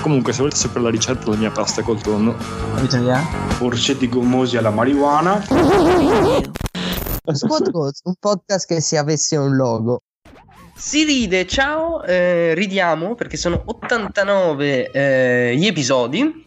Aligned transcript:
Comunque, 0.00 0.32
se 0.32 0.38
volete 0.38 0.56
sapere 0.56 0.84
la 0.84 0.90
ricetta 0.90 1.24
della 1.24 1.36
mia 1.36 1.50
pasta 1.50 1.82
col 1.82 2.00
tonno? 2.00 2.34
Orsetti 3.58 4.08
gommosi 4.08 4.56
alla 4.56 4.70
marijuana. 4.70 5.44
Goals, 7.70 8.00
un 8.04 8.14
podcast 8.18 8.66
che 8.66 8.80
se 8.80 8.96
avesse 8.96 9.36
un 9.36 9.54
logo. 9.56 10.02
Si 10.74 11.04
ride, 11.04 11.46
ciao, 11.46 12.02
eh, 12.02 12.54
ridiamo 12.54 13.14
perché 13.14 13.36
sono 13.36 13.62
89 13.66 14.90
eh, 14.90 15.54
gli 15.54 15.66
episodi, 15.66 16.46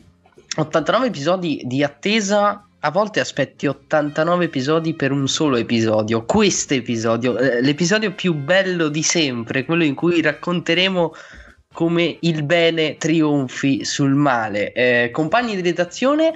89 0.56 1.06
episodi 1.06 1.62
di 1.66 1.84
attesa, 1.84 2.68
a 2.80 2.92
volte 2.92 3.20
aspetti 3.20 3.68
89 3.68 4.46
episodi 4.46 4.96
per 4.96 5.12
un 5.12 5.28
solo 5.28 5.58
episodio, 5.58 6.26
questo 6.26 6.74
episodio, 6.74 7.38
eh, 7.38 7.62
l'episodio 7.62 8.14
più 8.14 8.34
bello 8.34 8.88
di 8.88 9.04
sempre, 9.04 9.64
quello 9.66 9.84
in 9.84 9.94
cui 9.94 10.20
racconteremo 10.22 11.14
come 11.74 12.18
il 12.22 12.44
bene 12.44 12.96
trionfi 12.98 13.84
sul 13.84 14.14
male. 14.14 14.72
Eh, 14.72 15.10
compagni 15.12 15.56
di 15.56 15.62
redazione, 15.62 16.34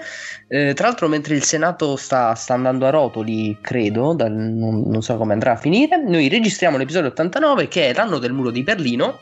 eh, 0.49 0.73
tra 0.73 0.87
l'altro 0.87 1.07
mentre 1.07 1.35
il 1.35 1.43
Senato 1.43 1.95
sta, 1.95 2.35
sta 2.35 2.55
andando 2.55 2.85
a 2.85 2.89
rotoli, 2.89 3.57
credo, 3.61 4.13
dal- 4.13 4.33
non, 4.33 4.81
non 4.85 5.01
so 5.01 5.15
come 5.15 5.33
andrà 5.33 5.53
a 5.53 5.55
finire, 5.55 5.97
noi 6.03 6.27
registriamo 6.27 6.77
l'episodio 6.77 7.09
89 7.09 7.69
che 7.69 7.89
è 7.89 7.93
l'anno 7.93 8.17
del 8.17 8.33
muro 8.33 8.49
di 8.49 8.63
Berlino. 8.63 9.19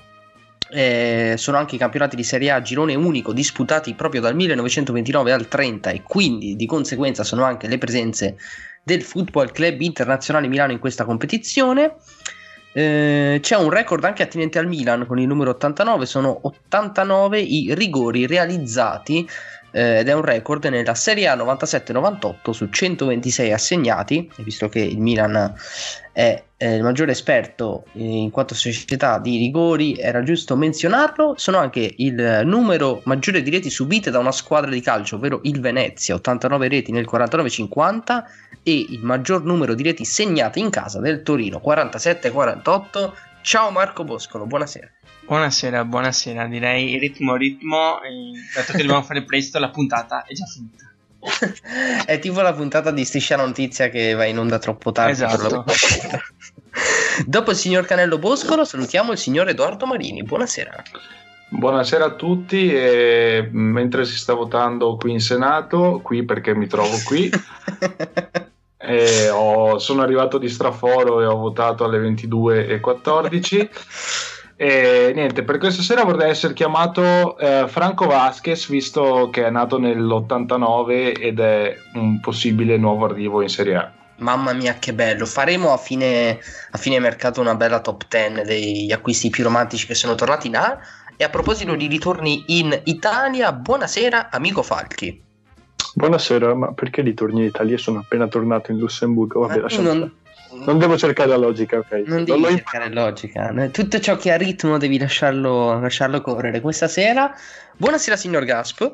Eh, 0.67 1.35
sono 1.37 1.57
anche 1.57 1.75
i 1.75 1.77
campionati 1.77 2.15
di 2.15 2.23
Serie 2.23 2.49
A 2.49 2.59
girone 2.59 2.95
unico 2.95 3.33
disputati 3.33 3.93
proprio 3.93 4.19
dal 4.19 4.33
1929 4.33 5.31
al 5.31 5.47
30 5.47 5.91
e 5.91 6.01
quindi 6.01 6.55
di 6.55 6.65
conseguenza 6.65 7.23
sono 7.23 7.43
anche 7.43 7.67
le 7.67 7.77
presenze 7.77 8.35
del 8.83 9.03
Football 9.03 9.51
Club 9.51 9.81
Internazionale 9.81 10.47
Milano 10.47 10.71
in 10.71 10.79
questa 10.79 11.05
competizione. 11.05 11.97
Eh, 12.77 13.39
c'è 13.41 13.55
un 13.55 13.69
record 13.69 14.03
anche 14.03 14.21
attinente 14.21 14.59
al 14.59 14.67
Milan 14.67 15.05
con 15.07 15.17
il 15.17 15.27
numero 15.27 15.51
89, 15.51 16.05
sono 16.05 16.39
89 16.41 17.39
i 17.39 17.73
rigori 17.73 18.27
realizzati 18.27 19.25
eh, 19.71 19.99
ed 19.99 20.09
è 20.09 20.13
un 20.13 20.21
record 20.21 20.65
nella 20.65 20.93
Serie 20.93 21.29
A 21.29 21.37
97-98 21.37 22.49
su 22.51 22.67
126 22.69 23.53
assegnati, 23.53 24.29
visto 24.39 24.67
che 24.67 24.79
il 24.79 24.99
Milan 24.99 25.53
è 26.11 26.43
eh, 26.57 26.75
il 26.75 26.83
maggiore 26.83 27.13
esperto 27.13 27.85
in 27.93 28.29
quanto 28.29 28.55
società 28.55 29.19
di 29.19 29.37
rigori, 29.37 29.97
era 29.97 30.21
giusto 30.23 30.57
menzionarlo, 30.57 31.35
sono 31.37 31.59
anche 31.59 31.93
il 31.95 32.41
numero 32.43 33.01
maggiore 33.05 33.41
di 33.41 33.51
reti 33.51 33.69
subite 33.69 34.11
da 34.11 34.19
una 34.19 34.33
squadra 34.33 34.69
di 34.69 34.81
calcio, 34.81 35.15
ovvero 35.15 35.39
il 35.43 35.61
Venezia, 35.61 36.15
89 36.15 36.67
reti 36.67 36.91
nel 36.91 37.07
49-50 37.09 38.23
e 38.67 38.87
il 38.89 39.03
maggior 39.03 39.43
numero 39.43 39.75
di 39.75 39.83
reti 39.83 40.05
segnate 40.05 40.57
in 40.57 40.71
casa 40.71 40.99
del 40.99 41.21
Torino, 41.21 41.61
47-48. 41.63 43.11
Ciao 43.41 43.69
Marco 43.69 44.03
Boscolo, 44.03 44.47
buonasera. 44.47 44.89
Buonasera, 45.27 45.85
buonasera. 45.85 46.47
Direi 46.47 46.97
ritmo, 46.97 47.35
ritmo. 47.35 47.99
dato 48.55 48.71
che 48.71 48.79
dobbiamo 48.79 49.03
fare 49.03 49.23
presto, 49.23 49.59
la 49.59 49.69
puntata 49.69 50.23
è 50.23 50.33
già 50.33 50.45
finita. 50.45 50.93
È 52.05 52.19
tipo 52.19 52.41
la 52.41 52.53
puntata 52.53 52.91
di 52.91 53.03
Striscia 53.03 53.35
la 53.35 53.45
Notizia 53.45 53.89
che 53.89 54.13
va 54.13 54.25
in 54.25 54.37
onda 54.37 54.57
troppo 54.57 54.91
tardi. 54.91 55.11
Esatto. 55.11 55.63
Dopo 57.25 57.51
il 57.51 57.57
signor 57.57 57.85
Canello 57.85 58.17
Boscolo, 58.17 58.65
salutiamo 58.65 59.11
il 59.11 59.17
signor 59.17 59.47
Edoardo 59.49 59.85
Marini. 59.85 60.23
Buonasera. 60.23 60.83
Buonasera 61.49 62.05
a 62.05 62.13
tutti. 62.13 62.73
E 62.73 63.47
mentre 63.51 64.05
si 64.05 64.17
sta 64.17 64.33
votando 64.33 64.95
qui 64.97 65.11
in 65.11 65.19
Senato, 65.19 66.01
qui 66.03 66.23
perché 66.23 66.53
mi 66.53 66.67
trovo 66.67 66.97
qui, 67.03 67.29
e 68.85 69.29
ho- 69.29 69.77
sono 69.79 70.01
arrivato 70.01 70.37
di 70.37 70.49
straforo 70.49 71.21
e 71.21 71.25
ho 71.25 71.37
votato 71.37 71.83
alle 71.83 71.99
22.14. 71.99 73.69
E 74.57 75.11
niente, 75.13 75.43
per 75.43 75.57
questa 75.57 75.81
sera 75.81 76.05
vorrei 76.05 76.29
essere 76.29 76.53
chiamato 76.53 77.37
eh, 77.37 77.65
Franco 77.67 78.05
Vasquez, 78.05 78.69
visto 78.69 79.29
che 79.29 79.45
è 79.45 79.49
nato 79.49 79.77
nell'89 79.77 81.19
ed 81.19 81.39
è 81.39 81.75
un 81.95 82.21
possibile 82.21 82.77
nuovo 82.77 83.05
arrivo 83.05 83.41
in 83.41 83.49
Serie 83.49 83.75
A. 83.75 83.91
Mamma 84.17 84.53
mia, 84.53 84.75
che 84.75 84.93
bello! 84.93 85.25
Faremo 85.25 85.73
a 85.73 85.77
fine, 85.77 86.39
a 86.71 86.77
fine 86.77 86.99
mercato 86.99 87.41
una 87.41 87.55
bella 87.55 87.81
top 87.81 88.05
10 88.07 88.43
degli 88.43 88.91
acquisti 88.93 89.29
più 89.29 89.43
romantici 89.43 89.85
che 89.87 89.95
sono 89.95 90.15
tornati 90.15 90.47
in 90.47 90.55
A. 90.55 90.77
E 91.17 91.23
a 91.23 91.29
proposito 91.29 91.75
di 91.75 91.87
ritorni 91.87 92.43
in 92.47 92.77
Italia, 92.85 93.51
buonasera, 93.51 94.29
amico 94.31 94.63
Falchi. 94.63 95.24
Buonasera, 95.97 96.53
ma 96.53 96.73
perché 96.73 97.01
ritorni 97.01 97.39
in 97.39 97.45
Italia? 97.45 97.77
Sono 97.77 97.99
appena 97.99 98.27
tornato 98.27 98.69
in 98.71 98.79
Lussemburgo. 98.79 99.39
Vabbè, 99.39 99.53
tu 99.53 99.59
lasciamo 99.61 99.93
non, 99.93 100.11
non 100.65 100.77
devo 100.77 100.97
cercare 100.97 101.29
la 101.29 101.37
logica, 101.37 101.77
ok? 101.77 102.03
non 102.05 102.25
devi 102.25 102.43
cercare 102.43 102.93
logica. 102.93 103.69
Tutto 103.71 103.99
ciò 104.01 104.17
che 104.17 104.33
ha 104.33 104.35
ritmo 104.35 104.77
devi 104.77 104.99
lasciarlo, 104.99 105.79
lasciarlo 105.79 106.19
correre. 106.19 106.59
Questa 106.59 106.89
sera, 106.89 107.33
buonasera, 107.77 108.17
signor 108.17 108.43
Gasp. 108.43 108.93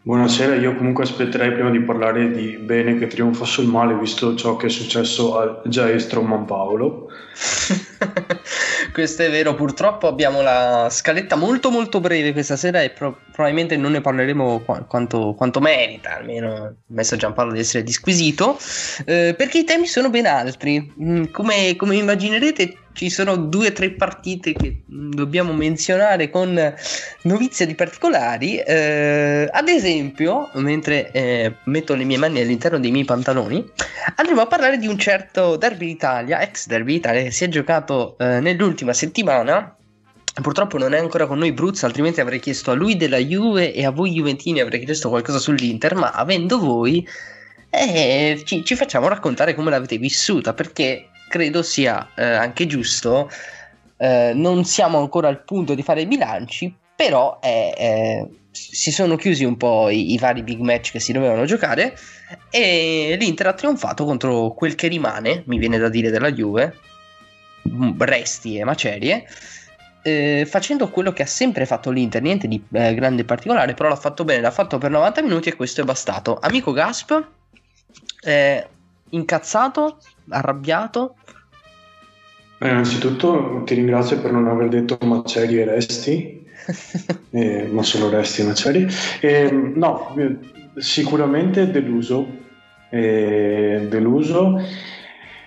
Buonasera, 0.00 0.54
io 0.54 0.76
comunque 0.76 1.02
aspetterei 1.02 1.52
prima 1.52 1.70
di 1.70 1.80
parlare 1.80 2.30
di 2.30 2.56
bene 2.56 2.96
che 2.96 3.08
trionfa 3.08 3.44
sul 3.44 3.66
male, 3.66 3.98
visto 3.98 4.36
ciò 4.36 4.56
che 4.56 4.66
è 4.66 4.70
successo 4.70 5.36
al 5.36 5.62
Giaestro 5.66 6.22
Manpaolo. 6.22 7.08
Questo 8.92 9.22
è 9.22 9.30
vero, 9.30 9.54
purtroppo 9.54 10.06
abbiamo 10.06 10.40
la 10.40 10.86
scaletta 10.88 11.36
molto 11.36 11.70
molto 11.70 12.00
breve 12.00 12.32
questa 12.32 12.56
sera 12.56 12.80
e 12.80 12.90
pro- 12.90 13.18
probabilmente 13.32 13.76
non 13.76 13.90
ne 13.90 14.00
parleremo 14.00 14.60
qua- 14.60 14.84
quanto, 14.84 15.34
quanto 15.34 15.60
merita, 15.60 16.16
almeno 16.16 16.76
messo 16.86 17.14
a 17.14 17.18
Giampaolo 17.18 17.52
di 17.52 17.58
essere 17.58 17.82
disquisito, 17.82 18.56
eh, 19.04 19.34
perché 19.36 19.58
i 19.58 19.64
temi 19.64 19.86
sono 19.86 20.10
ben 20.10 20.26
altri. 20.26 20.94
Mm, 21.02 21.24
come, 21.32 21.74
come 21.76 21.96
immaginerete 21.96 22.76
ci 22.98 23.10
sono 23.10 23.36
due 23.36 23.68
o 23.68 23.72
tre 23.72 23.92
partite 23.92 24.52
che 24.54 24.82
dobbiamo 24.86 25.52
menzionare 25.52 26.30
con 26.30 26.74
novizie 27.22 27.64
di 27.64 27.76
particolari. 27.76 28.56
Eh, 28.56 29.48
ad 29.48 29.68
esempio, 29.68 30.50
mentre 30.54 31.12
eh, 31.12 31.54
metto 31.66 31.94
le 31.94 32.02
mie 32.02 32.18
mani 32.18 32.40
all'interno 32.40 32.80
dei 32.80 32.90
miei 32.90 33.04
pantaloni, 33.04 33.64
andremo 34.16 34.40
a 34.40 34.46
parlare 34.46 34.78
di 34.78 34.88
un 34.88 34.98
certo 34.98 35.54
Derby 35.54 35.86
d'Italia, 35.86 36.40
ex 36.40 36.66
Derby 36.66 36.94
d'Italia, 36.94 37.22
che 37.22 37.30
si 37.30 37.44
è 37.44 37.48
giocato 37.48 38.16
eh, 38.18 38.40
nell'ultima 38.40 38.92
settimana. 38.92 39.76
Purtroppo 40.42 40.76
non 40.76 40.92
è 40.92 40.98
ancora 40.98 41.26
con 41.26 41.38
noi 41.38 41.52
Bruzza, 41.52 41.86
altrimenti 41.86 42.20
avrei 42.20 42.40
chiesto 42.40 42.72
a 42.72 42.74
lui 42.74 42.96
della 42.96 43.18
Juve 43.18 43.72
e 43.72 43.84
a 43.84 43.90
voi 43.90 44.10
Juventini 44.10 44.58
avrei 44.58 44.84
chiesto 44.84 45.08
qualcosa 45.08 45.38
sull'Inter, 45.38 45.94
ma 45.94 46.10
avendo 46.10 46.58
voi 46.58 47.06
eh, 47.70 48.42
ci, 48.44 48.64
ci 48.64 48.74
facciamo 48.74 49.06
raccontare 49.06 49.54
come 49.54 49.70
l'avete 49.70 49.98
vissuta, 49.98 50.52
perché 50.52 51.10
credo 51.28 51.62
sia 51.62 52.10
eh, 52.16 52.24
anche 52.24 52.66
giusto. 52.66 53.30
eh, 53.98 54.32
non 54.34 54.64
siamo 54.64 54.98
ancora 54.98 55.28
al 55.28 55.42
punto 55.44 55.74
di 55.74 55.82
fare 55.82 56.02
i 56.02 56.06
bilanci, 56.06 56.74
però 56.96 57.38
eh, 57.42 57.74
eh, 57.76 58.28
si 58.50 58.90
sono 58.90 59.16
chiusi 59.16 59.44
un 59.44 59.56
po' 59.56 59.88
i, 59.88 60.12
i 60.12 60.18
vari 60.18 60.42
big 60.42 60.58
match 60.58 60.90
che 60.92 61.00
si 61.00 61.12
dovevano 61.12 61.44
giocare 61.44 61.96
e 62.50 63.16
l'Inter 63.18 63.46
ha 63.48 63.52
trionfato 63.52 64.04
contro 64.04 64.52
quel 64.52 64.74
che 64.74 64.88
rimane, 64.88 65.44
mi 65.46 65.58
viene 65.58 65.78
da 65.78 65.88
dire, 65.88 66.10
della 66.10 66.32
Juve, 66.32 66.76
m- 67.62 67.94
resti 67.98 68.56
e 68.56 68.64
macerie, 68.64 69.24
eh, 70.02 70.46
facendo 70.48 70.88
quello 70.90 71.12
che 71.12 71.22
ha 71.22 71.26
sempre 71.26 71.66
fatto 71.66 71.90
l'Inter, 71.90 72.22
niente 72.22 72.48
di 72.48 72.62
eh, 72.72 72.94
grande 72.94 73.24
particolare, 73.24 73.74
però 73.74 73.88
l'ha 73.88 73.96
fatto 73.96 74.24
bene, 74.24 74.40
l'ha 74.40 74.50
fatto 74.50 74.78
per 74.78 74.90
90 74.90 75.22
minuti 75.22 75.48
e 75.48 75.56
questo 75.56 75.82
è 75.82 75.84
bastato. 75.84 76.38
Amico 76.40 76.72
Gasp, 76.72 77.26
eh, 78.22 78.66
incazzato, 79.10 79.98
arrabbiato, 80.28 81.16
Eh, 82.60 82.68
innanzitutto 82.68 83.62
ti 83.64 83.74
ringrazio 83.74 84.20
per 84.20 84.32
non 84.32 84.48
aver 84.48 84.68
detto 84.68 84.98
Maceri 85.06 85.60
e 85.60 85.64
Resti, 85.64 86.44
eh, 87.30 87.68
ma 87.70 87.82
solo 87.82 88.08
Resti 88.10 88.40
e 88.40 88.44
Maceri. 88.44 88.86
Eh, 89.20 89.50
no, 89.50 90.14
eh, 90.16 90.38
sicuramente 90.80 91.70
deluso, 91.70 92.48
eh, 92.90 93.86
deluso. 93.88 94.56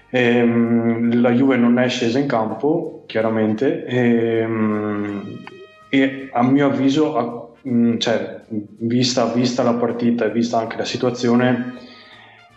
Ehm, 0.09 1.21
la 1.21 1.31
Juve 1.31 1.57
non 1.57 1.79
è 1.79 1.87
scesa 1.89 2.19
in 2.19 2.27
campo, 2.27 3.03
chiaramente, 3.07 3.85
ehm, 3.85 5.43
e 5.89 6.29
a 6.31 6.43
mio 6.43 6.67
avviso, 6.67 7.17
a- 7.17 7.49
mh, 7.69 7.97
cioè, 7.97 8.45
vista, 8.79 9.31
vista 9.33 9.63
la 9.63 9.73
partita 9.75 10.25
e 10.25 10.31
vista 10.31 10.59
anche 10.59 10.77
la 10.77 10.85
situazione, 10.85 11.75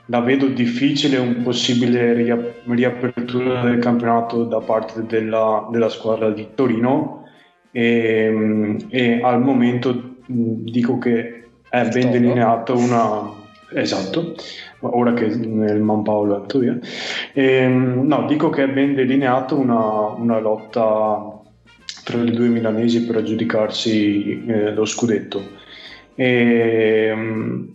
la 0.07 0.21
vedo 0.21 0.47
difficile 0.47 1.17
un 1.19 1.43
possibile 1.43 2.13
ria- 2.13 2.55
riapertura 2.67 3.63
del 3.63 3.79
campionato 3.79 4.45
da 4.45 4.61
parte 4.61 5.05
della, 5.07 5.69
della 5.71 5.89
squadra 5.89 6.31
di 6.31 6.49
Torino 6.55 7.25
e, 7.71 8.77
e 8.89 9.21
al 9.23 9.41
momento 9.41 10.17
dico 10.27 10.99
che 10.99 11.49
è 11.69 11.89
ben 11.89 12.11
Torino. 12.11 12.11
delineato 12.11 12.77
una 12.77 13.43
Esatto, 13.77 14.35
ora 14.81 15.15
che 15.15 15.25
il 15.25 15.81
Manpaolo 15.83 16.33
è 16.33 16.37
andato 16.37 16.59
via. 16.61 16.79
Ehm, 17.33 18.07
no, 18.07 18.25
dico 18.27 18.49
che 18.49 18.65
è 18.65 18.69
ben 18.69 18.95
delineato 18.95 19.59
una, 19.59 20.11
una 20.11 20.39
lotta 20.39 21.41
tra 22.05 22.19
le 22.19 22.31
due 22.31 22.49
milanesi 22.49 23.05
per 23.05 23.17
aggiudicarsi 23.17 24.45
eh, 24.47 24.73
lo 24.73 24.85
scudetto. 24.85 25.43
E, 26.15 27.74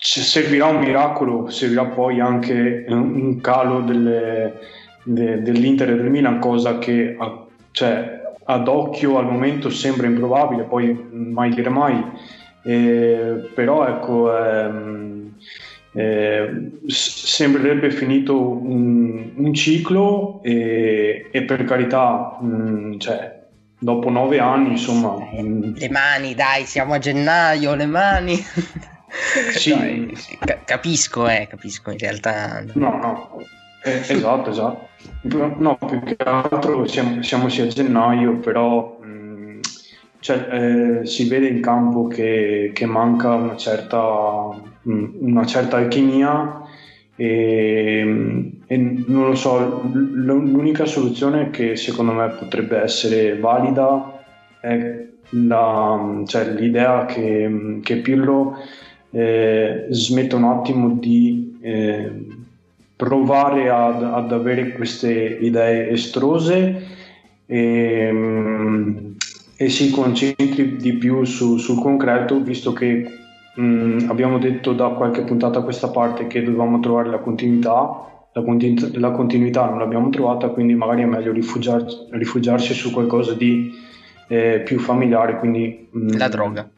um, 0.00 0.22
servirà 0.22 0.66
un 0.66 0.78
miracolo, 0.78 1.50
servirà 1.50 1.84
poi 1.86 2.20
anche 2.20 2.84
un 2.88 3.40
calo 3.40 3.80
delle, 3.80 4.58
de, 5.02 5.42
dell'Inter 5.42 5.90
e 5.90 5.96
del 5.96 6.10
Milan, 6.10 6.38
cosa 6.38 6.78
che 6.78 7.16
a, 7.18 7.46
cioè, 7.70 8.20
ad 8.44 8.68
occhio 8.68 9.18
al 9.18 9.26
momento 9.26 9.70
sembra 9.70 10.06
improbabile, 10.06 10.64
poi 10.64 11.08
mai 11.12 11.50
dire 11.50 11.68
mai. 11.68 12.02
Eh, 12.62 13.50
però 13.54 13.86
ecco, 13.86 14.36
ehm, 14.36 15.34
eh, 15.92 16.70
sembrerebbe 16.86 17.90
finito 17.90 18.38
un, 18.38 19.32
un 19.34 19.54
ciclo 19.54 20.40
e, 20.42 21.28
e, 21.30 21.42
per 21.42 21.64
carità, 21.64 22.38
mh, 22.40 22.46
mm, 22.46 22.98
cioè, 22.98 23.38
dopo 23.78 24.10
nove 24.10 24.38
anni, 24.38 24.70
insomma... 24.70 25.16
Eh, 25.30 25.42
le 25.42 25.88
mani, 25.90 26.34
dai, 26.34 26.64
siamo 26.64 26.94
a 26.94 26.98
gennaio, 26.98 27.74
le 27.74 27.86
mani. 27.86 28.36
Sì. 29.52 29.74
Dai, 29.74 30.58
capisco, 30.64 31.28
eh, 31.28 31.46
capisco, 31.48 31.90
in 31.90 31.98
realtà... 31.98 32.64
No, 32.74 32.96
no, 32.96 33.44
eh, 33.82 34.00
esatto, 34.06 34.50
esatto. 34.50 34.88
No, 35.22 35.76
più 35.76 36.02
che 36.02 36.16
altro 36.18 36.86
siamo, 36.86 37.22
siamo 37.22 37.48
sì 37.48 37.62
a 37.62 37.66
gennaio, 37.66 38.38
però 38.38 38.98
cioè, 40.20 41.00
eh, 41.00 41.06
si 41.06 41.28
vede 41.28 41.48
in 41.48 41.60
campo 41.60 42.06
che, 42.06 42.70
che 42.74 42.86
manca 42.86 43.34
una 43.34 43.56
certa, 43.56 44.50
una 44.82 45.46
certa 45.46 45.78
alchimia 45.78 46.60
e, 47.16 48.52
e, 48.66 48.76
non 48.76 49.26
lo 49.28 49.34
so, 49.34 49.82
l'unica 49.92 50.84
soluzione 50.84 51.50
che 51.50 51.74
secondo 51.76 52.12
me 52.12 52.28
potrebbe 52.28 52.78
essere 52.80 53.38
valida 53.38 54.22
è 54.60 55.06
la, 55.30 56.22
cioè, 56.26 56.50
l'idea 56.50 57.06
che, 57.06 57.78
che 57.82 57.96
Pirlo 57.96 58.58
eh, 59.10 59.86
smetta 59.90 60.36
un 60.36 60.44
attimo 60.44 60.90
di 60.90 61.58
eh, 61.60 62.26
provare 62.96 63.70
ad, 63.70 64.02
ad, 64.02 64.32
avere 64.32 64.72
queste 64.72 65.38
idee 65.40 65.90
estrose 65.90 66.86
e, 67.46 69.14
e 69.56 69.68
si 69.68 69.90
concentri 69.90 70.76
di 70.76 70.92
più 70.94 71.24
su, 71.24 71.56
sul 71.56 71.80
concreto, 71.80 72.40
visto 72.40 72.72
che 72.72 73.06
mh, 73.54 74.06
abbiamo 74.08 74.38
detto 74.38 74.72
da 74.72 74.88
qualche 74.88 75.22
puntata 75.22 75.58
a 75.58 75.62
questa 75.62 75.88
parte 75.88 76.26
che 76.26 76.42
dovevamo 76.42 76.78
trovare 76.80 77.08
la 77.10 77.18
continuità, 77.18 78.28
la, 78.32 78.42
continu- 78.42 78.94
la 78.96 79.10
continuità 79.10 79.66
non 79.66 79.78
l'abbiamo 79.78 80.10
trovata, 80.10 80.48
quindi 80.48 80.74
magari 80.74 81.02
è 81.02 81.06
meglio 81.06 81.32
rifugiarsi, 81.32 82.06
rifugiarsi 82.10 82.74
su 82.74 82.92
qualcosa 82.92 83.34
di 83.34 83.72
eh, 84.28 84.60
più 84.64 84.78
familiare. 84.78 85.38
Quindi, 85.38 85.88
mh, 85.90 86.16
la 86.16 86.28
droga. 86.28 86.70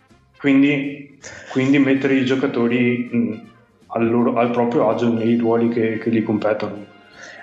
Quindi, 0.42 1.20
quindi 1.50 1.78
mettere 1.78 2.14
i 2.14 2.24
giocatori 2.24 3.08
mh, 3.12 3.50
al, 3.86 4.10
loro, 4.10 4.34
al, 4.34 4.50
proprio 4.50 4.90
agio 4.90 5.08
nei 5.08 5.36
ruoli 5.36 5.68
che, 5.68 5.98
che 5.98 6.10
gli 6.10 6.24
competono. 6.24 6.84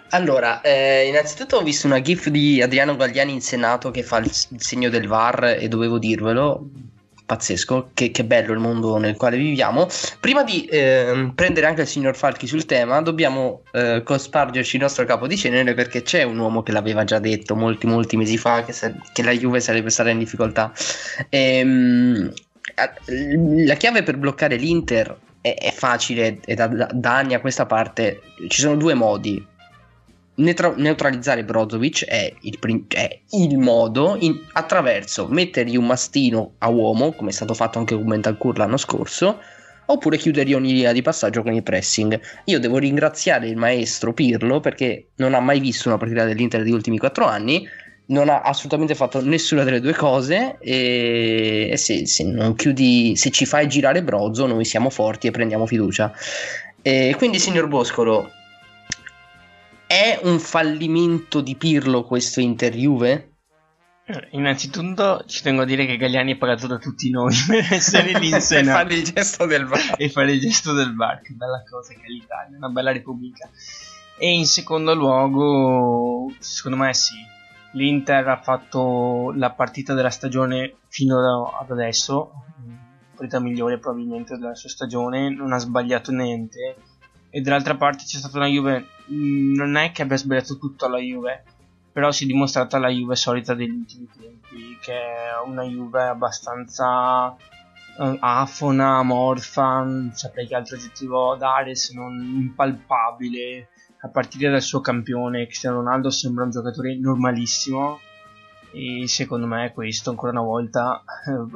Allora, 0.10 0.60
eh, 0.60 1.08
innanzitutto 1.08 1.56
ho 1.56 1.62
visto 1.62 1.88
una 1.88 2.02
gif 2.02 2.28
di 2.28 2.62
Adriano 2.62 2.98
Gagliani 2.98 3.32
in 3.32 3.40
Senato 3.40 3.90
che 3.90 4.04
fa 4.04 4.18
il, 4.18 4.26
il 4.26 4.62
segno 4.62 4.90
del 4.90 5.08
VAR 5.08 5.56
e 5.58 5.70
dovevo 5.70 5.98
dirvelo. 5.98 6.68
Pazzesco, 7.26 7.92
che, 7.94 8.12
che, 8.12 8.26
bello 8.26 8.52
il 8.52 8.60
mondo 8.60 8.98
nel 8.98 9.16
quale 9.16 9.38
viviamo. 9.38 9.88
Prima 10.20 10.44
di 10.44 10.66
eh, 10.66 11.32
prendere 11.34 11.68
anche 11.68 11.82
il 11.82 11.88
signor 11.88 12.18
Falchi 12.18 12.48
sul 12.48 12.66
tema, 12.66 13.00
dobbiamo 13.02 13.62
eh, 13.72 14.02
cospargerci 14.04 14.76
il 14.76 14.82
nostro 14.82 15.06
capo 15.06 15.26
di 15.26 15.38
cenere 15.38 15.74
perché 15.74 16.02
c'è 16.02 16.24
un 16.24 16.38
uomo 16.38 16.64
che 16.64 16.74
l'aveva 16.74 17.06
già 17.06 17.20
detto 17.20 17.56
molti, 17.56 17.88
molti 17.88 18.18
mesi 18.18 18.38
fa 18.38 18.66
che, 18.66 18.74
se, 18.74 18.94
che 19.14 19.24
la 19.24 19.32
Juve 19.32 19.62
sarebbe 19.62 19.90
stata 19.90 20.10
in 20.10 20.18
difficoltà. 20.18 20.74
Ehm, 21.30 22.34
la 23.66 23.76
chiave 23.76 24.04
per 24.04 24.18
bloccare 24.18 24.56
l'Inter 24.56 25.18
è, 25.42 25.56
è 25.56 25.72
facile, 25.72 26.40
è 26.46 26.54
da, 26.54 26.68
da 26.68 27.18
anni 27.18 27.34
a 27.34 27.40
questa 27.40 27.66
parte. 27.66 28.22
Ci 28.48 28.62
sono 28.62 28.76
due 28.76 28.94
modi 28.94 29.46
Neutra- 30.40 30.74
neutralizzare 30.76 31.44
Brozovic 31.44 32.06
è 32.06 32.34
il, 32.42 32.86
è 32.88 33.20
il 33.32 33.58
modo 33.58 34.16
in- 34.20 34.40
attraverso 34.54 35.28
mettergli 35.28 35.76
un 35.76 35.86
mastino 35.86 36.54
a 36.60 36.70
uomo, 36.70 37.12
come 37.12 37.32
è 37.32 37.34
stato 37.34 37.54
fatto 37.54 37.78
anche 37.78 37.96
con 37.96 38.06
Bentancur 38.06 38.58
l'anno 38.58 38.78
scorso, 38.78 39.40
oppure 39.88 40.18
chiudergli 40.18 40.54
ogni 40.54 40.72
linea 40.72 40.94
di 40.94 41.02
passaggio 41.02 41.44
con 41.44 41.54
il 41.54 41.64
pressing. 41.64 42.18
Io 42.46 42.60
devo 42.60 42.78
ringraziare 42.78 43.50
il 43.50 43.58
maestro 43.58 44.14
Pirlo 44.14 44.62
perché 44.62 45.10
non 45.18 45.34
ha 45.34 45.42
mai 45.42 45.60
visto 45.60 45.90
una 45.90 45.98
partita 45.98 46.24
dell'Inter 46.24 46.64
degli 46.64 46.72
ultimi 46.72 46.98
quattro 46.98 47.26
anni, 47.26 47.68
non 48.10 48.30
ha 48.30 48.42
assolutamente 48.42 48.96
fatto 48.96 49.24
nessuna 49.24 49.64
delle 49.64 49.80
due 49.80 49.94
cose 49.94 50.58
e, 50.60 51.70
e 51.72 51.78
se, 51.78 52.06
se, 52.06 52.54
chiudi, 52.56 53.16
se, 53.16 53.30
ci 53.32 53.46
fai 53.46 53.68
girare 53.68 54.04
Brozo 54.04 54.46
noi 54.48 54.66
siamo 54.66 54.90
forti 54.90 55.28
e 55.28 55.32
prendiamo 55.32 55.66
fiducia. 55.66 56.12
E 56.82 57.14
quindi 57.18 57.40
signor 57.40 57.68
Boscolo, 57.68 58.32
è 59.86 60.20
un 60.24 60.40
fallimento 60.40 61.42
di 61.42 61.56
Pirlo 61.56 62.04
questo 62.04 62.40
Inter? 62.40 62.76
Eh, 62.76 64.28
innanzitutto 64.32 65.24
ci 65.28 65.44
tengo 65.44 65.62
a 65.62 65.66
dire 65.66 65.86
che 65.86 65.98
Gagliani 65.98 66.34
è 66.34 66.38
pagato 66.38 66.66
da 66.66 66.78
tutti 66.78 67.12
noi 67.12 67.36
per 67.46 67.68
essere 67.70 68.18
lì 68.18 68.30
in 68.30 68.42
Senato 68.42 68.80
fare 68.80 68.96
il 68.96 69.04
gesto 69.04 69.46
del 69.46 69.66
bar 69.68 69.96
e 69.98 70.10
fare 70.10 70.32
il 70.32 70.40
gesto 70.40 70.74
del 70.74 70.94
bar, 70.96 71.22
che 71.22 71.34
bella 71.34 71.64
cosa 71.70 71.94
che 71.94 72.02
è 72.06 72.08
l'Italia, 72.08 72.58
una 72.58 72.70
bella 72.70 72.92
repubblica. 72.92 73.48
E 74.18 74.32
in 74.32 74.48
secondo 74.48 74.96
luogo, 74.96 76.34
secondo 76.40 76.78
me 76.78 76.94
sì, 76.94 77.16
l'Inter 77.74 78.28
ha 78.28 78.42
fatto 78.42 79.32
la 79.36 79.52
partita 79.52 79.94
della 79.94 80.10
stagione 80.10 80.76
fino 80.88 81.48
ad 81.48 81.70
adesso, 81.72 82.32
la 82.66 83.16
partita 83.16 83.40
migliore 83.40 83.78
probabilmente 83.78 84.38
della 84.38 84.56
sua 84.56 84.70
stagione, 84.70 85.30
non 85.30 85.54
ha 85.54 85.58
sbagliato 85.58 86.12
niente. 86.12 86.76
E 87.30 87.42
dall'altra 87.42 87.76
parte 87.76 88.06
c'è 88.06 88.18
stata 88.18 88.38
una 88.38 88.48
Juve 88.48 88.86
mm, 89.12 89.54
non 89.54 89.76
è 89.76 89.92
che 89.92 90.02
abbia 90.02 90.18
sbagliato 90.18 90.58
tutto 90.58 90.86
alla 90.86 90.98
Juve 90.98 91.44
però 91.92 92.12
si 92.12 92.24
è 92.24 92.28
dimostrata 92.28 92.78
la 92.78 92.90
Juve 92.90 93.16
solita 93.16 93.54
degli 93.54 93.72
ultimi 93.72 94.08
tempi 94.16 94.78
che 94.82 94.94
è 94.94 95.32
una 95.46 95.64
Juve 95.64 96.04
abbastanza 96.04 97.36
uh, 97.98 98.18
afona, 98.20 98.98
amorfa 98.98 99.84
non 99.84 100.12
saprei 100.14 100.48
che 100.48 100.56
altro 100.56 100.76
aggettivo 100.76 101.36
dare 101.36 101.76
se 101.76 101.94
non 101.94 102.14
impalpabile 102.14 103.70
a 104.02 104.08
partire 104.10 104.50
dal 104.50 104.62
suo 104.62 104.82
campione 104.82 105.46
Cristiano 105.46 105.78
Ronaldo 105.78 106.10
sembra 106.10 106.44
un 106.44 106.52
giocatore 106.52 106.98
normalissimo 106.98 108.00
e 108.72 109.08
secondo 109.08 109.48
me 109.48 109.72
questo 109.74 110.12
ancora 110.12 110.32
una 110.32 110.42
volta 110.42 111.04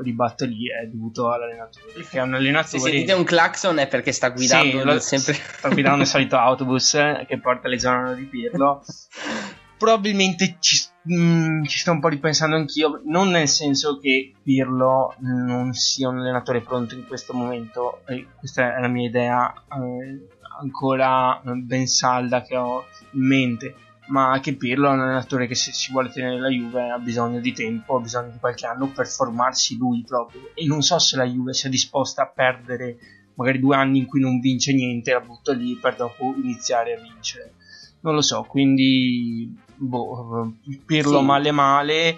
ribatto 0.01 0.45
lì 0.45 0.65
è 0.69 0.87
dovuto 0.87 1.31
all'allenatore 1.31 2.05
che 2.09 2.17
è 2.17 2.21
un 2.21 2.33
allenatore 2.33 2.79
se 2.79 2.89
sentite 2.89 3.13
un 3.13 3.23
clacson 3.23 3.77
è 3.77 3.87
perché 3.87 4.11
sta 4.11 4.29
guidando 4.29 4.79
sì, 4.79 4.83
lo, 4.83 4.99
sempre. 4.99 5.33
sta 5.57 5.69
guidando 5.69 6.01
il 6.01 6.07
solito 6.07 6.37
autobus 6.37 6.97
che 7.27 7.39
porta 7.39 7.67
le 7.67 7.79
zone 7.79 8.15
di 8.15 8.23
Pirlo. 8.23 8.83
Probabilmente 9.77 10.57
ci, 10.59 10.81
mh, 11.01 11.15
mm, 11.15 11.63
ci, 11.65 11.79
sto 11.79 11.91
un 11.91 11.99
po' 11.99 12.07
ripensando 12.07 12.55
anch'io 12.55 13.01
non 13.05 13.29
nel 13.29 13.49
senso 13.49 13.99
che 13.99 14.33
Pirlo 14.41 15.13
non 15.19 15.73
sia 15.73 16.07
un 16.07 16.19
allenatore 16.19 16.61
pronto 16.61 16.95
in 16.95 17.05
questo 17.05 17.33
momento 17.33 18.01
e 18.07 18.27
questa 18.37 18.77
è 18.77 18.79
la 18.79 18.87
mia 18.87 19.05
idea 19.05 19.53
eh, 19.53 20.41
ancora 20.59 21.41
ben 21.43 21.87
salda 21.87 22.41
che 22.41 22.55
ho 22.55 22.85
in 23.11 23.25
mente 23.25 23.75
ma 24.07 24.37
che 24.41 24.55
Pirlo 24.55 24.89
è 24.89 24.93
un 24.93 24.99
allenatore 24.99 25.47
che 25.47 25.55
se 25.55 25.71
si 25.71 25.91
vuole 25.91 26.09
tenere 26.09 26.39
la 26.39 26.49
Juve 26.49 26.89
ha 26.89 26.97
bisogno 26.97 27.39
di 27.39 27.53
tempo, 27.53 27.95
ha 27.95 28.01
bisogno 28.01 28.31
di 28.31 28.39
qualche 28.39 28.65
anno 28.65 28.87
per 28.87 29.07
formarsi 29.07 29.77
lui 29.77 30.03
proprio 30.05 30.51
e 30.53 30.65
non 30.65 30.81
so 30.81 30.99
se 30.99 31.15
la 31.15 31.25
Juve 31.25 31.53
sia 31.53 31.69
disposta 31.69 32.23
a 32.23 32.27
perdere 32.27 32.97
magari 33.35 33.59
due 33.59 33.75
anni 33.75 33.99
in 33.99 34.05
cui 34.05 34.19
non 34.19 34.39
vince 34.39 34.73
niente, 34.73 35.13
la 35.13 35.21
butto 35.21 35.53
lì 35.53 35.75
per 35.75 35.95
dopo 35.95 36.33
iniziare 36.35 36.95
a 36.95 37.01
vincere. 37.01 37.53
Non 38.01 38.13
lo 38.15 38.21
so, 38.21 38.43
quindi 38.43 39.55
boh, 39.75 40.53
Pirlo 40.85 41.19
sì. 41.19 41.25
male 41.25 41.51
male 41.51 42.15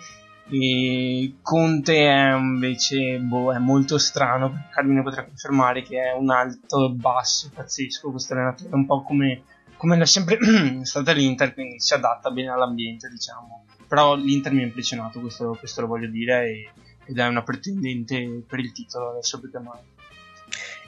e 0.50 1.36
Conte 1.42 2.08
è 2.08 2.36
invece 2.36 3.18
boh, 3.20 3.54
è 3.54 3.58
molto 3.58 3.98
strano, 3.98 4.68
Carmine 4.72 5.04
potrà 5.04 5.26
confermare 5.26 5.82
che 5.82 6.02
è 6.02 6.14
un 6.14 6.30
alto 6.30 6.86
e 6.86 6.94
basso 6.94 7.50
pazzesco 7.54 8.12
questo 8.12 8.34
allenatore, 8.34 8.70
è 8.70 8.74
un 8.74 8.86
po' 8.86 9.04
come 9.04 9.44
come 9.78 9.98
è 10.02 10.06
sempre 10.06 10.38
stata 10.84 11.12
l'Inter, 11.12 11.54
quindi 11.54 11.80
si 11.80 11.94
adatta 11.94 12.32
bene 12.32 12.50
all'ambiente, 12.50 13.10
diciamo. 13.10 13.66
Però 13.88 14.16
l'Inter 14.16 14.54
mi 14.54 14.62
ha 14.62 14.66
impressionato, 14.66 15.20
questo, 15.20 15.56
questo 15.60 15.82
lo 15.82 15.88
voglio 15.88 16.10
dire, 16.10 16.46
e, 16.48 16.72
ed 17.06 17.20
è 17.20 17.28
una 17.28 17.44
pretendente 17.44 18.44
per 18.48 18.60
il 18.60 18.72
titolo 18.72 19.12
adesso 19.12 19.40
più 19.40 19.52
che 19.52 19.60
mai. 19.60 19.80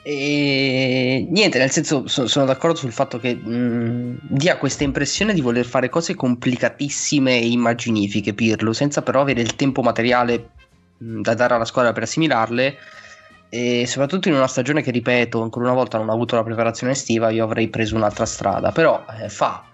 E 0.02 1.26
niente, 1.28 1.58
nel 1.58 1.70
senso 1.70 2.06
so, 2.06 2.26
sono 2.26 2.46
d'accordo 2.46 2.76
sul 2.76 2.92
fatto 2.92 3.18
che 3.18 3.34
mh, 3.34 4.20
dia 4.22 4.56
questa 4.56 4.84
impressione 4.84 5.34
di 5.34 5.40
voler 5.40 5.66
fare 5.66 5.88
cose 5.88 6.14
complicatissime 6.14 7.38
e 7.38 7.48
immaginifiche 7.48 8.32
Pirlo, 8.32 8.72
senza 8.72 9.02
però 9.02 9.20
avere 9.20 9.40
il 9.40 9.56
tempo 9.56 9.82
materiale 9.82 10.50
mh, 10.98 11.20
da 11.20 11.34
dare 11.34 11.54
alla 11.54 11.64
squadra 11.64 11.92
per 11.92 12.04
assimilarle. 12.04 12.76
E 13.50 13.86
soprattutto 13.86 14.28
in 14.28 14.34
una 14.34 14.46
stagione 14.46 14.82
che 14.82 14.90
ripeto 14.90 15.40
ancora 15.42 15.66
una 15.66 15.74
volta 15.74 15.96
non 15.96 16.10
ha 16.10 16.12
avuto 16.12 16.36
la 16.36 16.44
preparazione 16.44 16.92
estiva 16.92 17.30
io 17.30 17.44
avrei 17.44 17.68
preso 17.68 17.96
un'altra 17.96 18.26
strada. 18.26 18.72
Però 18.72 19.04
eh, 19.20 19.28
fa. 19.28 19.64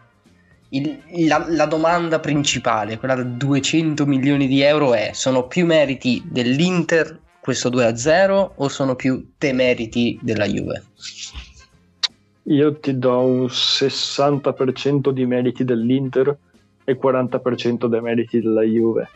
Il, 0.70 1.00
la, 1.26 1.44
la, 1.48 1.66
domanda 1.66 2.18
principale 2.18 2.98
quella 2.98 3.14
da 3.14 3.22
200 3.22 4.06
milioni 4.06 4.48
di 4.48 4.62
euro 4.62 4.94
è 4.94 5.10
sono 5.12 5.46
più 5.46 5.66
meriti 5.66 6.22
dell'Inter 6.26 7.20
questo 7.44 7.68
2-0 7.68 8.52
o 8.54 8.68
sono 8.68 8.94
più 8.94 9.32
te 9.36 9.52
meriti 9.52 10.18
della 10.22 10.46
Juve? 10.46 10.82
Io 12.44 12.78
ti 12.78 12.98
do 12.98 13.18
un 13.20 13.44
60% 13.44 15.10
di 15.10 15.26
meriti 15.26 15.64
dell'Inter 15.64 16.36
e 16.84 16.98
40% 16.98 17.86
dei 17.86 18.00
meriti 18.00 18.40
della 18.40 18.62
Juve 18.62 19.08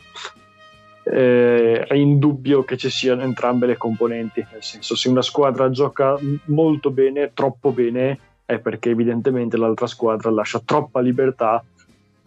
eh, 1.11 1.85
è 1.87 1.95
indubbio 1.95 2.63
che 2.63 2.77
ci 2.77 2.89
siano 2.89 3.23
entrambe 3.23 3.65
le 3.65 3.77
componenti, 3.77 4.45
nel 4.51 4.63
senso 4.63 4.95
se 4.95 5.09
una 5.09 5.23
squadra 5.23 5.69
gioca 5.71 6.15
molto 6.45 6.91
bene, 6.91 7.31
troppo 7.33 7.71
bene, 7.71 8.19
è 8.45 8.59
perché 8.59 8.91
evidentemente 8.91 9.57
l'altra 9.57 9.87
squadra 9.87 10.29
lascia 10.29 10.61
troppa 10.63 10.99
libertà 10.99 11.63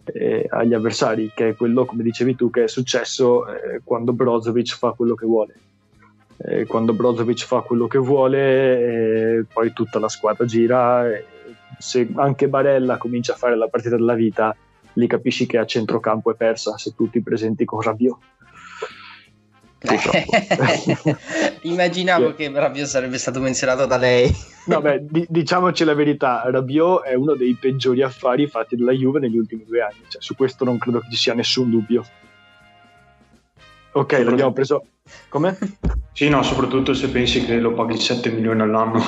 eh, 0.05 0.45
agli 0.49 0.73
avversari, 0.73 1.31
che 1.33 1.49
è 1.49 1.55
quello, 1.55 1.85
come 1.85 2.03
dicevi 2.03 2.35
tu, 2.35 2.49
che 2.49 2.65
è 2.65 2.67
successo 2.67 3.47
eh, 3.47 3.81
quando 3.83 4.11
Brozovic 4.11 4.75
fa 4.75 4.91
quello 4.91 5.15
che 5.15 5.25
vuole. 5.25 5.55
Eh, 6.45 6.65
quando 6.65 6.93
Brozovic 6.93 7.45
fa 7.45 7.61
quello 7.61 7.87
che 7.87 7.97
vuole, 7.97 9.37
eh, 9.37 9.45
poi 9.51 9.71
tutta 9.71 9.99
la 9.99 10.09
squadra 10.09 10.45
gira. 10.45 11.05
se 11.79 12.07
anche 12.15 12.47
Barella 12.47 12.97
comincia 12.97 13.33
a 13.33 13.37
fare 13.37 13.55
la 13.55 13.67
partita 13.67 13.95
della 13.95 14.13
vita, 14.13 14.55
lì 14.93 15.07
capisci 15.07 15.45
che 15.45 15.57
a 15.57 15.65
centrocampo 15.65 16.31
è 16.31 16.35
persa 16.35 16.77
se 16.77 16.93
tu 16.95 17.09
ti 17.09 17.21
presenti 17.21 17.65
con 17.65 17.81
Rabiot. 17.81 18.17
Immaginavo 21.63 22.33
che 22.35 22.49
Rabiot 22.49 22.87
sarebbe 22.87 23.17
stato 23.17 23.41
menzionato 23.41 23.85
da 23.85 23.97
lei. 23.97 24.33
no, 24.67 24.79
beh, 24.79 25.05
di- 25.09 25.25
diciamoci 25.29 25.83
la 25.83 25.93
verità: 25.93 26.43
Rabiot 26.45 27.03
è 27.03 27.15
uno 27.15 27.35
dei 27.35 27.55
peggiori 27.55 28.01
affari 28.01 28.47
fatti 28.47 28.77
dalla 28.77 28.93
Juve 28.93 29.19
negli 29.19 29.37
ultimi 29.37 29.65
due 29.65 29.81
anni. 29.81 30.03
Cioè, 30.07 30.21
su 30.21 30.35
questo 30.35 30.63
non 30.63 30.77
credo 30.77 30.99
che 30.99 31.07
ci 31.09 31.17
sia 31.17 31.33
nessun 31.33 31.69
dubbio. 31.69 32.05
Ok, 33.91 34.11
l'abbiamo 34.23 34.53
preso. 34.53 34.85
Come? 35.29 35.57
Sì, 36.13 36.29
no, 36.29 36.43
soprattutto 36.43 36.93
se 36.93 37.09
pensi 37.09 37.43
che 37.43 37.59
lo 37.59 37.73
paghi 37.73 37.97
7 37.97 38.29
milioni 38.29 38.61
all'anno. 38.61 39.01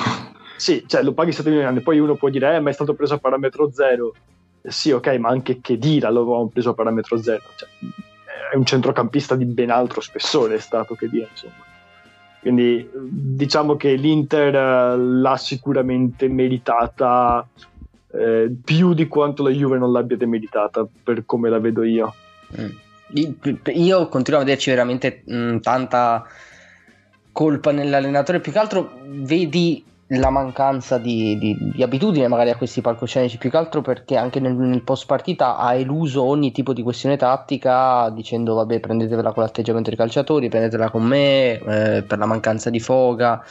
Sì, 0.56 0.84
cioè 0.86 1.02
lo 1.02 1.12
paghi 1.12 1.32
7 1.32 1.48
milioni 1.48 1.68
all'anno, 1.68 1.84
poi 1.84 1.98
uno 1.98 2.16
può 2.16 2.28
dire, 2.28 2.56
eh, 2.56 2.60
ma 2.60 2.70
è 2.70 2.72
stato 2.72 2.94
preso 2.94 3.14
a 3.14 3.18
parametro 3.18 3.70
zero. 3.70 4.14
Sì, 4.62 4.90
ok, 4.90 5.06
ma 5.18 5.28
anche 5.28 5.60
che 5.60 5.78
dira 5.78 6.10
lo 6.10 6.22
avevamo 6.22 6.48
preso 6.48 6.70
a 6.70 6.74
parametro 6.74 7.16
zero. 7.22 7.42
Cioè, 7.54 7.68
è 8.52 8.56
un 8.56 8.64
centrocampista 8.64 9.36
di 9.36 9.44
ben 9.44 9.70
altro 9.70 10.00
spessore, 10.00 10.56
è 10.56 10.60
stato 10.60 10.94
che 10.94 11.08
dire, 11.08 11.28
insomma. 11.30 11.64
Quindi 12.40 12.88
diciamo 12.92 13.76
che 13.76 13.94
l'Inter 13.94 14.54
eh, 14.54 14.96
l'ha 14.96 15.36
sicuramente 15.36 16.28
meritata 16.28 17.46
eh, 18.12 18.54
più 18.64 18.94
di 18.94 19.08
quanto 19.08 19.42
la 19.42 19.50
Juve 19.50 19.78
non 19.78 19.92
l'abbia 19.92 20.16
demeritata, 20.16 20.86
per 21.02 21.24
come 21.24 21.48
la 21.48 21.58
vedo 21.58 21.82
io. 21.82 22.14
Mm. 22.58 22.84
Io 23.12 24.08
continuo 24.08 24.40
a 24.40 24.44
vederci 24.44 24.70
veramente 24.70 25.22
mh, 25.24 25.36
mm, 25.36 25.58
tanta 25.58 26.24
colpa 27.32 27.70
nell'allenatore, 27.70 28.40
più 28.40 28.50
che 28.50 28.58
altro 28.58 28.98
vedi 29.04 29.84
la 30.10 30.30
mancanza 30.30 30.98
di, 30.98 31.36
di, 31.38 31.56
di, 31.74 31.82
abitudine 31.82 32.28
magari 32.28 32.50
a 32.50 32.56
questi 32.56 32.80
palcoscenici. 32.80 33.38
Più 33.38 33.50
che 33.50 33.56
altro 33.56 33.82
perché 33.82 34.16
anche 34.16 34.40
nel, 34.40 34.54
nel, 34.54 34.82
post 34.82 35.06
partita 35.06 35.56
ha 35.56 35.74
eluso 35.74 36.22
ogni 36.22 36.52
tipo 36.52 36.72
di 36.72 36.82
questione 36.82 37.16
tattica 37.16 38.08
dicendo 38.10 38.54
vabbè 38.54 38.80
prendetela 38.80 39.32
con 39.32 39.42
l'atteggiamento 39.42 39.90
dei 39.90 39.98
calciatori 39.98 40.48
prendetela 40.48 40.90
con 40.90 41.02
me 41.02 41.58
eh, 41.58 42.02
per 42.02 42.18
la 42.18 42.26
mancanza 42.26 42.70
di 42.70 42.80
foga. 42.80 43.44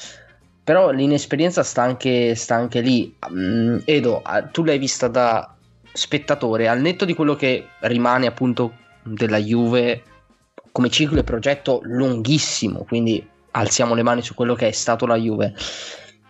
Però 0.64 0.90
l'inesperienza 0.90 1.62
sta 1.62 1.84
anche, 1.84 2.34
sta 2.36 2.56
anche 2.56 2.80
lì. 2.80 3.16
Mm, 3.32 3.80
Edo 3.86 4.22
tu 4.52 4.64
l'hai 4.64 4.80
vista 4.80 5.08
da 5.08 5.54
spettatore 5.94 6.68
al 6.68 6.82
netto 6.82 7.06
di 7.06 7.14
quello 7.14 7.36
che 7.36 7.68
rimane 7.82 8.26
appunto 8.26 8.74
della 9.06 9.38
Juve 9.38 10.04
come 10.72 10.90
ciclo 10.90 11.20
e 11.20 11.24
progetto 11.24 11.80
lunghissimo 11.84 12.84
quindi 12.88 13.26
alziamo 13.52 13.94
le 13.94 14.04
mani 14.04 14.22
su 14.22 14.34
quello 14.34 14.56
che 14.56 14.68
è 14.68 14.72
stato 14.72 15.06
la 15.06 15.16
Juve 15.16 15.54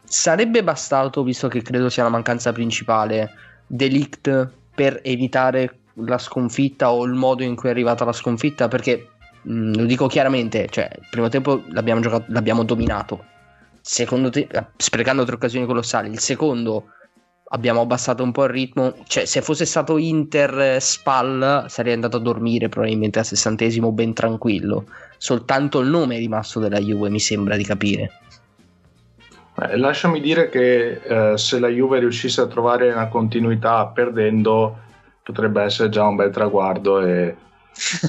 Sarebbe 0.08 0.64
bastato, 0.64 1.24
visto 1.24 1.48
che 1.48 1.62
credo 1.62 1.90
sia 1.90 2.04
la 2.04 2.10
mancanza 2.10 2.52
principale, 2.52 3.32
Delict 3.66 4.52
per 4.74 5.00
evitare 5.04 5.80
la 5.96 6.18
sconfitta 6.20 6.92
o 6.92 7.04
il 7.06 7.14
modo 7.14 7.44
in 7.44 7.56
cui 7.56 7.70
è 7.70 7.72
arrivata 7.72 8.06
la 8.06 8.14
sconfitta? 8.14 8.68
Perché 8.68 9.10
mh, 9.42 9.54
mm, 9.54 9.74
lo 9.74 9.86
dico 9.86 10.08
chiaramente, 10.08 10.68
cioè, 10.70 10.90
il 10.94 11.08
primo 11.10 11.28
tempo 11.30 11.64
l'abbiamo, 11.70 12.02
giocato, 12.02 12.26
l'abbiamo 12.28 12.64
dominato, 12.64 13.26
secondo 13.82 14.30
te, 14.30 14.48
sprecando 14.78 15.26
tre 15.26 15.36
occasioni 15.36 15.66
colossali. 15.66 16.10
Il 16.10 16.20
secondo 16.20 16.92
abbiamo 17.50 17.82
abbassato 17.82 18.24
un 18.24 18.32
po' 18.32 18.44
il 18.46 18.50
ritmo. 18.50 18.96
Cioè, 19.06 19.26
se 19.26 19.42
fosse 19.42 19.66
stato 19.66 19.98
Inter 19.98 20.60
eh, 20.60 20.80
Spal, 20.80 21.66
sarei 21.68 21.94
andato 21.94 22.18
a 22.18 22.22
dormire 22.22 22.70
probabilmente 22.70 23.20
al 23.20 23.26
sessantesimo 23.26 23.92
ben 23.92 24.14
tranquillo. 24.14 24.86
Soltanto 25.18 25.80
il 25.80 25.90
nome 25.90 26.16
è 26.16 26.20
rimasto 26.20 26.60
della 26.60 26.80
Juve, 26.80 27.10
mi 27.10 27.20
sembra 27.20 27.56
di 27.56 27.64
capire. 27.64 28.12
Eh, 29.58 29.78
lasciami 29.78 30.20
dire 30.20 30.50
che 30.50 31.02
eh, 31.02 31.38
se 31.38 31.60
la 31.60 31.70
Juve 31.70 32.00
riuscisse 32.00 32.42
a 32.42 32.48
trovare 32.48 32.92
una 32.92 33.08
continuità 33.08 33.86
perdendo 33.88 34.84
potrebbe 35.24 35.64
essere 35.64 35.88
già 35.90 36.06
un 36.06 36.18
bel 36.18 36.30
traguardo 36.30 37.00
e, 37.02 37.36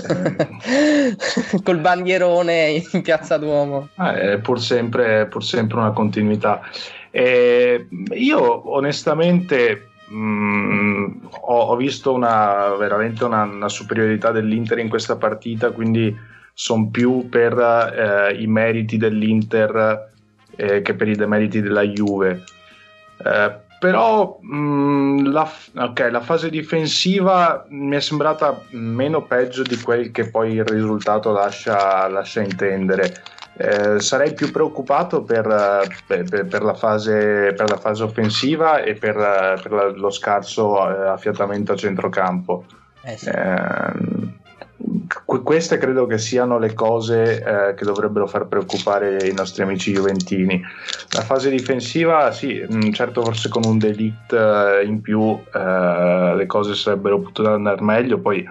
eh, 0.09 1.17
col 1.63 1.79
bandierone 1.79 2.83
in 2.93 3.01
piazza 3.01 3.39
Duomo 3.39 3.89
eh, 3.97 4.33
è 4.33 4.39
pur 4.39 4.61
sempre, 4.61 5.27
pur 5.27 5.45
sempre 5.45 5.79
una 5.79 5.93
continuità 5.93 6.61
e 7.17 7.89
io 8.11 8.75
onestamente 8.75 9.89
mh, 10.09 10.17
mm, 10.17 11.05
ho, 11.31 11.61
ho, 11.61 11.77
visto 11.77 12.13
una, 12.13 12.75
veramente 12.79 13.25
una, 13.25 13.45
una, 13.45 13.71
superiorità 13.71 14.33
dell'Inter 14.33 14.81
in 14.81 14.91
questa 14.91 15.17
partita 15.17 15.71
quindi 15.71 16.15
sono 16.53 16.91
più 16.91 17.27
per 17.31 17.59
eh, 17.59 18.35
i 18.39 18.47
meriti 18.47 18.99
dell'Inter 18.99 20.11
eh, 20.57 20.83
che 20.83 20.93
per 20.93 21.09
i 21.09 21.17
demeriti 21.17 21.63
della 21.63 21.87
Juve. 21.87 22.45
Eh, 23.25 23.65
però 23.87 24.39
mh, 24.41 24.57
mm, 24.57 25.27
la, 25.27 25.49
okay, 25.77 26.11
la, 26.11 26.21
fase 26.21 26.51
difensiva 26.51 27.65
mi 27.69 27.95
è 27.95 28.01
sembrata 28.01 28.63
meno 28.71 29.23
peggio 29.23 29.63
di 29.63 29.81
quel 29.81 30.11
che 30.11 30.29
poi 30.29 30.55
il 30.55 30.65
risultato 30.65 31.31
lascia, 31.31 32.09
lascia 32.09 32.41
intendere. 32.41 33.23
Eh, 33.59 34.01
sarei 34.01 34.35
più 34.35 34.51
preoccupato 34.51 35.23
per, 35.23 35.87
per, 36.07 36.47
per, 36.47 36.63
la 36.63 36.75
fase, 36.75 37.55
per, 37.57 37.71
la 37.71 37.79
fase, 37.79 38.03
offensiva 38.03 38.83
e 38.83 38.95
per, 38.95 39.15
la, 39.15 39.89
lo 39.95 40.11
scarso 40.11 40.91
eh, 40.91 41.07
affiatamento 41.07 41.73
a 41.73 41.77
centrocampo. 41.77 42.65
Eh 43.03 43.17
sì. 43.17 43.31
Queste 45.43 45.79
credo 45.79 46.07
che 46.07 46.19
siano 46.19 46.59
le 46.59 46.75
cose 46.75 47.43
eh, 47.43 47.75
che 47.75 47.85
dovrebbero 47.85 48.27
far 48.27 48.47
preoccupare 48.47 49.27
i 49.27 49.33
nostri 49.33 49.63
amici 49.63 49.93
juventini. 49.93 50.63
La 51.11 51.23
fase 51.23 51.51
difensiva, 51.51 52.33
sì, 52.33 52.65
mm, 52.71 52.91
certo 52.93 53.23
forse 53.23 53.49
con 53.49 53.65
un 53.65 53.79
delict 53.79 54.33
eh, 54.33 54.85
in 54.85 55.01
più 55.01 55.39
eh, 55.55 56.35
le 56.37 56.47
cose 56.47 56.75
sarebbero 56.75 57.21
potute 57.21 57.49
andare 57.49 57.81
meglio, 57.81 58.19
poi 58.19 58.47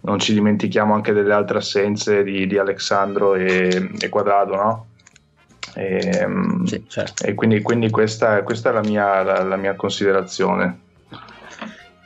non 0.00 0.18
ci 0.18 0.32
dimentichiamo 0.32 0.94
anche 0.94 1.12
delle 1.12 1.32
altre 1.32 1.58
assenze 1.58 2.22
di, 2.22 2.46
di 2.46 2.56
Alexandro 2.56 3.34
e, 3.34 3.90
e, 3.98 4.08
Quadrado, 4.08 4.54
no? 4.54 4.86
E, 5.74 6.26
mm, 6.26 6.64
sì, 6.64 6.84
certo. 6.88 7.24
e 7.24 7.34
quindi, 7.34 7.60
quindi, 7.62 7.90
questa, 7.90 8.42
questa 8.42 8.70
è 8.70 8.72
la 8.72 8.82
mia, 8.82 9.22
la, 9.22 9.42
la 9.42 9.56
mia 9.56 9.74
considerazione. 9.74 10.86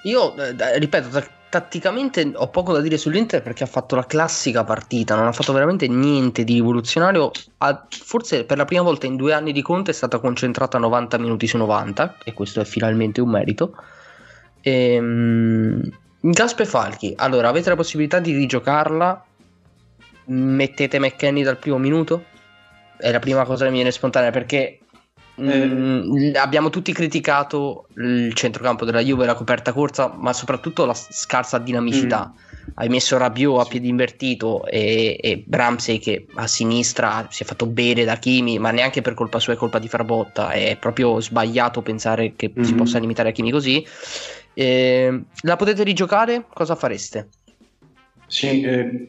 Io, 0.05 0.35
eh, 0.37 0.79
ripeto, 0.79 1.09
tatticamente 1.53 2.33
ho 2.35 2.49
poco 2.49 2.73
da 2.73 2.81
dire 2.81 2.97
sull'Inter 2.97 3.43
perché 3.43 3.63
ha 3.63 3.67
fatto 3.67 3.95
la 3.95 4.07
classica 4.07 4.65
partita, 4.65 5.15
non 5.15 5.27
ha 5.27 5.33
fatto 5.33 5.53
veramente 5.53 5.87
niente 5.87 6.45
di 6.45 6.55
rivoluzionario. 6.55 7.31
Ha, 7.59 7.87
forse 7.91 8.47
per 8.47 8.57
la 8.57 8.65
prima 8.65 8.81
volta 8.81 9.05
in 9.05 9.17
due 9.17 9.35
anni 9.35 9.53
di 9.53 9.61
Conte 9.61 9.91
è 9.91 9.95
stata 9.95 10.19
concentrata 10.19 10.79
90 10.79 11.19
minuti 11.19 11.47
su 11.47 11.59
90 11.59 12.17
e 12.25 12.33
questo 12.33 12.63
è 12.63 12.65
finalmente 12.65 13.21
un 13.21 13.29
merito. 13.29 13.75
Ehm, 14.63 15.83
Gaspe 16.21 16.65
Falchi, 16.65 17.13
allora 17.19 17.49
avete 17.49 17.69
la 17.69 17.77
possibilità 17.77 18.19
di 18.19 18.33
rigiocarla, 18.33 19.23
mettete 20.29 20.99
McKenny 20.99 21.43
dal 21.43 21.59
primo 21.59 21.77
minuto? 21.77 22.25
È 22.97 23.13
la 23.13 23.19
prima 23.19 23.45
cosa 23.45 23.65
che 23.65 23.71
mi 23.71 23.77
viene 23.77 23.91
spontanea 23.91 24.31
perché 24.31 24.79
Mm, 25.43 26.35
abbiamo 26.37 26.71
tutti 26.71 26.93
criticato 26.93 27.89
il 27.97 28.33
centrocampo 28.35 28.85
della 28.85 29.01
Juve, 29.01 29.27
la 29.27 29.35
coperta 29.35 29.73
corsa, 29.73 30.15
ma 30.17 30.33
soprattutto 30.33 30.85
la 30.85 30.95
scarsa 30.95 31.59
dinamicità. 31.59 32.33
Mm. 32.33 32.51
Hai 32.75 32.89
messo 32.89 33.19
Rabiot 33.19 33.61
a 33.61 33.69
piedi 33.69 33.89
invertito 33.89 34.65
e, 34.67 35.19
e 35.21 35.43
Bramsey 35.45 35.99
che 35.99 36.27
a 36.35 36.47
sinistra 36.47 37.27
si 37.29 37.43
è 37.43 37.47
fatto 37.47 37.67
bere 37.67 38.05
da 38.05 38.17
Kimi, 38.17 38.59
ma 38.59 38.71
neanche 38.71 39.03
per 39.03 39.15
colpa 39.15 39.41
sua 39.41 39.55
è 39.55 39.57
colpa 39.57 39.79
di 39.79 39.89
Frabotta. 39.89 40.51
È 40.51 40.77
proprio 40.79 41.21
sbagliato 41.21 41.83
pensare 41.83 42.35
che 42.37 42.53
mm. 42.57 42.63
si 42.63 42.75
possa 42.75 42.99
limitare 42.99 43.31
a 43.31 43.33
Kimi 43.33 43.51
così. 43.51 43.85
Eh, 44.55 45.23
la 45.41 45.57
potete 45.57 45.83
rigiocare? 45.83 46.45
Cosa 46.53 46.77
fareste? 46.77 47.29
Sì, 48.27 48.61
eh, 48.63 49.09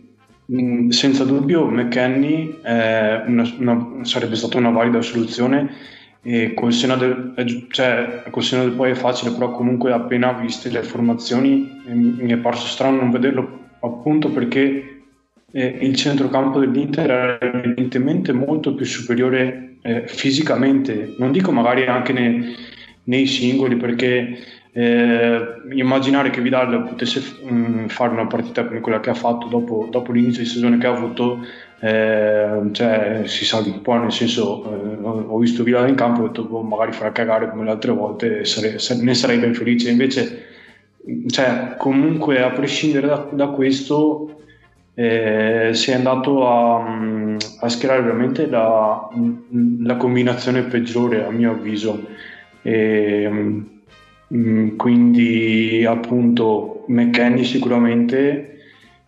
senza 0.89 1.23
dubbio 1.23 1.67
McKenny 1.67 2.59
una, 2.63 3.53
una, 3.57 3.97
sarebbe 4.01 4.35
stata 4.35 4.57
una 4.57 4.71
valida 4.71 5.01
soluzione 5.01 6.01
e 6.25 6.53
col 6.53 6.71
seno, 6.71 6.95
del, 6.95 7.33
cioè, 7.69 8.23
col 8.29 8.43
seno 8.43 8.63
del 8.63 8.71
poi 8.71 8.91
è 8.91 8.95
facile, 8.95 9.31
però 9.31 9.51
comunque 9.51 9.91
appena 9.91 10.31
viste 10.31 10.69
le 10.69 10.81
formazioni 10.81 11.81
mi 11.85 12.31
è 12.31 12.37
parso 12.37 12.65
strano 12.67 13.01
non 13.01 13.11
vederlo 13.11 13.59
appunto 13.81 14.29
perché 14.29 15.01
eh, 15.51 15.77
il 15.81 15.95
centrocampo 15.95 16.59
dell'Inter 16.59 17.11
era 17.11 17.39
evidentemente 17.41 18.31
molto 18.31 18.73
più 18.73 18.85
superiore 18.85 19.75
eh, 19.81 20.07
fisicamente, 20.07 21.13
non 21.17 21.33
dico 21.33 21.51
magari 21.51 21.85
anche 21.85 22.13
nei, 22.13 22.55
nei 23.03 23.27
singoli 23.27 23.75
perché 23.75 24.37
eh, 24.71 25.41
immaginare 25.71 26.31
che 26.31 26.41
Vidal 26.41 26.83
potesse 26.87 27.21
mh, 27.43 27.53
mm, 27.53 27.87
fare 27.87 28.13
una 28.13 28.25
partita 28.25 28.65
come 28.65 28.79
quella 28.79 28.99
che 28.99 29.11
ha 29.11 29.13
fatto 29.13 29.47
dopo, 29.47 29.87
dopo 29.91 30.11
l'inizio 30.11 30.41
di 30.41 30.49
stagione 30.49 30.79
che 30.79 30.87
ha 30.87 30.95
avuto 30.95 31.45
eh, 31.83 32.59
cioè, 32.71 33.23
si 33.25 33.45
sa 33.45 33.57
un 33.57 33.81
po' 33.81 33.95
nel 33.95 34.11
senso 34.11 34.63
eh, 34.65 34.97
ho 35.03 35.37
visto 35.37 35.63
Vidal 35.63 35.89
in 35.89 35.95
campo 35.95 36.21
e 36.21 36.23
ho 36.23 36.27
detto 36.27 36.45
boh, 36.45 36.61
magari 36.61 36.91
farà 36.93 37.11
cagare 37.11 37.49
come 37.49 37.65
le 37.65 37.71
altre 37.71 37.91
volte 37.91 38.45
sare, 38.45 38.77
ne 39.01 39.13
sarei 39.13 39.37
ben 39.37 39.53
felice. 39.53 39.89
Invece 39.89 40.45
cioè, 41.27 41.75
comunque 41.77 42.41
a 42.41 42.51
prescindere 42.51 43.07
da, 43.07 43.27
da 43.31 43.47
questo 43.47 44.41
eh, 44.93 45.71
si 45.73 45.91
è 45.91 45.95
andato 45.95 46.47
a, 46.47 47.35
a 47.59 47.69
schierare 47.69 48.01
veramente 48.03 48.47
la, 48.47 49.09
la, 49.79 49.97
combinazione 49.97 50.61
peggiore 50.63 51.25
a 51.25 51.31
mio 51.31 51.51
avviso. 51.51 52.07
E, 52.61 53.29
Mm, 54.33 54.77
quindi 54.77 55.85
appunto 55.85 56.85
McKenny 56.87 57.43
sicuramente 57.43 58.61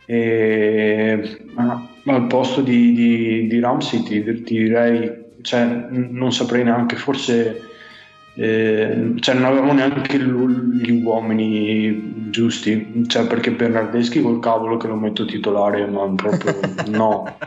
e, 0.06 1.40
al 2.14 2.28
posto 2.28 2.62
di, 2.62 2.94
di, 2.94 3.48
di 3.48 3.60
Ramsey 3.60 4.04
ti, 4.04 4.24
ti, 4.44 4.58
direi 4.58 5.24
cioè, 5.42 5.88
non 5.90 6.32
saprei 6.32 6.64
neanche 6.64 6.96
forse 6.96 7.74
eh, 8.38 9.14
cioè 9.20 9.36
non 9.36 9.46
avevamo 9.46 9.72
neanche 9.72 10.20
gli 10.20 11.02
uomini 11.02 12.30
giusti. 12.30 13.04
Cioè 13.08 13.26
perché 13.28 13.52
Bernardeschi 13.52 14.22
col 14.22 14.40
cavolo 14.40 14.78
che 14.78 14.88
lo 14.88 14.96
metto 14.96 15.26
titolare 15.26 15.86
ma 15.88 16.08
proprio 16.16 16.54
no. 16.88 17.38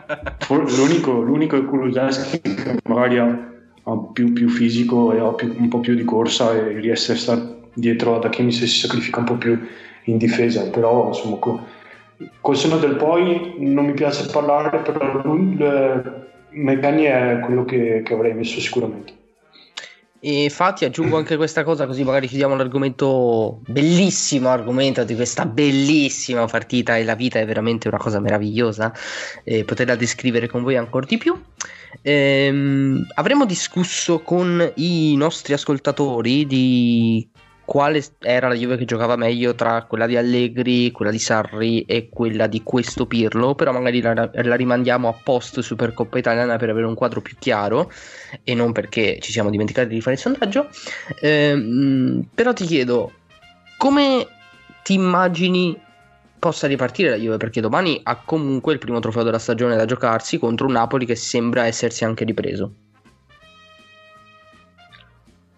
L'unico, 0.49 1.21
l'unico 1.21 1.57
è 1.57 1.65
Kuluseschi 1.65 2.41
che 2.41 2.79
magari 2.87 3.19
ha, 3.19 3.27
ha 3.83 3.99
più, 4.13 4.33
più, 4.33 4.49
fisico 4.49 5.13
e 5.13 5.19
ha 5.19 5.33
più, 5.33 5.55
un 5.59 5.69
po' 5.69 5.81
più 5.81 5.95
di 5.95 6.05
corsa 6.05 6.55
e 6.55 6.81
riesce 6.81 7.13
a 7.13 7.17
stare 7.17 7.57
dietro 7.75 8.17
ad 8.17 8.25
Hakimi 8.25 8.51
se 8.51 8.67
si 8.67 8.79
sacrifica 8.79 9.21
un 9.21 9.27
po' 9.27 9.37
più 9.37 9.59
in 10.05 10.17
difesa, 10.17 10.71
però 10.71 11.09
insomma 11.09 11.37
co- 11.37 11.67
col 12.41 12.57
seno 12.57 12.79
del 12.79 12.97
poi 12.97 13.55
non 13.59 13.87
mi 13.87 13.93
piace 13.93 14.29
parlare, 14.31 14.79
però 14.79 15.23
lui, 15.23 15.57
Megani 16.51 17.05
è 17.05 17.41
quello 17.45 17.65
che, 17.65 18.03
che 18.05 18.15
avrei 18.15 18.35
messo 18.35 18.61
sicuramente. 18.61 19.17
E 20.21 20.43
infatti 20.43 20.85
aggiungo 20.85 21.17
anche 21.17 21.37
questa 21.37 21.63
cosa 21.63 21.87
così 21.87 22.03
magari 22.03 22.27
chiudiamo 22.27 22.57
l'argomento, 22.57 23.61
bellissimo 23.69 24.49
argomento 24.49 25.05
di 25.05 25.15
questa 25.15 25.47
bellissima 25.47 26.45
partita 26.47 26.97
e 26.97 27.05
la 27.05 27.15
vita 27.15 27.39
è 27.39 27.47
veramente 27.47 27.87
una 27.87 27.99
cosa 27.99 28.19
meravigliosa, 28.19 28.93
e 29.45 29.63
poterla 29.63 29.95
descrivere 29.95 30.49
con 30.49 30.65
voi 30.65 30.77
ancora 30.77 31.07
di 31.07 31.19
più. 31.19 31.41
Ehm, 32.03 33.07
avremo 33.15 33.47
discusso 33.47 34.21
con 34.21 34.73
i 34.77 35.15
nostri 35.17 35.53
ascoltatori 35.53 36.47
di 36.47 37.29
quale 37.69 38.03
era 38.21 38.49
la 38.49 38.55
Juve 38.55 38.79
che 38.79 38.87
giocava 38.87 39.15
meglio 39.17 39.55
tra 39.55 39.83
quella 39.83 40.07
di 40.07 40.17
Allegri, 40.17 40.91
quella 40.91 41.11
di 41.11 41.19
Sarri 41.19 41.83
e 41.83 42.09
quella 42.09 42.47
di 42.47 42.63
questo 42.63 43.05
Pirlo, 43.05 43.55
però 43.55 43.73
magari 43.73 44.01
la, 44.01 44.15
la 44.15 44.55
rimandiamo 44.55 45.07
a 45.07 45.13
post 45.23 45.61
Supercoppa 45.61 46.17
Italiana 46.17 46.57
per 46.57 46.71
avere 46.71 46.87
un 46.87 46.95
quadro 46.95 47.21
più 47.21 47.37
chiaro 47.39 47.93
e 48.43 48.55
non 48.55 48.73
perché 48.73 49.19
ci 49.21 49.33
siamo 49.33 49.51
dimenticati 49.51 49.89
di 49.89 50.01
fare 50.01 50.15
il 50.15 50.21
sondaggio. 50.23 50.71
Eh, 51.21 52.25
però 52.35 52.55
ti 52.55 52.65
chiedo, 52.65 53.13
come 53.77 54.27
ti 54.83 54.95
immagini 54.95 55.79
possa 56.39 56.67
ripartire 56.67 57.11
la 57.11 57.17
Juve? 57.17 57.37
Perché 57.37 57.61
domani 57.61 58.01
ha 58.03 58.17
comunque 58.25 58.73
il 58.73 58.79
primo 58.79 58.99
trofeo 58.99 59.25
della 59.25 59.39
stagione 59.39 59.77
da 59.77 59.85
giocarsi 59.85 60.39
contro 60.39 60.65
un 60.65 60.73
Napoli 60.73 61.05
che 61.05 61.17
sembra 61.17 61.67
essersi 61.67 62.03
anche 62.03 62.25
ripreso. 62.25 62.73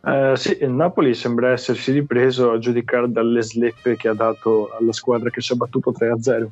Eh, 0.03 0.33
sì, 0.37 0.57
il 0.61 0.71
Napoli 0.71 1.15
sembra 1.15 1.51
essersi 1.51 1.93
ripreso 1.93 2.53
a 2.53 2.59
giudicare 2.59 3.11
dalle 3.11 3.43
sleppe 3.43 3.97
che 3.97 4.09
ha 4.09 4.15
dato 4.15 4.71
alla 4.79 4.93
squadra 4.93 5.31
che 5.31 5.41
si 5.41 5.53
è 5.53 5.57
battuto 5.57 5.93
3-0. 5.93 6.47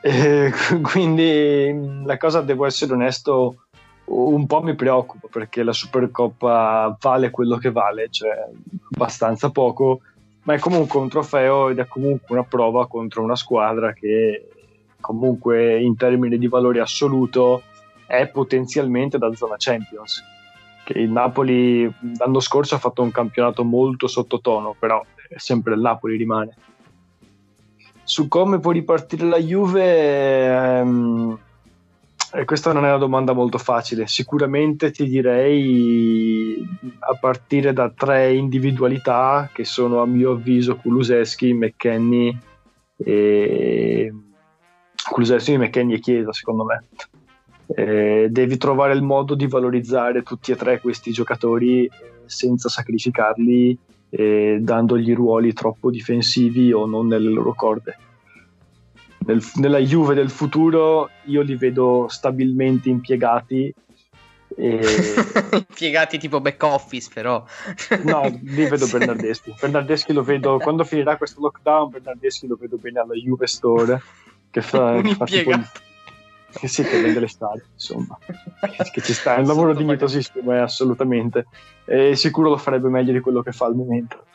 E, 0.00 0.52
quindi 0.80 2.02
la 2.04 2.16
cosa, 2.16 2.40
devo 2.40 2.64
essere 2.64 2.94
onesto, 2.94 3.64
un 4.04 4.46
po' 4.46 4.62
mi 4.62 4.74
preoccupa 4.74 5.28
perché 5.30 5.62
la 5.62 5.72
Supercoppa 5.72 6.96
vale 7.00 7.30
quello 7.30 7.56
che 7.58 7.70
vale, 7.70 8.08
cioè 8.10 8.30
abbastanza 8.94 9.50
poco, 9.50 10.00
ma 10.44 10.54
è 10.54 10.58
comunque 10.58 11.00
un 11.00 11.08
trofeo 11.08 11.68
ed 11.68 11.78
è 11.78 11.86
comunque 11.86 12.34
una 12.34 12.44
prova 12.44 12.88
contro 12.88 13.22
una 13.22 13.36
squadra 13.36 13.92
che 13.92 14.48
comunque 15.00 15.80
in 15.80 15.96
termini 15.96 16.38
di 16.38 16.48
valore 16.48 16.80
assoluto 16.80 17.62
è 18.06 18.26
potenzialmente 18.28 19.18
da 19.18 19.32
zona 19.34 19.56
Champions 19.58 20.22
il 20.94 21.10
Napoli 21.10 21.90
l'anno 22.18 22.40
scorso 22.40 22.74
ha 22.74 22.78
fatto 22.78 23.02
un 23.02 23.10
campionato 23.10 23.64
molto 23.64 24.06
sottotono, 24.06 24.74
però 24.78 25.04
sempre 25.36 25.74
il 25.74 25.80
Napoli 25.80 26.16
rimane. 26.16 26.54
Su 28.04 28.28
come 28.28 28.58
può 28.58 28.72
ripartire 28.72 29.26
la 29.26 29.38
Juve, 29.38 30.46
ehm, 30.46 31.38
eh, 32.34 32.44
questa 32.44 32.72
non 32.72 32.84
è 32.84 32.88
una 32.88 32.98
domanda 32.98 33.32
molto 33.32 33.58
facile. 33.58 34.06
Sicuramente 34.06 34.90
ti 34.90 35.06
direi 35.06 36.66
a 36.98 37.16
partire 37.18 37.72
da 37.72 37.90
tre 37.90 38.34
individualità 38.34 39.50
che 39.52 39.64
sono 39.64 40.02
a 40.02 40.06
mio 40.06 40.32
avviso 40.32 40.76
Kuluseschi, 40.76 41.52
McKenny 41.52 42.36
e 42.96 44.12
Kuluseschi, 45.10 45.58
McKenny 45.58 45.94
e 45.94 46.00
Chiesa, 46.00 46.32
secondo 46.32 46.64
me 46.64 46.84
eh, 47.74 48.26
devi 48.30 48.56
trovare 48.56 48.92
il 48.94 49.02
modo 49.02 49.34
di 49.34 49.46
valorizzare 49.46 50.22
tutti 50.22 50.52
e 50.52 50.56
tre 50.56 50.80
questi 50.80 51.10
giocatori 51.10 51.84
eh, 51.84 51.90
senza 52.26 52.68
sacrificarli 52.68 53.78
eh, 54.10 54.58
dandogli 54.60 55.14
ruoli 55.14 55.52
troppo 55.54 55.90
difensivi 55.90 56.72
o 56.72 56.84
non 56.86 57.06
nelle 57.06 57.30
loro 57.30 57.54
corde. 57.54 57.96
Nel, 59.24 59.42
nella 59.54 59.78
Juve 59.78 60.14
del 60.14 60.30
futuro 60.30 61.08
io 61.24 61.42
li 61.42 61.56
vedo 61.56 62.06
stabilmente 62.08 62.90
impiegati. 62.90 63.72
E... 64.54 64.80
impiegati 65.68 66.18
tipo 66.18 66.38
back 66.42 66.62
office 66.62 67.08
però 67.10 67.42
no, 68.02 68.38
lì 68.42 68.68
vedo 68.68 68.84
Bernardeschi 68.92 69.54
Bernardeschi 69.58 70.12
lo 70.12 70.22
vedo 70.22 70.58
quando 70.58 70.84
finirà 70.84 71.16
questo 71.16 71.40
lockdown 71.40 71.88
Bernardeschi 71.88 72.46
lo 72.46 72.58
vedo 72.60 72.76
bene 72.76 73.00
alla 73.00 73.14
Juve 73.14 73.46
Store 73.46 73.98
che 74.50 74.60
fa, 74.60 75.00
che 75.00 75.14
fa 75.14 75.24
tipo 75.24 75.52
che 76.52 76.68
si 76.68 76.82
vende 76.82 77.20
le 77.20 77.28
strade, 77.28 77.64
insomma, 77.72 78.18
che 78.92 79.00
ci 79.00 79.12
sta, 79.12 79.36
è 79.36 79.40
un 79.40 79.46
lavoro 79.46 79.74
dignitosissimo, 79.74 80.52
è 80.52 80.58
assolutamente, 80.58 81.46
e 81.84 82.14
sicuro 82.16 82.50
lo 82.50 82.56
farebbe 82.56 82.88
meglio 82.88 83.12
di 83.12 83.20
quello 83.20 83.42
che 83.42 83.52
fa 83.52 83.66
al 83.66 83.74
momento. 83.74 84.26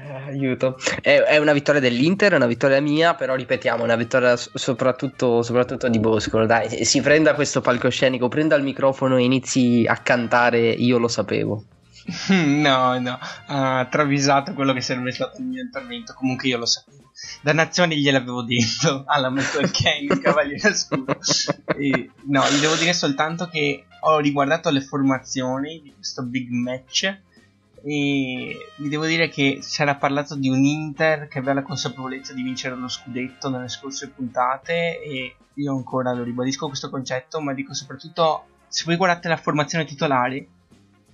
Eh, 0.00 0.12
aiuto, 0.28 0.76
è, 1.00 1.16
è, 1.22 1.38
una 1.38 1.52
vittoria 1.52 1.80
dell'Inter, 1.80 2.32
è 2.32 2.36
una 2.36 2.46
vittoria 2.46 2.80
mia, 2.80 3.14
però 3.14 3.34
ripetiamo, 3.34 3.80
è 3.80 3.84
una 3.84 3.96
vittoria 3.96 4.36
soprattutto, 4.36 5.42
soprattutto 5.42 5.88
di 5.88 5.98
Bosco. 5.98 6.46
Dai, 6.46 6.84
si 6.84 7.00
prenda 7.00 7.34
questo 7.34 7.60
palcoscenico, 7.60 8.28
prenda 8.28 8.54
il 8.54 8.62
microfono 8.62 9.16
e 9.16 9.24
inizi 9.24 9.84
a 9.88 9.96
cantare 9.96 10.60
Io 10.60 10.98
lo 10.98 11.08
sapevo. 11.08 11.64
No, 12.28 12.98
no, 12.98 13.18
ha 13.46 13.86
travisato 13.90 14.54
quello 14.54 14.72
che 14.72 14.80
sarebbe 14.80 15.12
stato 15.12 15.40
il 15.40 15.46
mio 15.46 15.62
intervento. 15.62 16.14
Comunque 16.14 16.48
io 16.48 16.58
lo 16.58 16.66
sapevo. 16.66 17.12
Da 17.42 17.52
nazione 17.52 17.96
gliel'avevo 17.96 18.42
detto 18.42 19.04
alla 19.06 19.30
Metal 19.30 19.70
Kane, 19.70 20.06
il 20.08 20.20
Cavaliere 20.20 20.74
Scuro. 20.74 21.18
E, 21.76 22.10
no, 22.24 22.42
gli 22.50 22.60
devo 22.60 22.76
dire 22.76 22.92
soltanto 22.92 23.46
che 23.46 23.84
ho 24.00 24.18
riguardato 24.18 24.70
le 24.70 24.80
formazioni 24.80 25.80
di 25.82 25.92
questo 25.92 26.22
big 26.22 26.48
match 26.50 27.04
e 27.84 28.56
vi 28.76 28.88
devo 28.88 29.06
dire 29.06 29.28
che 29.28 29.58
si 29.60 29.82
era 29.82 29.96
parlato 29.96 30.34
di 30.34 30.48
un 30.48 30.64
Inter 30.64 31.28
che 31.28 31.38
aveva 31.38 31.54
la 31.54 31.62
consapevolezza 31.62 32.32
di 32.32 32.42
vincere 32.42 32.74
lo 32.74 32.88
scudetto 32.88 33.48
nelle 33.48 33.68
scorse 33.68 34.08
puntate 34.08 35.00
e 35.00 35.36
io 35.54 35.72
ancora 35.72 36.12
lo 36.12 36.22
ribadisco 36.22 36.68
questo 36.68 36.90
concetto, 36.90 37.40
ma 37.40 37.52
dico 37.54 37.74
soprattutto 37.74 38.46
se 38.68 38.84
voi 38.84 38.96
guardate 38.96 39.28
la 39.28 39.36
formazione 39.36 39.84
titolare 39.84 40.46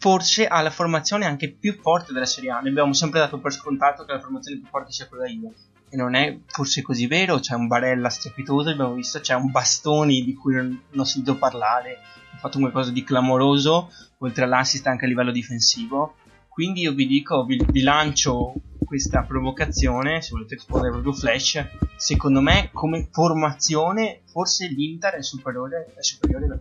forse 0.04 0.46
ha 0.46 0.60
la 0.60 0.68
formazione 0.68 1.24
anche 1.24 1.50
più 1.50 1.80
forte 1.80 2.12
della 2.12 2.26
Serie 2.26 2.50
A. 2.50 2.60
Noi 2.60 2.68
abbiamo 2.68 2.92
sempre 2.92 3.20
dato 3.20 3.38
per 3.38 3.52
scontato 3.52 4.04
che 4.04 4.12
la 4.12 4.20
formazione 4.20 4.60
più 4.60 4.68
forte 4.68 4.92
sia 4.92 5.08
quella 5.08 5.24
Juve. 5.24 5.54
E 5.88 5.96
non 5.96 6.14
è 6.14 6.40
forse 6.44 6.82
così 6.82 7.06
vero, 7.06 7.38
c'è 7.38 7.54
un 7.54 7.68
Barella 7.68 8.10
strepitoso, 8.10 8.68
abbiamo 8.68 8.92
visto, 8.92 9.20
c'è 9.20 9.32
un 9.32 9.50
Bastoni 9.50 10.22
di 10.22 10.34
cui 10.34 10.56
non, 10.56 10.66
non 10.90 11.00
ho 11.00 11.04
sentito 11.04 11.38
parlare, 11.38 12.00
ha 12.34 12.36
fatto 12.36 12.58
qualcosa 12.58 12.90
di 12.90 13.02
clamoroso, 13.02 13.90
oltre 14.18 14.44
all'assist 14.44 14.86
anche 14.88 15.06
a 15.06 15.08
livello 15.08 15.32
difensivo. 15.32 16.16
Quindi 16.50 16.82
io 16.82 16.92
vi 16.92 17.06
dico, 17.06 17.46
vi, 17.46 17.58
vi 17.66 17.80
lancio 17.80 18.52
questa 18.84 19.22
provocazione, 19.22 20.20
se 20.20 20.32
volete 20.32 20.56
rispondere 20.56 20.92
proprio 20.92 21.14
Flash, 21.14 21.64
secondo 21.96 22.42
me 22.42 22.68
come 22.74 23.08
formazione 23.10 24.20
forse 24.26 24.66
l'Inter 24.66 25.14
è 25.14 25.22
superiore, 25.22 25.94
è 25.96 26.02
superiore 26.02 26.46
da 26.46 26.58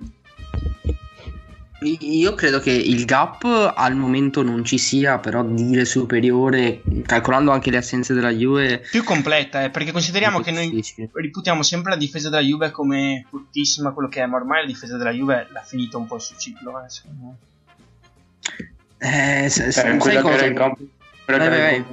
io 1.83 2.33
credo 2.33 2.59
che 2.59 2.71
il 2.71 3.05
gap 3.05 3.73
al 3.75 3.95
momento 3.95 4.41
non 4.41 4.63
ci 4.63 4.77
sia, 4.77 5.19
però 5.19 5.43
dire 5.43 5.85
superiore, 5.85 6.81
calcolando 7.05 7.51
anche 7.51 7.71
le 7.71 7.77
assenze 7.77 8.13
della 8.13 8.31
Juve, 8.31 8.79
più 8.89 9.03
completa, 9.03 9.63
eh, 9.63 9.69
perché 9.69 9.91
consideriamo 9.91 10.39
che 10.39 10.51
noi 10.51 10.83
riputiamo 11.13 11.63
sempre 11.63 11.91
la 11.91 11.97
difesa 11.97 12.29
della 12.29 12.41
Juve 12.41 12.71
come 12.71 13.25
fortissima 13.29 13.91
quello 13.91 14.09
che 14.09 14.21
è, 14.21 14.25
ma 14.25 14.37
ormai 14.37 14.61
la 14.61 14.67
difesa 14.67 14.97
della 14.97 15.11
Juve 15.11 15.47
l'ha 15.51 15.63
finito 15.63 15.97
un 15.97 16.07
po' 16.07 16.15
il 16.15 16.21
suo 16.21 16.35
ciclo, 16.37 16.83
eh, 16.83 16.89
secondo 16.89 17.21
me. 17.23 17.35
Eh, 18.97 19.49
se, 19.49 19.71
se, 19.71 19.89
eh, 19.89 19.97
quella 19.97 20.21
che 20.21 20.29
era 20.29 20.45
in 20.45 20.55
campo, 20.55 20.81
vai, 21.25 21.49
vai. 21.49 21.85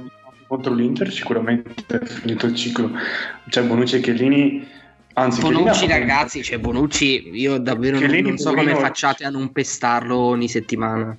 contro 0.47 0.73
l'Inter 0.73 1.11
sicuramente 1.11 1.99
è 1.99 2.05
finito 2.05 2.45
il 2.45 2.55
ciclo. 2.55 2.91
Cioè 3.49 3.63
Bonucci 3.63 3.97
e 3.97 3.99
Chiellini 3.99 4.79
Anzi, 5.13 5.41
Bonucci, 5.41 5.87
ragazzi, 5.87 6.43
cioè 6.43 6.59
Bonucci, 6.59 7.29
io 7.33 7.57
davvero 7.57 7.97
Chiellini, 7.97 8.29
non, 8.29 8.37
so 8.37 8.53
come 8.53 8.75
facciate 8.75 9.25
a 9.25 9.29
non 9.29 9.51
pestarlo 9.51 10.17
ogni 10.17 10.47
settimana. 10.47 11.17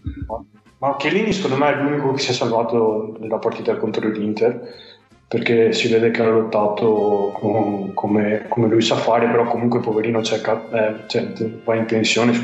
Ma 0.78 0.96
Chiellini, 0.96 1.32
secondo 1.32 1.56
me, 1.56 1.72
è 1.72 1.76
l'unico 1.76 2.12
che 2.12 2.20
si 2.20 2.30
è 2.30 2.34
salvato 2.34 3.16
nella 3.20 3.38
partita 3.38 3.76
contro 3.76 4.08
l'Inter 4.08 4.90
perché 5.32 5.72
si 5.72 5.88
vede 5.88 6.10
che 6.10 6.20
ha 6.20 6.28
lottato 6.28 7.32
con, 7.32 7.94
come, 7.94 8.44
come, 8.48 8.68
lui 8.68 8.82
sa 8.82 8.96
fare, 8.96 9.28
però 9.28 9.46
comunque 9.46 9.80
poverino 9.80 10.20
eh, 10.20 10.24
cioè, 11.06 11.32
va 11.64 11.74
in 11.74 11.86
pensione 11.86 12.38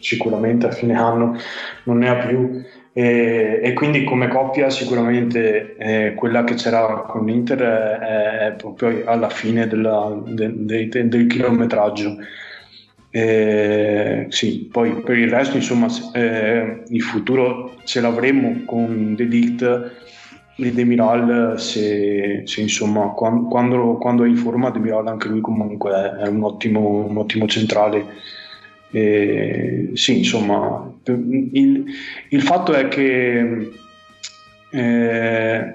sicuramente 0.00 0.66
a 0.66 0.70
fine 0.70 0.94
anno, 0.94 1.38
non 1.84 1.96
ne 1.96 2.08
ha 2.10 2.16
più 2.16 2.62
e, 2.96 3.58
e, 3.60 3.72
quindi 3.72 4.04
come 4.04 4.28
coppia 4.28 4.70
sicuramente 4.70 5.74
eh, 5.76 6.14
quella 6.14 6.44
che 6.44 6.54
c'era 6.54 7.04
con 7.08 7.26
l'Inter 7.26 7.58
è, 7.58 8.46
è 8.46 8.52
proprio 8.52 9.02
alla 9.04 9.28
fine 9.30 9.66
della, 9.66 10.16
de, 10.24 10.52
de, 10.54 10.88
de, 10.88 11.08
del 11.08 11.26
chilometraggio. 11.26 12.16
Eh, 13.10 14.26
sì, 14.28 14.68
poi 14.70 14.92
per 15.02 15.18
il 15.18 15.28
resto, 15.28 15.56
insomma, 15.56 15.88
eh, 16.12 16.84
il 16.86 17.02
futuro 17.02 17.74
ce 17.82 18.00
l'avremo 18.00 18.62
con 18.64 19.16
De 19.16 19.24
Ligt 19.24 19.92
e 20.56 20.72
Demiral 20.72 21.58
se, 21.58 22.42
se 22.44 22.60
insomma 22.60 23.08
quando, 23.08 23.96
quando, 23.96 24.22
è 24.22 24.28
in 24.28 24.36
forma 24.36 24.70
Demiral 24.70 25.08
anche 25.08 25.26
lui 25.26 25.40
comunque 25.40 25.90
è, 25.90 26.24
è 26.24 26.28
un, 26.28 26.44
ottimo, 26.44 27.06
un 27.08 27.16
ottimo 27.16 27.46
centrale 27.46 28.06
e, 28.94 29.90
sì, 29.94 30.18
insomma, 30.18 30.88
il, 31.06 31.84
il, 32.28 32.42
fatto 32.42 32.74
è 32.74 32.86
che 32.86 33.72
eh, 34.70 35.74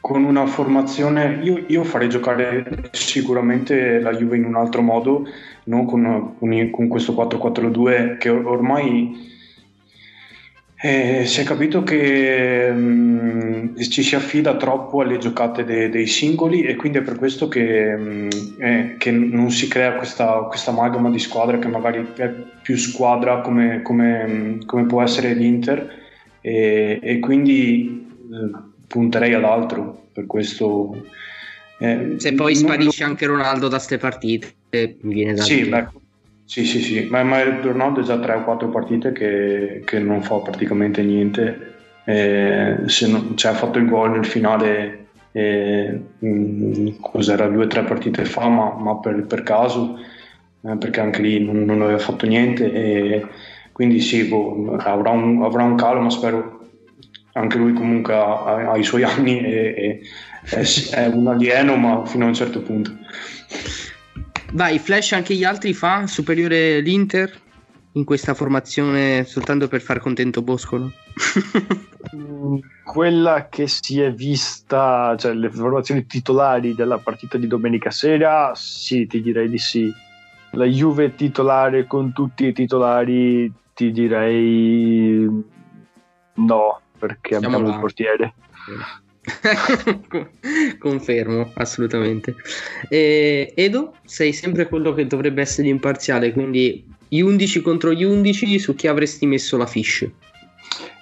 con 0.00 0.24
una 0.24 0.46
formazione, 0.46 1.40
io, 1.42 1.62
io, 1.66 1.84
farei 1.84 2.08
giocare 2.08 2.88
sicuramente 2.92 4.00
la 4.00 4.14
Juve 4.14 4.38
in 4.38 4.46
un 4.46 4.56
altro 4.56 4.80
modo, 4.80 5.26
non 5.64 5.84
con, 5.84 6.36
con, 6.38 6.70
con 6.70 6.88
questo 6.88 7.12
4-4-2 7.12 8.16
che 8.16 8.30
ormai 8.30 9.35
eh, 10.78 11.24
si 11.24 11.40
è 11.40 11.44
capito 11.44 11.82
che 11.82 12.70
mh, 12.70 12.78
mm, 12.78 13.76
ci 13.78 14.02
si 14.02 14.14
affida 14.14 14.56
troppo 14.56 15.00
alle 15.00 15.16
giocate 15.16 15.64
de- 15.64 15.88
dei 15.88 16.06
singoli 16.06 16.62
e 16.62 16.76
quindi 16.76 16.98
è 16.98 17.02
per 17.02 17.16
questo 17.16 17.48
che, 17.48 17.96
mh, 17.96 18.02
mm, 18.02 18.28
eh, 18.58 18.94
che 18.98 19.10
non 19.10 19.50
si 19.50 19.68
crea 19.68 19.94
questa, 19.94 20.42
questa, 20.48 20.72
amalgama 20.72 21.10
di 21.10 21.18
squadra 21.18 21.58
che 21.58 21.68
magari 21.68 22.06
è 22.16 22.28
più 22.60 22.76
squadra 22.76 23.40
come, 23.40 23.80
come, 23.80 24.26
mh, 24.26 24.64
come 24.66 24.84
può 24.84 25.02
essere 25.02 25.32
l'Inter 25.32 26.04
e, 26.42 27.00
e 27.02 27.18
quindi 27.20 28.06
eh, 28.30 28.58
punterei 28.86 29.32
ad 29.32 29.44
altro 29.44 30.08
per 30.12 30.26
questo. 30.26 31.06
Eh, 31.78 32.16
Se 32.18 32.34
poi 32.34 32.54
sparisce 32.54 33.02
non... 33.02 33.12
anche 33.12 33.26
Ronaldo 33.26 33.68
da 33.68 33.78
ste 33.78 33.96
partite, 33.96 34.54
viene 35.00 35.34
da 35.34 35.42
sì, 35.42 35.64
beh, 35.64 35.88
sì, 36.46 36.64
sì, 36.64 36.80
sì, 36.80 37.08
ma, 37.10 37.24
ma 37.24 37.42
Ronaldo 37.60 38.00
è 38.00 38.04
già 38.04 38.20
3 38.20 38.34
o 38.34 38.44
4 38.44 38.68
partite 38.68 39.10
che, 39.10 39.82
che 39.84 39.98
non 39.98 40.22
fa 40.22 40.36
praticamente 40.36 41.02
niente. 41.02 41.74
Eh, 42.04 42.76
non, 43.08 43.36
cioè, 43.36 43.50
ha 43.50 43.54
fatto 43.54 43.78
il 43.80 43.88
gol 43.88 44.12
nel 44.12 44.24
finale, 44.24 45.08
eh, 45.32 46.00
mh, 46.20 47.00
cos'era, 47.00 47.48
due 47.48 47.64
o 47.64 47.66
tre 47.66 47.82
partite 47.82 48.24
fa, 48.24 48.46
ma, 48.46 48.72
ma 48.78 48.96
per, 48.98 49.26
per, 49.26 49.42
caso, 49.42 49.98
eh, 50.62 50.76
perché 50.76 51.00
anche 51.00 51.20
lì 51.20 51.44
non, 51.44 51.64
non, 51.64 51.82
aveva 51.82 51.98
fatto 51.98 52.26
niente. 52.26 52.72
E 52.72 53.26
quindi 53.72 54.00
sì, 54.00 54.24
boh, 54.28 54.76
avrà, 54.78 55.10
un, 55.10 55.42
avrà, 55.42 55.64
un, 55.64 55.74
calo, 55.74 56.00
ma 56.00 56.10
spero 56.10 56.60
anche 57.32 57.58
lui 57.58 57.72
comunque 57.72 58.14
ha, 58.14 58.70
ha 58.70 58.76
i 58.76 58.84
suoi 58.84 59.02
anni 59.02 59.40
e, 59.40 59.74
e 59.76 60.00
è, 60.48 60.62
è 60.92 61.06
un 61.08 61.26
alieno, 61.26 61.74
ma 61.74 62.06
fino 62.06 62.24
a 62.24 62.28
un 62.28 62.34
certo 62.34 62.62
punto. 62.62 62.92
Vai, 64.52 64.78
Flash 64.78 65.12
anche 65.12 65.34
gli 65.34 65.44
altri 65.44 65.74
fa 65.74 66.06
superiore 66.06 66.80
l'Inter 66.80 67.44
in 67.92 68.04
questa 68.04 68.34
formazione 68.34 69.24
soltanto 69.24 69.68
per 69.68 69.80
far 69.80 69.98
contento 69.98 70.42
Boscolo? 70.42 70.92
Mm, 72.14 72.58
quella 72.84 73.48
che 73.48 73.66
si 73.66 74.00
è 74.00 74.12
vista, 74.12 75.16
cioè 75.18 75.34
le 75.34 75.50
formazioni 75.50 76.06
titolari 76.06 76.74
della 76.74 76.98
partita 76.98 77.36
di 77.36 77.46
domenica 77.46 77.90
sera, 77.90 78.52
sì, 78.54 79.06
ti 79.06 79.20
direi 79.20 79.48
di 79.48 79.58
sì. 79.58 79.92
La 80.52 80.66
Juve 80.66 81.14
titolare 81.14 81.86
con 81.86 82.12
tutti 82.12 82.46
i 82.46 82.52
titolari, 82.52 83.52
ti 83.74 83.90
direi 83.90 85.28
no, 86.34 86.80
perché 86.98 87.38
Siamo 87.38 87.46
abbiamo 87.46 87.68
là. 87.68 87.74
il 87.74 87.80
portiere. 87.80 88.34
Confermo, 90.78 91.50
assolutamente. 91.54 92.34
E, 92.88 93.52
Edo, 93.54 93.94
sei 94.04 94.32
sempre 94.32 94.68
quello 94.68 94.94
che 94.94 95.06
dovrebbe 95.06 95.40
essere 95.42 95.68
imparziale, 95.68 96.32
quindi 96.32 96.84
gli 97.08 97.20
11 97.20 97.62
contro 97.62 97.92
gli 97.92 98.04
11, 98.04 98.58
su 98.58 98.74
chi 98.74 98.86
avresti 98.86 99.26
messo 99.26 99.56
la 99.56 99.66
fish? 99.66 100.08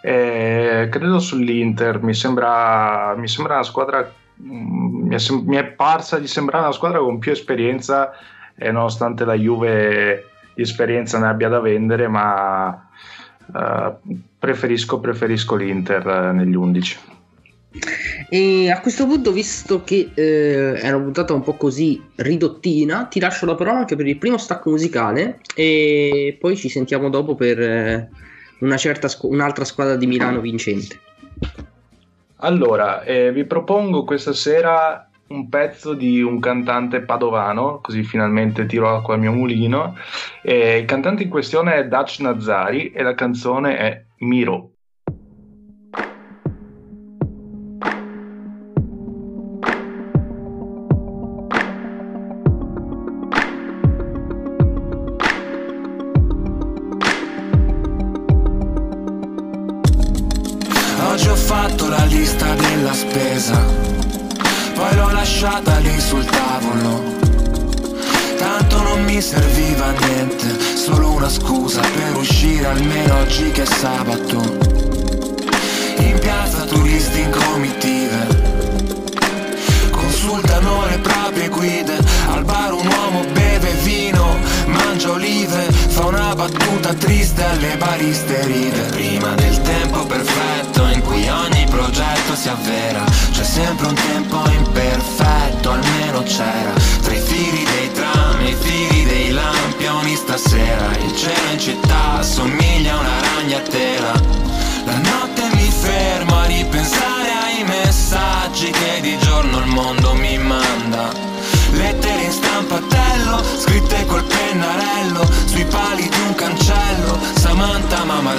Eh, 0.03 0.89
credo 0.91 1.19
sull'Inter, 1.19 2.03
mi 2.03 2.15
sembra, 2.15 3.15
mi 3.17 3.29
sembra 3.29 3.55
una 3.55 3.63
squadra, 3.63 4.13
mm, 4.43 5.07
mi 5.09 5.15
è, 5.15 5.19
mi 5.45 5.57
è, 5.57 5.65
parsa 5.65 6.19
di 6.19 6.27
sembrare 6.27 6.65
una 6.65 6.75
squadra 6.75 6.99
con 6.99 7.19
più 7.19 7.33
esperienza, 7.33 8.13
e 8.57 8.71
nonostante 8.71 9.25
la 9.25 9.35
Juve 9.35 10.27
di 10.55 10.63
esperienza 10.63 11.19
ne 11.19 11.27
abbia 11.27 11.49
da 11.49 11.61
vendere, 11.61 12.07
ma 12.09 12.89
uh, 13.47 14.19
preferisco, 14.39 15.01
preferisco 15.01 15.57
l'Inter 15.57 16.07
eh, 16.07 16.33
negli 16.33 16.55
11. 16.55 16.99
E 18.35 18.69
a 18.69 18.81
questo 18.81 19.07
punto, 19.07 19.31
visto 19.31 19.85
che 19.85 20.11
eh, 20.13 20.73
è 20.73 20.91
una 20.91 21.05
puntata 21.05 21.33
un 21.35 21.45
po' 21.45 21.53
così 21.53 22.03
ridottina, 22.17 23.05
ti 23.05 23.21
lascio 23.21 23.47
la 23.47 23.55
parola 23.55 23.79
anche 23.79 23.95
per 23.95 24.09
il 24.09 24.19
primo 24.19 24.39
stacco 24.39 24.71
musicale 24.71 25.39
e 25.55 26.37
poi 26.41 26.57
ci 26.57 26.69
sentiamo 26.69 27.11
dopo 27.11 27.37
per 27.37 27.61
eh, 27.61 28.09
una 28.59 28.77
certa 28.77 29.07
squ- 29.07 29.31
un'altra 29.31 29.65
squadra 29.65 29.95
di 29.95 30.09
Milano 30.09 30.41
vincente. 30.41 30.99
Allora, 32.39 33.05
eh, 33.05 33.31
vi 33.31 33.45
propongo 33.45 34.03
questa 34.03 34.33
sera 34.33 35.09
un 35.29 35.49
pezzo 35.49 35.95
di 35.95 36.21
un 36.21 36.41
cantante 36.41 37.03
padovano, 37.03 37.79
così 37.81 38.03
finalmente 38.03 38.67
tiro 38.67 38.97
acqua 38.97 39.15
al 39.15 39.21
mio 39.21 39.31
mulino. 39.31 39.97
il 40.43 40.85
cantante 40.87 41.23
in 41.23 41.29
questione 41.29 41.77
è 41.77 41.87
Dutch 41.87 42.19
Nazari 42.19 42.91
e 42.91 43.01
la 43.05 43.15
canzone 43.15 43.77
è 43.77 44.05
Miro. 44.25 44.74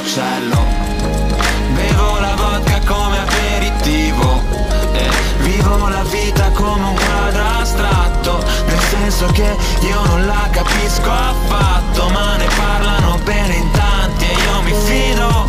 L'uccello 0.05 0.63
Bevo 1.73 2.19
la 2.19 2.35
vodka 2.35 2.79
come 2.85 3.17
aperitivo 3.17 4.43
E 4.93 5.09
vivo 5.39 5.87
la 5.87 6.03
vita 6.03 6.49
come 6.51 6.85
un 6.85 6.95
quadro 6.95 7.43
astratto 7.59 8.43
Nel 8.67 8.79
senso 8.79 9.25
che 9.27 9.55
io 9.81 10.05
non 10.05 10.27
la 10.27 10.47
capisco 10.51 11.09
affatto 11.09 12.09
Ma 12.09 12.35
ne 12.37 12.47
parlano 12.55 13.17
bene 13.23 13.55
in 13.55 13.71
tanti 13.71 14.25
e 14.25 14.33
io 14.33 14.61
mi 14.61 14.73
fido 14.73 15.44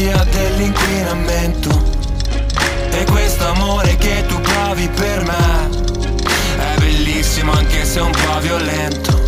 via 0.00 0.24
dell'inquinamento. 0.30 1.98
E 2.90 3.04
questo 3.04 3.46
amore 3.48 3.96
che 3.96 4.24
tu 4.26 4.40
provi 4.40 4.88
per 4.88 5.24
me 5.24 5.68
È 6.56 6.78
bellissimo 6.78 7.52
anche 7.52 7.84
se 7.84 8.00
un 8.00 8.10
po' 8.10 8.40
violento. 8.40 9.20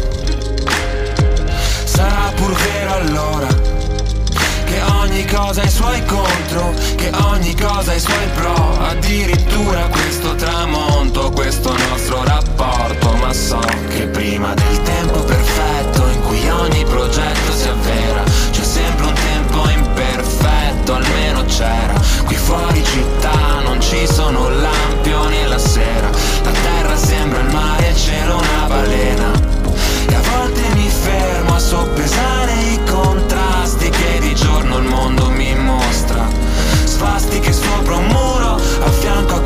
Sarà 1.85 2.33
pur 2.35 2.55
vero 2.55 2.95
allora 2.95 3.49
che 4.65 4.81
ogni 5.01 5.27
cosa 5.27 5.61
ha 5.61 5.65
i 5.65 5.71
suoi 5.71 6.03
contro, 6.07 6.75
che 6.97 7.11
ogni 7.13 7.55
cosa 7.55 7.93
ha 7.93 7.95
i 7.95 8.01
suoi 8.01 8.27
pro, 8.35 8.79
addirittura 8.81 9.83
questo 9.89 10.35
tramonto, 10.37 11.31
questo 11.31 11.77
nostro 11.77 12.25
rapporto, 12.25 13.13
ma 13.21 13.33
so 13.35 13.61
che 13.89 14.07
prima 14.07 14.55
del 14.55 14.83
tempo 14.83 15.21
perfetto 15.21 16.07
in 16.09 16.23
cui 16.23 16.49
ogni 16.49 16.85
progetto 16.85 17.53
si 17.53 17.69
avvera, 17.69 18.23
c'è 18.51 18.65
sempre 18.65 19.07
un 19.07 19.13
tempo 19.13 19.32
c'era, 21.57 22.01
qui 22.25 22.37
fuori 22.37 22.83
città 22.83 23.61
non 23.63 23.79
ci 23.81 24.07
sono 24.07 24.49
lampioni 24.49 25.45
la 25.47 25.59
sera, 25.59 26.09
la 26.45 26.51
terra 26.51 26.97
sembra 26.97 27.41
il 27.41 27.53
mare 27.53 27.91
e 27.91 27.95
cielo 27.95 28.37
una 28.37 28.67
balena. 28.67 29.31
E 30.09 30.15
a 30.15 30.21
volte 30.35 30.63
mi 30.75 30.89
fermo 30.89 31.55
a 31.55 31.59
soppesare 31.59 32.53
i 32.55 32.81
contrasti 32.91 33.91
che 33.91 34.19
di 34.21 34.35
giorno 34.35 34.79
il 34.79 34.89
mondo 34.89 35.29
mi 35.29 35.55
mostra. 35.55 36.27
Sfastiche 36.85 37.53
sopra 37.53 37.97
un 37.97 38.07
muro, 38.07 38.55
a 38.55 38.91
fianco 38.91 39.35
a 39.35 39.41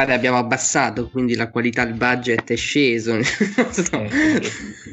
pare 0.00 0.14
abbiamo 0.14 0.38
abbassato, 0.38 1.08
quindi 1.08 1.34
la 1.34 1.50
qualità 1.50 1.84
del 1.84 1.94
budget 1.94 2.50
è 2.50 2.56
sceso. 2.56 3.18
No, 3.90 4.08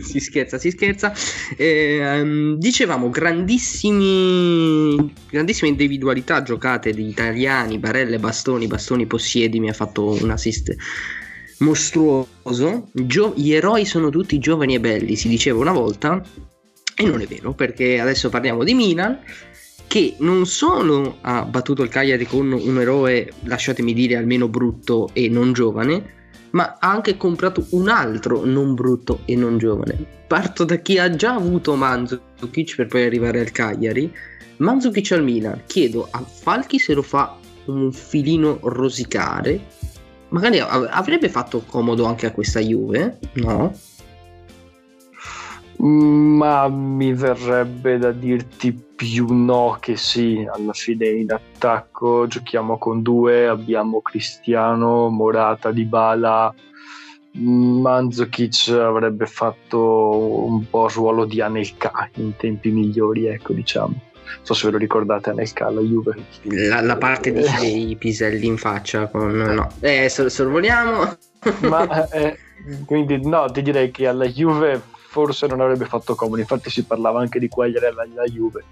si 0.01 0.19
scherza, 0.19 0.57
si 0.57 0.71
scherza. 0.71 1.13
Eh, 1.55 1.99
ehm, 2.01 2.57
dicevamo 2.57 3.09
grandissimi, 3.09 5.13
grandissime 5.29 5.69
individualità 5.69 6.41
giocate 6.41 6.91
di 6.91 7.07
italiani, 7.07 7.77
Barelle, 7.77 8.17
Bastoni, 8.17 8.67
Bastoni 8.67 9.05
Possiedi 9.05 9.59
mi 9.59 9.69
ha 9.69 9.73
fatto 9.73 10.17
un 10.21 10.31
assist 10.31 10.75
mostruoso. 11.59 12.89
Gio- 12.93 13.33
gli 13.35 13.53
eroi 13.53 13.85
sono 13.85 14.09
tutti 14.09 14.39
giovani 14.39 14.75
e 14.75 14.79
belli, 14.79 15.15
si 15.15 15.27
diceva 15.27 15.59
una 15.59 15.73
volta. 15.73 16.21
E 16.95 17.03
non 17.03 17.21
è 17.21 17.25
vero, 17.25 17.53
perché 17.53 17.99
adesso 17.99 18.29
parliamo 18.29 18.63
di 18.63 18.73
Milan, 18.73 19.19
che 19.87 20.15
non 20.19 20.45
solo 20.45 21.17
ha 21.21 21.43
battuto 21.45 21.81
il 21.81 21.89
Cagliari 21.89 22.25
con 22.25 22.51
un 22.51 22.79
eroe, 22.79 23.31
lasciatemi 23.43 23.93
dire, 23.93 24.17
almeno 24.17 24.47
brutto 24.47 25.09
e 25.13 25.29
non 25.29 25.53
giovane, 25.53 26.15
ma 26.51 26.77
ha 26.79 26.91
anche 26.91 27.17
comprato 27.17 27.65
un 27.71 27.89
altro 27.89 28.45
non 28.45 28.75
brutto 28.75 29.21
e 29.25 29.35
non 29.35 29.57
giovane. 29.57 29.97
Parto 30.27 30.65
da 30.65 30.75
chi 30.75 30.97
ha 30.97 31.09
già 31.15 31.33
avuto 31.33 31.75
Mandzukic 31.75 32.75
per 32.75 32.87
poi 32.87 33.05
arrivare 33.05 33.39
al 33.39 33.51
Cagliari. 33.51 34.13
Mandzukic 34.57 35.11
al 35.13 35.23
Milan, 35.23 35.61
chiedo 35.67 36.07
a 36.09 36.21
Falchi 36.21 36.79
se 36.79 36.93
lo 36.93 37.01
fa 37.01 37.37
un 37.65 37.91
filino 37.91 38.59
rosicare. 38.63 39.59
Magari 40.29 40.59
av- 40.59 40.89
avrebbe 40.89 41.29
fatto 41.29 41.63
comodo 41.65 42.05
anche 42.05 42.25
a 42.25 42.31
questa 42.31 42.59
Juve, 42.59 43.19
no? 43.33 43.73
Ma 45.77 46.67
mi 46.69 47.13
verrebbe 47.13 47.99
da 47.99 48.11
dirti 48.11 48.73
più 48.73 49.27
no 49.29 49.77
che 49.79 49.95
sì. 49.95 50.47
Alla 50.51 50.73
fine 50.73 51.07
in 51.07 51.31
attacco 51.31 52.25
giochiamo 52.27 52.77
con 52.77 53.01
due, 53.01 53.47
abbiamo 53.47 54.01
Cristiano, 54.01 55.09
Morata, 55.09 55.71
Dybala. 55.71 56.53
Mandzukic 57.39 58.69
avrebbe 58.69 59.27
fatto 59.27 60.45
un 60.47 60.67
po' 60.67 60.85
il 60.85 60.91
ruolo 60.91 61.25
di 61.25 61.39
Anelka 61.39 62.09
in 62.15 62.35
tempi 62.35 62.71
migliori, 62.71 63.27
ecco 63.27 63.53
diciamo. 63.53 63.93
Non 64.27 64.45
so 64.45 64.55
se 64.55 64.65
ve 64.65 64.71
lo 64.71 64.77
ricordate 64.79 65.29
Anelka 65.29 65.67
alla 65.67 65.81
Juve. 65.81 66.15
La, 66.41 66.81
la 66.81 66.97
parte 66.97 67.31
di 67.31 67.43
dei 67.59 67.95
piselli 67.95 68.47
in 68.47 68.57
faccia 68.57 69.05
con... 69.05 69.29
No, 69.29 69.69
eh, 69.81 70.09
sor- 70.09 70.31
sorvoliamo. 70.31 71.15
Ma 71.69 72.09
eh, 72.09 72.37
quindi 72.85 73.23
no, 73.23 73.45
ti 73.51 73.61
direi 73.61 73.91
che 73.91 74.07
alla 74.07 74.25
Juve 74.25 74.81
forse 75.07 75.47
non 75.47 75.61
avrebbe 75.61 75.85
fatto 75.85 76.15
comodo. 76.15 76.41
Infatti 76.41 76.69
si 76.69 76.83
parlava 76.83 77.21
anche 77.21 77.39
di 77.39 77.47
Quagliare 77.47 77.87
alla, 77.87 78.03
alla 78.03 78.25
Juve. 78.25 78.65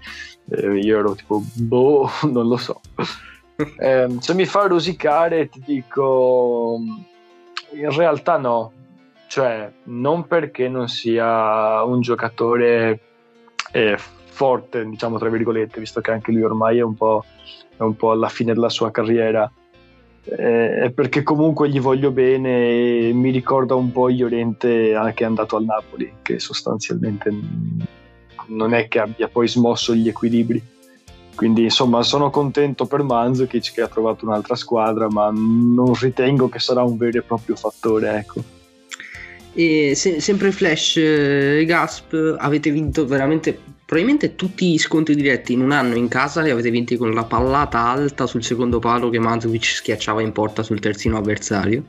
Eh, 0.50 0.78
io 0.78 0.98
ero 0.98 1.14
tipo, 1.14 1.42
boh, 1.54 2.08
non 2.30 2.46
lo 2.48 2.56
so. 2.56 2.80
Eh, 3.58 4.16
se 4.18 4.34
mi 4.34 4.44
fa 4.44 4.66
rosicare 4.66 5.48
ti 5.48 5.62
dico, 5.64 6.78
in 7.72 7.90
realtà 7.90 8.36
no. 8.36 8.70
Cioè, 9.28 9.72
non 9.84 10.26
perché 10.26 10.68
non 10.68 10.90
sia 10.90 11.82
un 11.82 12.02
giocatore 12.02 13.00
eh, 13.72 13.96
forte, 14.26 14.86
diciamo 14.86 15.16
tra 15.16 15.30
virgolette, 15.30 15.80
visto 15.80 16.02
che 16.02 16.10
anche 16.10 16.32
lui 16.32 16.42
ormai 16.42 16.76
è 16.76 16.82
un 16.82 16.94
po', 16.96 17.24
è 17.78 17.80
un 17.80 17.96
po 17.96 18.10
alla 18.10 18.28
fine 18.28 18.52
della 18.52 18.68
sua 18.68 18.90
carriera 18.90 19.50
eh, 20.28 20.90
perché 20.92 21.22
comunque 21.22 21.68
gli 21.68 21.80
voglio 21.80 22.10
bene 22.10 23.08
e 23.08 23.12
mi 23.14 23.30
ricorda 23.30 23.74
un 23.76 23.92
po' 23.92 24.08
Llorente 24.08 24.98
che 25.14 25.22
è 25.22 25.26
andato 25.26 25.56
al 25.56 25.64
Napoli, 25.64 26.14
che 26.22 26.40
sostanzialmente 26.40 27.30
non 28.48 28.74
è 28.74 28.88
che 28.88 28.98
abbia 28.98 29.28
poi 29.28 29.48
smosso 29.48 29.94
gli 29.94 30.08
equilibri. 30.08 30.62
Quindi 31.36 31.64
insomma 31.64 32.02
sono 32.02 32.30
contento 32.30 32.86
per 32.86 33.02
Mandzukic 33.02 33.74
che 33.74 33.82
ha 33.82 33.88
trovato 33.88 34.24
un'altra 34.24 34.56
squadra, 34.56 35.06
ma 35.08 35.30
non 35.30 35.94
ritengo 35.94 36.48
che 36.48 36.58
sarà 36.58 36.82
un 36.82 36.96
vero 36.96 37.18
e 37.18 37.22
proprio 37.22 37.54
fattore, 37.54 38.16
ecco. 38.16 38.42
E 39.52 39.94
se- 39.94 40.20
sempre 40.20 40.50
Flash 40.50 40.96
e 40.96 41.64
Gasp 41.66 42.36
avete 42.38 42.70
vinto 42.70 43.06
veramente 43.06 43.58
probabilmente 43.86 44.34
tutti 44.34 44.72
gli 44.72 44.78
scontri 44.78 45.14
diretti 45.14 45.52
in 45.52 45.60
un 45.60 45.70
anno 45.70 45.94
in 45.94 46.08
casa 46.08 46.42
li 46.42 46.50
avete 46.50 46.70
vinti 46.70 46.96
con 46.96 47.14
la 47.14 47.22
pallata 47.22 47.78
alta 47.78 48.26
sul 48.26 48.42
secondo 48.42 48.80
palo 48.80 49.08
che 49.10 49.20
Mandzukic 49.20 49.64
schiacciava 49.64 50.20
in 50.20 50.32
porta 50.32 50.64
sul 50.64 50.80
terzino 50.80 51.16
avversario. 51.16 51.84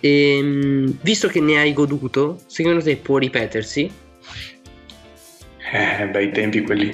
E, 0.00 0.92
visto 1.00 1.28
che 1.28 1.40
ne 1.40 1.58
hai 1.58 1.72
goduto, 1.72 2.40
secondo 2.46 2.82
te 2.82 2.96
può 2.96 3.18
ripetersi? 3.18 3.90
Eh, 5.72 6.06
bei 6.08 6.32
tempi 6.32 6.62
quelli. 6.62 6.92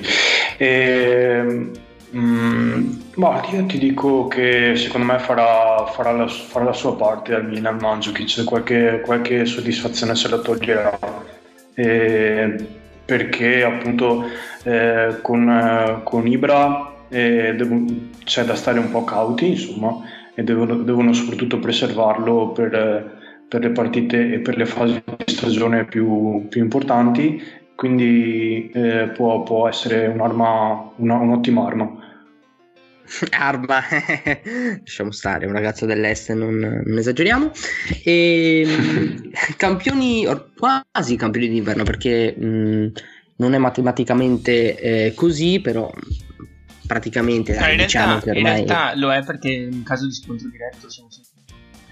Ehm, 0.58 1.72
mm, 2.14 2.92
ma 3.14 3.42
io 3.50 3.64
ti 3.64 3.78
dico 3.78 4.28
che 4.28 4.74
secondo 4.76 5.06
me 5.10 5.18
farà, 5.20 5.86
farà 5.86 6.12
la, 6.12 6.28
farà 6.28 6.66
la 6.66 6.72
sua 6.74 6.94
parte 6.96 7.34
al 7.34 7.48
Milan 7.48 7.78
Mandzukic, 7.80 8.44
qualche, 8.44 9.00
qualche 9.02 9.46
soddisfazione 9.46 10.14
se 10.14 10.28
la 10.28 10.38
toglierà. 10.38 10.98
Eh, 11.74 12.76
perché 13.08 13.64
appunto 13.64 14.26
eh, 14.64 15.16
con, 15.22 16.02
con, 16.04 16.26
Ibra 16.26 16.92
eh, 17.08 17.54
devo, 17.56 17.82
c'è 18.22 18.44
da 18.44 18.54
stare 18.54 18.78
un 18.78 18.90
po' 18.90 19.02
cauti, 19.04 19.48
insomma, 19.48 19.96
e 20.34 20.42
devono, 20.42 20.74
devono 20.74 21.14
soprattutto 21.14 21.58
preservarlo 21.58 22.50
per, 22.50 23.40
per, 23.48 23.62
le 23.62 23.70
partite 23.70 24.34
e 24.34 24.40
per 24.40 24.58
le 24.58 24.66
fasi 24.66 25.02
di 25.24 25.32
stagione 25.32 25.86
più, 25.86 26.48
più 26.50 26.60
importanti, 26.60 27.42
quindi 27.74 28.70
eh, 28.74 29.08
può, 29.14 29.42
può, 29.42 29.66
essere 29.68 30.06
un'arma, 30.08 30.92
una, 30.96 31.14
un'ottima 31.14 31.64
arma. 31.64 31.97
Arma, 33.30 33.80
lasciamo 34.80 35.10
stare, 35.10 35.46
un 35.46 35.52
ragazzo 35.52 35.86
dell'est, 35.86 36.32
non, 36.32 36.58
non 36.58 36.98
esageriamo. 36.98 37.50
E, 38.02 38.66
campioni, 39.56 40.26
quasi 40.56 41.16
campioni 41.16 41.48
d'inverno, 41.48 41.84
perché 41.84 42.34
mh, 42.36 42.92
non 43.36 43.54
è 43.54 43.58
matematicamente 43.58 44.78
eh, 44.78 45.14
così, 45.14 45.60
però 45.60 45.92
praticamente 46.86 47.54
dai, 47.54 47.74
in, 47.74 47.80
diciamo 47.80 48.20
realtà, 48.20 48.30
ormai... 48.30 48.60
in 48.60 48.66
realtà 48.66 48.96
lo 48.96 49.12
è 49.12 49.22
perché 49.22 49.50
in 49.50 49.82
caso 49.82 50.06
di 50.06 50.12
scontro 50.12 50.48
diretto 50.48 50.88
siamo 50.88 51.10
sempre 51.10 51.37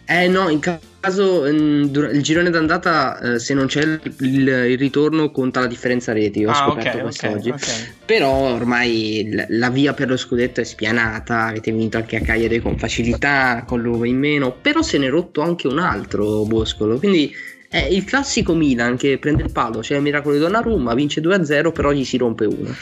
eh 0.09 0.29
no, 0.29 0.49
in 0.49 0.61
caso 0.61 1.47
in, 1.47 1.91
il 1.93 2.23
girone 2.23 2.51
d'andata, 2.51 3.19
eh, 3.19 3.39
se 3.41 3.55
non 3.55 3.67
c'è 3.67 3.83
il, 3.83 4.01
il, 4.21 4.49
il, 4.49 4.79
ritorno, 4.79 5.33
conta 5.33 5.59
la 5.59 5.67
differenza 5.67 6.13
reti. 6.13 6.45
Ho 6.45 6.51
ah, 6.51 6.55
scoperto 6.55 6.89
okay, 6.91 7.01
quest'oggi. 7.01 7.49
Okay, 7.51 7.69
okay. 7.69 7.93
Però 8.05 8.31
ormai 8.31 9.29
la, 9.33 9.47
la, 9.49 9.71
via 9.71 9.95
per 9.95 10.09
lo 10.09 10.17
scudetto 10.17 10.61
è 10.61 10.65
spianata. 10.65 11.47
Avete 11.47 11.73
vinto 11.73 11.97
anche 11.97 12.17
a 12.17 12.21
Cagliari 12.21 12.61
con 12.61 12.79
facilità, 12.79 13.65
con 13.67 13.81
l'uva 13.81 14.07
in 14.07 14.19
meno. 14.19 14.53
Però 14.53 14.81
se 14.81 14.97
ne 14.99 15.07
è 15.07 15.11
rotto 15.11 15.41
anche 15.41 15.67
un 15.67 15.81
altro 15.81 16.45
Boscolo. 16.45 16.99
Quindi 16.99 17.35
è 17.69 17.85
il 17.85 18.05
classico 18.05 18.55
Milan 18.55 18.97
che 18.97 19.19
prende 19.19 19.43
il 19.43 19.51
palo. 19.51 19.81
C'è 19.81 19.97
il 19.97 20.03
miracolo 20.03 20.35
di 20.35 20.41
Donnarumma, 20.41 20.95
vince 20.95 21.21
2-0, 21.21 21.73
però 21.73 21.91
gli 21.91 22.05
si 22.05 22.17
rompe 22.17 22.45
uno. 22.45 22.73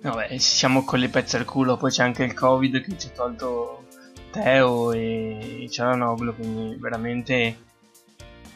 Vabbè, 0.00 0.36
siamo 0.38 0.84
con 0.84 0.98
le 0.98 1.08
pezze 1.08 1.36
al 1.36 1.44
culo. 1.44 1.76
Poi 1.76 1.90
c'è 1.92 2.02
anche 2.02 2.24
il 2.24 2.34
Covid 2.34 2.80
che 2.82 2.98
ci 2.98 3.06
ha 3.06 3.10
tolto 3.14 3.81
Teo 4.32 4.92
e 4.92 5.66
Cialanoglu, 5.70 6.34
quindi 6.34 6.76
veramente 6.80 7.70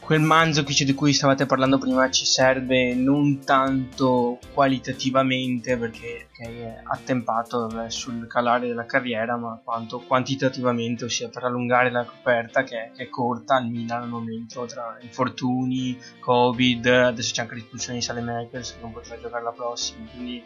quel 0.07 0.21
Manzokic 0.21 0.85
di 0.85 0.95
cui 0.95 1.13
stavate 1.13 1.47
parlando 1.47 1.79
prima 1.79 2.09
ci 2.13 2.25
serve 2.25 2.95
non 2.95 3.41
tanto 3.45 4.39
qualitativamente 4.55 5.77
perché 5.77 6.29
è 6.37 6.81
attempato 6.85 7.69
sul 7.89 8.29
calare 8.29 8.69
della 8.69 8.87
carriera 8.87 9.37
ma 9.37 9.61
quanto 9.65 9.99
quantitativamente 9.99 11.07
ossia 11.07 11.29
per 11.29 11.43
allungare 11.43 11.91
la 11.91 12.05
coperta 12.05 12.63
che, 12.63 12.93
che 12.95 13.03
è 13.03 13.09
corta 13.09 13.57
al 13.57 13.69
Milan 13.69 14.03
al 14.03 14.09
momento 14.09 14.65
tra 14.67 14.97
infortuni, 15.01 15.99
covid 16.21 16.87
adesso 16.87 17.35
c'è 17.35 17.43
anche 17.43 17.57
l'espulsione 17.57 17.99
di 17.99 18.05
Salemakers 18.05 18.75
che 18.75 18.81
non 18.81 18.93
potrà 18.93 19.19
giocare 19.19 19.43
la 19.43 19.53
prossima 19.53 20.07
quindi 20.09 20.41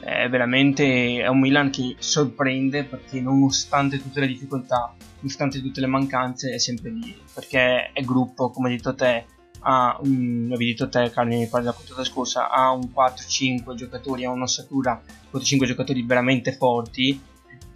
è 0.00 0.28
veramente 0.28 1.20
è 1.22 1.26
un 1.28 1.40
Milan 1.40 1.70
che 1.70 1.96
sorprende 1.98 2.84
perché 2.84 3.20
nonostante 3.20 4.00
tutte 4.00 4.20
le 4.20 4.26
difficoltà, 4.26 4.94
nonostante 5.16 5.60
tutte 5.60 5.80
le 5.80 5.86
mancanze 5.86 6.52
è 6.52 6.58
sempre 6.58 6.90
lì, 6.90 7.16
perché 7.32 7.90
è 7.92 8.02
gruppo, 8.02 8.50
come 8.50 8.70
hai 8.70 8.76
detto 8.76 8.94
te, 8.94 9.24
ha 9.60 9.98
un, 10.02 10.50
avevi 10.52 10.74
detto 10.74 10.88
te 10.88 11.10
Carlo 11.10 11.34
mi 11.34 11.48
parli 11.48 11.66
della 11.66 11.76
puntata 11.76 12.04
scorsa, 12.04 12.50
ha 12.50 12.70
un 12.70 12.90
4-5 12.94 13.74
giocatori, 13.74 14.24
ha 14.24 14.30
un'ossatura 14.30 15.00
4-5 15.32 15.64
giocatori 15.64 16.02
veramente 16.02 16.52
forti 16.52 17.20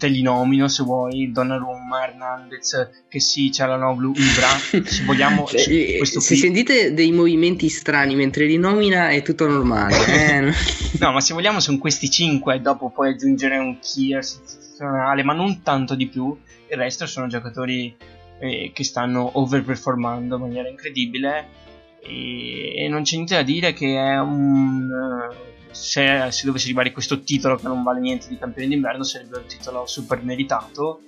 te 0.01 0.09
li 0.09 0.23
nomino 0.23 0.67
se 0.67 0.83
vuoi 0.83 1.31
Donnarumma, 1.31 2.05
Hernandez, 2.05 2.89
che 3.07 3.21
sì, 3.21 3.51
c'è 3.51 3.67
la 3.67 3.77
Noglu, 3.77 4.15
Ibra. 4.17 4.49
Se 4.89 5.05
vogliamo 5.05 5.45
cioè, 5.47 5.59
se 5.61 5.99
qui... 5.99 6.37
sentite 6.37 6.95
dei 6.95 7.13
movimenti 7.13 7.69
strani 7.69 8.15
mentre 8.15 8.47
li 8.47 8.57
nomina 8.57 9.11
è 9.11 9.21
tutto 9.21 9.47
normale 9.47 9.97
eh? 10.09 10.41
no? 10.99 11.13
Ma 11.13 11.21
se 11.21 11.35
vogliamo 11.35 11.61
sono 11.61 11.77
questi 11.77 12.09
5 12.09 12.55
e 12.55 12.61
dopo 12.61 12.91
puoi 12.91 13.11
aggiungere 13.11 13.59
un 13.59 13.79
Kier 13.79 14.25
sensazionale 14.25 15.23
ma 15.23 15.35
non 15.35 15.63
tanto 15.63 15.95
di 15.95 16.09
più. 16.09 16.35
Il 16.71 16.77
resto 16.79 17.05
sono 17.05 17.27
giocatori 17.27 17.95
eh, 18.39 18.71
che 18.73 18.85
stanno 18.85 19.39
overperformando 19.39 20.37
in 20.37 20.41
maniera 20.41 20.69
incredibile. 20.69 21.59
E, 22.03 22.85
e 22.85 22.89
non 22.89 23.03
c'è 23.03 23.17
niente 23.17 23.35
da 23.35 23.43
dire 23.43 23.75
che 23.75 23.95
è 23.97 24.19
un 24.19 24.89
se 25.71 26.27
si 26.31 26.47
dovesse 26.47 26.67
arrivare 26.67 26.93
questo 26.93 27.23
titolo 27.23 27.57
che 27.57 27.67
non 27.67 27.83
vale 27.83 28.01
niente 28.01 28.29
di 28.29 28.39
campione 28.39 28.69
d'inverno 28.69 29.03
sarebbe 29.03 29.39
un 29.39 29.47
titolo 29.47 29.87
super 29.87 30.23
meritato. 30.23 31.03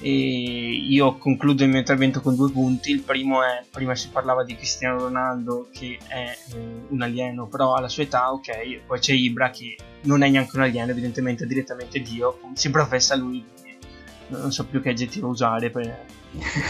E 0.00 0.10
io 0.10 1.16
concludo 1.16 1.62
il 1.62 1.70
mio 1.70 1.78
intervento 1.78 2.20
con 2.20 2.34
due 2.34 2.50
punti. 2.50 2.90
Il 2.90 3.02
primo 3.02 3.42
è 3.42 3.64
prima 3.70 3.94
si 3.94 4.08
parlava 4.08 4.44
di 4.44 4.56
Cristiano 4.56 4.98
Ronaldo 4.98 5.68
che 5.72 5.98
è 6.06 6.36
eh, 6.54 6.86
un 6.88 7.00
alieno 7.00 7.46
però 7.46 7.74
alla 7.74 7.88
sua 7.88 8.02
età 8.02 8.32
ok 8.32 8.80
poi 8.86 8.98
c'è 8.98 9.12
Ibra 9.12 9.50
che 9.50 9.76
non 10.02 10.22
è 10.22 10.28
neanche 10.28 10.56
un 10.56 10.62
alieno 10.62 10.90
evidentemente 10.90 11.44
è 11.44 11.46
direttamente 11.46 12.00
Dio 12.00 12.40
si 12.54 12.70
professa 12.70 13.14
lui 13.14 13.42
non 14.28 14.52
so 14.52 14.66
più 14.66 14.82
che 14.82 14.90
aggettivo 14.90 15.28
usare 15.28 15.70
per, 15.70 16.04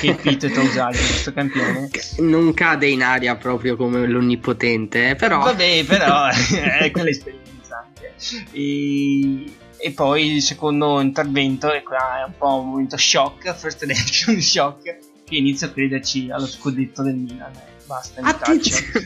che 0.01 0.09
epiteto 0.09 0.61
usare 0.61 0.97
questo 0.97 1.33
campione. 1.33 1.91
Non 2.19 2.55
cade 2.55 2.89
in 2.89 3.03
aria 3.03 3.37
proprio 3.37 3.77
come 3.77 4.07
l'onnipotente 4.07 5.11
eh, 5.11 5.15
però 5.17 5.41
vabbè 5.41 5.85
però 5.85 6.29
è 6.79 6.91
quell'esperienza 6.91 7.87
anche. 7.87 8.15
E, 8.53 9.53
e 9.77 9.91
poi 9.93 10.35
il 10.37 10.43
secondo 10.43 11.01
intervento 11.01 11.73
e 11.73 11.83
qua 11.83 12.21
è 12.21 12.25
un 12.25 12.33
po' 12.37 12.61
un 12.61 12.71
momento 12.71 12.97
shock 12.97 13.55
first 13.55 13.83
reaction 13.83 14.41
shock 14.41 14.83
che 15.25 15.37
inizio 15.37 15.67
a 15.69 15.71
crederci 15.71 16.29
allo 16.31 16.47
scudetto 16.47 17.03
del 17.03 17.17
Milan 17.17 17.53
basta 17.87 18.23
mi 18.23 18.31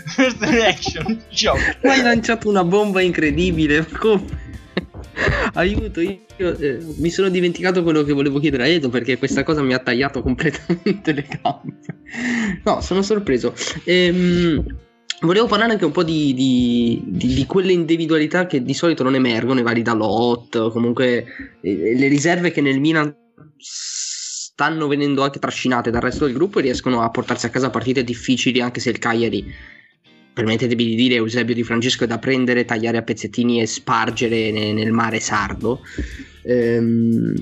first 0.06 0.42
reaction 0.42 1.22
shock. 1.30 1.78
Hai 1.84 2.02
lanciato 2.02 2.48
una 2.48 2.64
bomba 2.64 3.00
incredibile 3.00 3.86
come 3.86 4.46
Aiuto, 5.54 6.00
io 6.00 6.58
eh, 6.58 6.78
mi 6.96 7.10
sono 7.10 7.28
dimenticato 7.28 7.82
quello 7.82 8.02
che 8.02 8.12
volevo 8.12 8.38
chiedere 8.38 8.64
a 8.64 8.66
Edo 8.66 8.88
perché 8.88 9.18
questa 9.18 9.42
cosa 9.42 9.62
mi 9.62 9.74
ha 9.74 9.78
tagliato 9.78 10.20
completamente 10.22 11.12
le 11.12 11.26
gambe. 11.28 11.78
No, 12.64 12.80
sono 12.80 13.02
sorpreso. 13.02 13.54
Ehm, 13.84 14.64
volevo 15.20 15.46
parlare 15.46 15.72
anche 15.72 15.84
un 15.84 15.92
po' 15.92 16.04
di, 16.04 16.34
di, 16.34 17.02
di, 17.06 17.34
di, 17.34 17.46
quelle 17.46 17.72
individualità 17.72 18.46
che 18.46 18.62
di 18.62 18.74
solito 18.74 19.02
non 19.02 19.14
emergono, 19.14 19.60
i 19.60 19.64
vari 19.64 19.82
Dalot, 19.82 20.70
comunque 20.70 21.26
eh, 21.60 21.94
le 21.94 22.08
riserve 22.08 22.50
che 22.50 22.60
nel 22.60 22.80
Milan 22.80 23.14
stanno 23.56 24.88
venendo 24.88 25.22
anche 25.22 25.38
trascinate 25.38 25.90
dal 25.90 26.02
resto 26.02 26.24
del 26.24 26.34
gruppo 26.34 26.58
e 26.58 26.62
riescono 26.62 27.02
a 27.02 27.10
portarsi 27.10 27.46
a 27.46 27.50
casa 27.50 27.70
partite 27.70 28.02
difficili 28.02 28.60
anche 28.60 28.80
se 28.80 28.90
il 28.90 28.98
Cagliari 28.98 29.46
permettetemi 30.38 30.84
di 30.84 30.94
dire 30.94 31.16
Eusebio 31.16 31.52
Di 31.52 31.64
Francesco 31.64 32.04
è 32.04 32.06
da 32.06 32.18
prendere, 32.18 32.64
tagliare 32.64 32.98
a 32.98 33.02
pezzettini 33.02 33.60
e 33.60 33.66
spargere 33.66 34.52
ne, 34.52 34.72
nel 34.72 34.92
mare 34.92 35.18
sardo. 35.18 35.80
Ehm, 36.44 37.34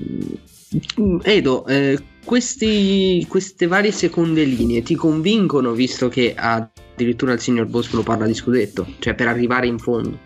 Edo, 1.21 1.67
eh, 1.67 1.97
questi, 2.25 3.23
queste 3.29 3.67
varie 3.67 3.91
seconde 3.91 4.43
linee 4.43 4.81
ti 4.81 4.95
convincono 4.95 5.73
visto 5.73 6.09
che 6.09 6.33
addirittura 6.35 7.33
il 7.33 7.39
signor 7.39 7.67
Bosco 7.67 7.97
lo 7.97 8.03
parla 8.03 8.25
di 8.25 8.33
scudetto, 8.33 8.87
cioè 8.97 9.13
per 9.13 9.27
arrivare 9.27 9.67
in 9.67 9.77
fondo? 9.77 10.17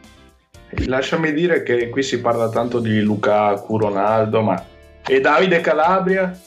Lasciami 0.86 1.34
dire 1.34 1.64
che 1.64 1.90
qui 1.90 2.02
si 2.02 2.22
parla 2.22 2.50
tanto 2.50 2.80
di 2.80 3.02
Lukaku, 3.02 3.78
Ronaldo, 3.78 4.42
ma 4.42 4.66
e 5.06 5.20
Davide 5.20 5.60
Calabria? 5.60 6.40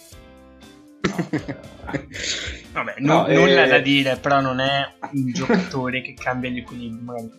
Vabbè, 2.74 2.94
no, 2.98 3.26
n- 3.26 3.32
nulla 3.34 3.64
eh... 3.64 3.68
da 3.68 3.78
dire, 3.78 4.16
però 4.20 4.40
non 4.40 4.58
è 4.58 4.86
un 5.12 5.30
giocatore 5.32 6.02
che 6.02 6.14
cambia 6.14 6.50
gli 6.50 6.58
equilibri 6.58 7.30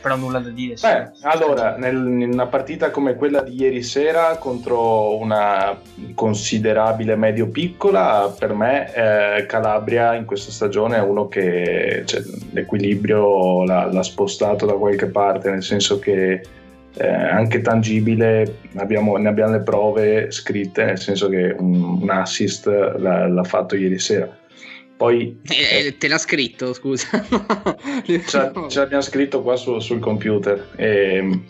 però 0.00 0.16
nulla 0.16 0.38
da 0.38 0.50
dire. 0.50 0.74
Beh, 0.80 1.10
allora, 1.22 1.76
nel, 1.76 1.96
in 1.96 2.32
una 2.32 2.46
partita 2.46 2.90
come 2.90 3.14
quella 3.14 3.42
di 3.42 3.60
ieri 3.60 3.82
sera 3.82 4.36
contro 4.36 5.16
una 5.18 5.76
considerabile 6.14 7.16
medio-piccola, 7.16 8.34
per 8.38 8.54
me 8.54 8.92
eh, 8.94 9.46
Calabria 9.46 10.14
in 10.14 10.24
questa 10.24 10.50
stagione 10.50 10.96
è 10.96 11.00
uno 11.00 11.28
che 11.28 12.04
cioè, 12.06 12.22
l'equilibrio 12.52 13.64
l'ha, 13.64 13.86
l'ha 13.92 14.02
spostato 14.02 14.64
da 14.64 14.74
qualche 14.74 15.06
parte, 15.06 15.50
nel 15.50 15.62
senso 15.62 15.98
che 15.98 16.40
eh, 16.98 17.06
anche 17.06 17.60
tangibile, 17.60 18.60
abbiamo, 18.76 19.16
ne 19.16 19.28
abbiamo 19.28 19.52
le 19.52 19.60
prove 19.60 20.30
scritte, 20.30 20.84
nel 20.84 20.98
senso 20.98 21.28
che 21.28 21.54
un, 21.58 21.98
un 22.00 22.10
assist 22.10 22.66
l'ha, 22.66 23.26
l'ha, 23.26 23.44
fatto 23.44 23.76
ieri 23.76 23.98
sera. 23.98 24.28
Poi, 24.96 25.40
eh, 25.42 25.86
eh, 25.86 25.98
te 25.98 26.08
l'ha 26.08 26.18
scritto, 26.18 26.72
scusa. 26.72 27.06
ce, 28.04 28.24
ce 28.26 28.78
l'abbiamo 28.78 29.02
scritto 29.02 29.42
qua 29.42 29.56
su, 29.56 29.78
sul 29.78 29.98
computer. 29.98 30.72
E, 30.76 31.16
ehm, 31.16 31.44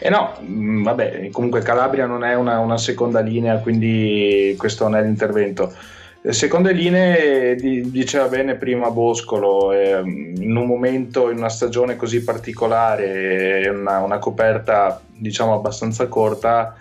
e 0.00 0.08
no, 0.10 0.36
mm, 0.42 0.82
vabbè, 0.82 1.30
comunque 1.30 1.60
Calabria 1.62 2.06
non 2.06 2.24
è 2.24 2.34
una, 2.34 2.58
una, 2.58 2.76
seconda 2.76 3.20
linea, 3.20 3.58
quindi 3.58 4.54
questo 4.58 4.84
non 4.84 4.96
è 4.96 5.02
l'intervento. 5.02 5.72
Seconde 6.28 6.72
linee, 6.72 7.54
diceva 7.54 8.26
bene 8.26 8.56
prima 8.56 8.90
Boscolo, 8.90 9.70
eh, 9.70 10.00
in 10.00 10.56
un 10.56 10.66
momento, 10.66 11.30
in 11.30 11.38
una 11.38 11.48
stagione 11.48 11.94
così 11.94 12.24
particolare, 12.24 13.68
una, 13.68 14.00
una 14.00 14.18
coperta 14.18 15.00
diciamo 15.06 15.54
abbastanza 15.54 16.08
corta, 16.08 16.74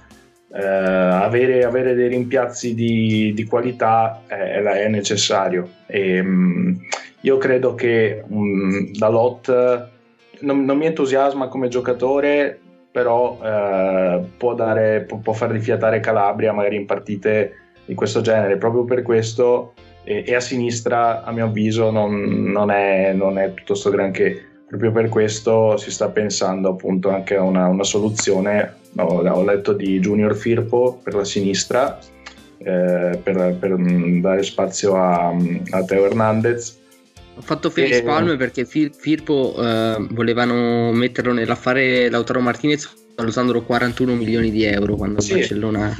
eh, 0.55 0.63
avere, 0.63 1.65
avere, 1.65 1.93
dei 1.93 2.07
rimpiazzi 2.07 2.73
di, 2.73 3.33
di 3.35 3.43
qualità 3.43 4.21
è, 4.25 4.61
è 4.61 4.87
necessario. 4.87 5.69
E, 5.85 6.19
um, 6.21 6.79
io 7.21 7.37
credo 7.37 7.75
che 7.75 8.23
um, 8.27 8.91
Dalot 8.91 9.89
non, 10.39 10.63
non, 10.63 10.77
mi 10.77 10.85
entusiasma 10.85 11.49
come 11.49 11.67
giocatore, 11.67 12.57
però 12.89 13.37
eh, 13.43 14.21
può, 14.37 14.53
dare, 14.53 15.01
può, 15.01 15.17
può, 15.17 15.33
far 15.33 15.51
rifiatare 15.51 15.99
Calabria 15.99 16.53
magari 16.53 16.77
in 16.77 16.85
partite 16.85 17.53
di 17.85 17.93
questo 17.93 18.21
genere. 18.21 18.57
Proprio 18.57 18.85
per 18.85 19.01
questo, 19.01 19.73
e, 20.03 20.23
e 20.25 20.35
a 20.35 20.39
sinistra, 20.39 21.23
a 21.23 21.31
mio 21.33 21.45
avviso, 21.45 21.91
non, 21.91 22.13
non, 22.51 22.71
è, 22.71 23.11
non 23.11 23.37
è 23.37 23.53
tutto 23.53 23.73
sto 23.73 23.89
granché. 23.89 24.51
Proprio 24.67 24.91
per 24.93 25.09
questo 25.09 25.75
si 25.75 25.91
sta 25.91 26.09
pensando 26.09 26.69
appunto 26.69 27.09
anche 27.09 27.35
a 27.35 27.41
una, 27.41 27.67
una 27.67 27.83
soluzione. 27.83 28.83
Ho, 28.97 29.27
ho 29.27 29.43
letto 29.43 29.73
di 29.73 29.99
Junior 29.99 30.35
Firpo 30.35 30.99
per 31.03 31.15
la 31.15 31.25
sinistra, 31.25 31.99
eh, 32.57 33.19
per, 33.21 33.57
per, 33.59 33.75
dare 34.21 34.43
spazio 34.43 34.95
a, 34.95 35.35
a 35.69 35.83
Teo 35.83 36.05
Hernandez. 36.05 36.79
Ho 37.37 37.41
fatto 37.41 37.69
Felix 37.69 37.97
e... 37.97 38.03
Palme 38.03 38.37
perché 38.37 38.65
Fir- 38.65 38.95
Firpo 38.95 39.55
eh, 39.57 40.07
volevano 40.11 40.91
metterlo 40.93 41.33
nell'affare 41.33 42.09
Lautaro 42.09 42.39
Martinez 42.39 43.03
usandolo 43.23 43.63
41 43.63 44.13
milioni 44.13 44.51
di 44.51 44.65
euro 44.65 44.95
quando 44.95 45.21
sì. 45.21 45.35
Barcellona 45.35 45.95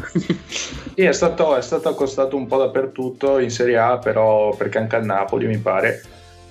sì, 0.94 1.02
è 1.02 1.12
stato, 1.14 1.56
è 1.56 1.62
stato 1.62 1.88
accostato 1.88 2.36
un 2.36 2.46
po' 2.46 2.58
dappertutto 2.58 3.40
in 3.40 3.50
Serie 3.50 3.78
A 3.78 3.98
però 4.00 4.54
perché 4.56 4.80
anche 4.80 4.98
al 4.98 5.06
Napoli 5.06 5.48
mi 5.48 5.58
pare 5.58 6.02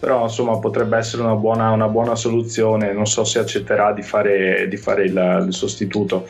però 0.04 0.24
insomma 0.24 0.58
potrebbe 0.58 0.98
essere 0.98 1.22
una 1.22 1.34
buona, 1.34 1.70
una 1.70 1.88
buona 1.88 2.14
soluzione. 2.14 2.92
Non 2.92 3.06
so 3.06 3.24
se 3.24 3.38
accetterà 3.38 3.90
di 3.94 4.02
fare, 4.02 4.68
di 4.68 4.76
fare 4.76 5.04
il, 5.04 5.44
il, 5.46 5.54
sostituto. 5.54 6.28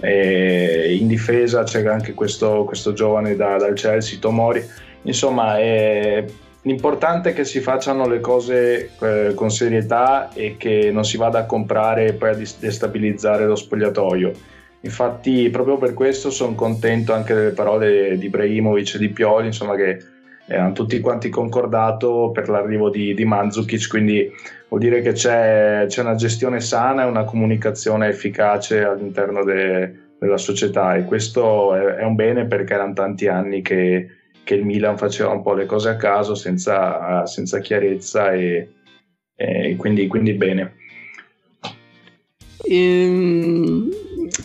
E 0.00 0.96
in 1.00 1.08
difesa 1.08 1.64
c'è 1.64 1.84
anche 1.88 2.14
questo, 2.14 2.62
questo 2.62 2.92
giovane 2.92 3.34
da, 3.34 3.56
dal 3.56 3.74
Chelsea 3.74 4.20
Tomori. 4.20 4.64
Insomma 5.02 5.58
è 5.58 6.24
L'importante 6.62 7.30
è 7.30 7.32
che 7.32 7.44
si 7.44 7.60
facciano 7.60 8.06
le 8.06 8.20
cose 8.20 8.90
eh, 9.00 9.32
con 9.34 9.50
serietà 9.50 10.32
e 10.32 10.56
che 10.56 10.90
non 10.92 11.04
si 11.04 11.16
vada 11.16 11.40
a 11.40 11.46
comprare 11.46 12.06
e 12.06 12.12
poi 12.12 12.30
a 12.30 12.38
destabilizzare 12.58 13.46
lo 13.46 13.56
spogliatoio. 13.56 14.32
Infatti, 14.80 15.48
proprio 15.50 15.78
per 15.78 15.94
questo 15.94 16.30
sono 16.30 16.54
contento 16.54 17.14
anche 17.14 17.32
delle 17.32 17.50
parole 17.50 18.18
di 18.18 18.26
Ibrahimovic 18.26 18.94
e 18.94 18.98
di 18.98 19.08
Pioli, 19.08 19.46
insomma, 19.46 19.76
che 19.76 19.98
hanno 20.56 20.72
tutti 20.72 21.00
quanti 21.00 21.28
concordato 21.28 22.30
per 22.32 22.48
l'arrivo 22.48 22.90
di, 22.90 23.14
di 23.14 23.24
Mandzukic, 23.24 23.88
quindi 23.88 24.30
vuol 24.68 24.80
dire 24.80 25.02
che 25.02 25.12
c'è, 25.12 25.84
c'è, 25.86 26.00
una 26.00 26.14
gestione 26.14 26.60
sana 26.60 27.02
e 27.02 27.06
una 27.06 27.24
comunicazione 27.24 28.08
efficace 28.08 28.82
all'interno 28.84 29.44
de, 29.44 29.92
della 30.18 30.38
società 30.38 30.96
e 30.96 31.04
questo 31.04 31.74
è, 31.74 31.96
è 31.96 32.04
un 32.04 32.14
bene 32.14 32.46
perché 32.46 32.74
erano 32.74 32.94
tanti 32.94 33.26
anni 33.26 33.62
che 33.62 34.16
che 34.48 34.54
il 34.54 34.64
Milan 34.64 34.96
faceva 34.96 35.28
un 35.28 35.42
po' 35.42 35.52
le 35.52 35.66
cose 35.66 35.90
a 35.90 35.96
caso 35.96 36.34
senza, 36.34 37.26
senza 37.26 37.58
chiarezza 37.58 38.32
e, 38.32 38.76
e 39.34 39.76
quindi, 39.76 40.06
quindi, 40.06 40.32
bene. 40.32 40.74
Ehm, 42.64 43.90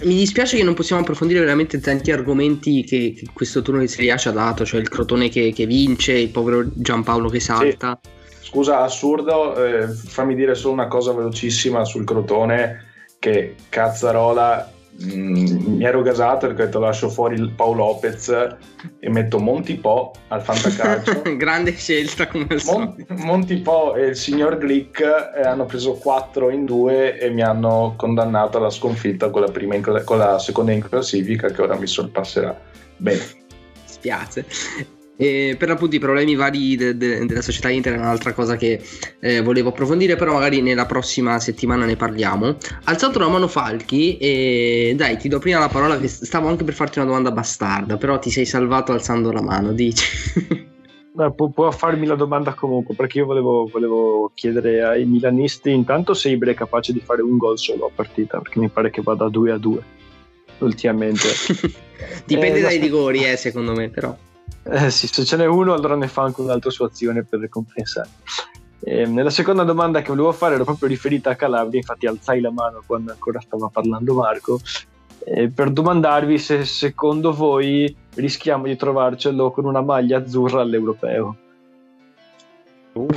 mi 0.04 0.16
dispiace 0.16 0.58
che 0.58 0.64
non 0.64 0.74
possiamo 0.74 1.02
approfondire 1.02 1.40
veramente 1.40 1.80
tanti 1.80 2.12
argomenti 2.12 2.84
che, 2.84 3.14
che 3.18 3.28
questo 3.34 3.62
turno 3.62 3.80
di 3.80 3.88
Serie 3.88 4.12
A 4.12 4.18
ci 4.18 4.28
ha 4.28 4.32
dato, 4.32 4.66
cioè 4.66 4.80
il 4.80 4.90
Crotone 4.90 5.30
che, 5.30 5.54
che 5.54 5.66
vince, 5.66 6.14
il 6.14 6.30
povero 6.30 6.66
Giampaolo 6.74 7.30
che 7.30 7.40
salta. 7.40 8.00
Sì. 8.02 8.10
Scusa, 8.48 8.82
assurdo, 8.82 9.56
eh, 9.64 9.88
fammi 9.88 10.36
dire 10.36 10.54
solo 10.56 10.74
una 10.74 10.88
cosa 10.88 11.14
velocissima 11.14 11.86
sul 11.86 12.04
Crotone 12.04 12.92
che 13.18 13.56
Cazzarola 13.70 14.73
Mm, 15.02 15.78
mi 15.78 15.84
ero 15.84 16.02
gasato 16.02 16.46
perché 16.46 16.62
ho 16.62 16.66
detto 16.66 16.80
lascio 16.80 17.10
fuori 17.10 17.36
il 17.36 17.52
Paolo 17.52 17.86
Lopez 17.86 18.30
e 19.00 19.10
metto 19.10 19.40
Monti 19.40 19.76
Po 19.76 20.12
al 20.28 20.42
fantacalcio. 20.42 21.24
Grande 21.36 21.74
scelta 21.74 22.28
come 22.28 22.46
al 22.50 22.62
Mon- 22.66 23.06
Monti 23.10 23.58
Po 23.58 23.96
e 23.96 24.08
il 24.08 24.16
signor 24.16 24.58
Glick 24.58 25.00
eh, 25.02 25.42
hanno 25.42 25.66
preso 25.66 25.94
4 25.94 26.52
in 26.52 26.66
2 26.66 27.18
e 27.18 27.30
mi 27.32 27.42
hanno 27.42 27.96
condannato 27.98 28.58
alla 28.58 28.70
sconfitta 28.70 29.30
con 29.30 29.42
la, 29.42 29.52
prima 29.52 29.76
in, 29.76 29.82
con 29.82 30.18
la 30.18 30.38
seconda 30.38 30.72
in 30.72 30.88
classifica 30.88 31.50
che 31.50 31.62
ora 31.62 31.76
mi 31.76 31.88
sorpasserà. 31.88 32.58
Bene. 32.98 33.22
Spiace 33.86 34.46
e 35.24 35.56
per 35.58 35.70
appunto 35.70 35.96
i 35.96 36.00
problemi 36.00 36.36
vari 36.36 36.76
de- 36.76 36.98
de- 36.98 37.26
della 37.26 37.42
società 37.42 37.70
Inter 37.70 37.94
è 37.94 37.98
un'altra 37.98 38.34
cosa 38.34 38.58
che 38.58 38.82
eh, 39.22 39.42
volevo 39.42 39.70
approfondire, 39.70 40.18
però 40.18 40.34
magari 40.34 40.62
nella 40.62 40.86
prossima 40.86 41.40
settimana 41.40 41.86
ne 41.86 41.96
parliamo. 41.96 42.58
Alzato 42.84 43.20
la 43.20 43.30
mano 43.30 43.48
Falchi 43.48 44.18
e 44.18 44.94
dai, 44.98 45.18
ti 45.18 45.30
do 45.30 45.40
prima 45.40 45.60
la 45.60 45.70
parola 45.70 45.98
che 45.98 46.10
stavo 46.10 46.50
anche 46.50 46.66
per 46.66 46.74
farti 46.74 47.00
una 47.00 47.08
domanda 47.08 47.32
bastarda, 47.32 47.96
però 47.96 48.20
ti 48.20 48.30
sei 48.30 48.46
salvato 48.46 48.92
alzando 48.92 49.32
la 49.32 49.42
mano, 49.42 49.72
dici. 49.72 50.06
Beh, 51.16 51.32
può, 51.32 51.50
può, 51.50 51.72
farmi 51.72 52.08
la 52.08 52.16
domanda 52.16 52.54
comunque, 52.56 52.96
perché 52.96 53.20
io 53.20 53.26
volevo, 53.26 53.70
volevo, 53.72 54.32
chiedere 54.34 54.84
ai 54.84 55.06
milanisti 55.06 55.70
intanto 55.70 56.16
se 56.16 56.30
Ibre 56.30 56.52
è 56.52 56.56
capace 56.56 56.92
di 56.92 57.00
fare 57.00 57.22
un 57.22 57.38
gol 57.38 57.58
solo 57.58 57.86
a 57.86 57.92
partita, 57.94 58.40
perché 58.40 58.60
mi 58.60 58.68
pare 58.68 58.90
che 58.90 59.02
vada 59.04 59.30
2 59.30 59.52
a 59.52 59.58
2 59.58 59.84
ultimamente. 60.60 61.28
Dipende 62.26 62.60
eh, 62.60 62.62
dai 62.62 62.80
rigori, 62.80 63.24
eh, 63.30 63.38
secondo 63.38 63.74
me, 63.74 63.90
però. 63.90 64.18
Eh 64.66 64.90
sì, 64.90 65.08
se 65.08 65.26
ce 65.26 65.36
n'è 65.36 65.46
uno 65.46 65.74
allora 65.74 65.96
ne 65.96 66.08
fa 66.08 66.24
anche 66.24 66.42
un'altra 66.42 66.70
sua 66.70 66.88
azione 66.88 67.24
per 67.24 67.40
recompensare. 67.40 68.10
E 68.80 69.06
nella 69.06 69.30
seconda 69.30 69.64
domanda 69.64 70.02
che 70.02 70.10
volevo 70.10 70.32
fare 70.32 70.56
era 70.56 70.64
proprio 70.64 70.90
riferita 70.90 71.30
a 71.30 71.36
Calabria, 71.36 71.80
infatti 71.80 72.06
alzai 72.06 72.42
la 72.42 72.52
mano 72.52 72.84
quando 72.86 73.12
ancora 73.12 73.40
stava 73.40 73.70
parlando 73.70 74.14
Marco, 74.14 74.60
eh, 75.26 75.50
per 75.50 75.70
domandarvi 75.70 76.38
se 76.38 76.66
secondo 76.66 77.34
voi 77.34 77.96
rischiamo 78.16 78.66
di 78.66 78.76
trovarcelo 78.76 79.52
con 79.52 79.66
una 79.66 79.82
maglia 79.82 80.18
azzurra 80.18 80.62
all'europeo. 80.62 81.38
Uh, 82.94 83.08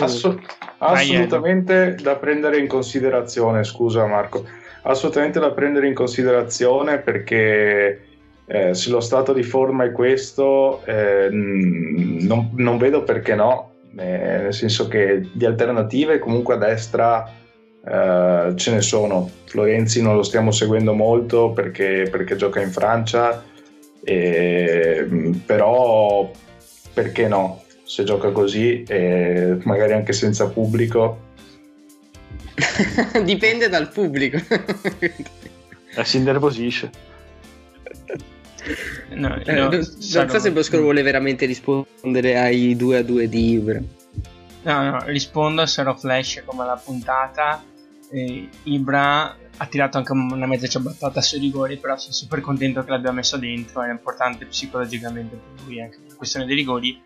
Assu- 0.00 0.40
assolutamente 0.78 1.96
da 2.00 2.14
prendere 2.16 2.58
in 2.58 2.68
considerazione, 2.68 3.64
scusa 3.64 4.06
Marco, 4.06 4.44
assolutamente 4.82 5.40
da 5.40 5.50
prendere 5.50 5.88
in 5.88 5.94
considerazione 5.94 6.98
perché 6.98 8.07
eh, 8.50 8.72
se 8.72 8.88
lo 8.88 9.00
stato 9.00 9.34
di 9.34 9.42
forma 9.42 9.84
è 9.84 9.92
questo, 9.92 10.82
eh, 10.86 11.28
non, 11.30 12.50
non, 12.54 12.78
vedo 12.78 13.02
perché 13.02 13.34
no, 13.34 13.72
eh, 13.94 14.38
nel 14.42 14.54
senso 14.54 14.88
che 14.88 15.28
di 15.34 15.44
alternative 15.44 16.18
comunque 16.18 16.54
a 16.54 16.56
destra 16.56 17.30
eh, 17.84 18.52
ce 18.56 18.70
ne 18.72 18.80
sono. 18.80 19.30
Florenzi 19.44 20.00
non 20.00 20.16
lo 20.16 20.22
stiamo 20.22 20.50
seguendo 20.50 20.94
molto 20.94 21.50
perché, 21.50 22.08
perché 22.10 22.36
gioca 22.36 22.62
in 22.62 22.70
Francia, 22.70 23.44
però 25.44 26.30
perché 26.94 27.28
no? 27.28 27.62
Se 27.84 28.04
gioca 28.04 28.30
così, 28.30 28.82
magari 29.64 29.92
anche 29.92 30.14
senza 30.14 30.48
pubblico. 30.48 31.26
Dipende 33.24 33.68
dal 33.68 33.90
pubblico. 33.90 34.38
Eh, 35.98 36.04
si 36.04 36.16
innervosisce. 36.16 37.07
No, 39.10 39.36
eh, 39.36 39.52
non 39.52 39.82
so 39.82 40.38
se 40.38 40.52
Bosco 40.52 40.80
vuole 40.80 41.02
veramente 41.02 41.46
rispondere 41.46 42.38
ai 42.38 42.76
2 42.76 42.96
a 42.98 43.02
2 43.02 43.28
di 43.28 43.50
Ibra. 43.52 43.80
No, 44.62 44.90
no, 44.90 45.02
rispondo, 45.04 45.64
sarò 45.66 45.94
flash 45.94 46.42
come 46.44 46.64
la 46.64 46.80
puntata. 46.82 47.62
Eh, 48.10 48.48
Ibra 48.64 49.36
ha 49.60 49.66
tirato 49.66 49.98
anche 49.98 50.12
una 50.12 50.46
mezza 50.46 50.66
ciabattata 50.66 51.20
sui 51.20 51.38
rigori, 51.38 51.78
però 51.78 51.96
sono 51.96 52.12
super 52.12 52.40
contento 52.40 52.84
che 52.84 52.90
l'abbia 52.90 53.12
messo 53.12 53.36
dentro, 53.36 53.82
è 53.82 53.90
importante 53.90 54.46
psicologicamente 54.46 55.36
per 55.36 55.64
lui 55.64 55.80
anche 55.80 55.98
la 56.06 56.14
questione 56.14 56.46
dei 56.46 56.56
rigori. 56.56 57.00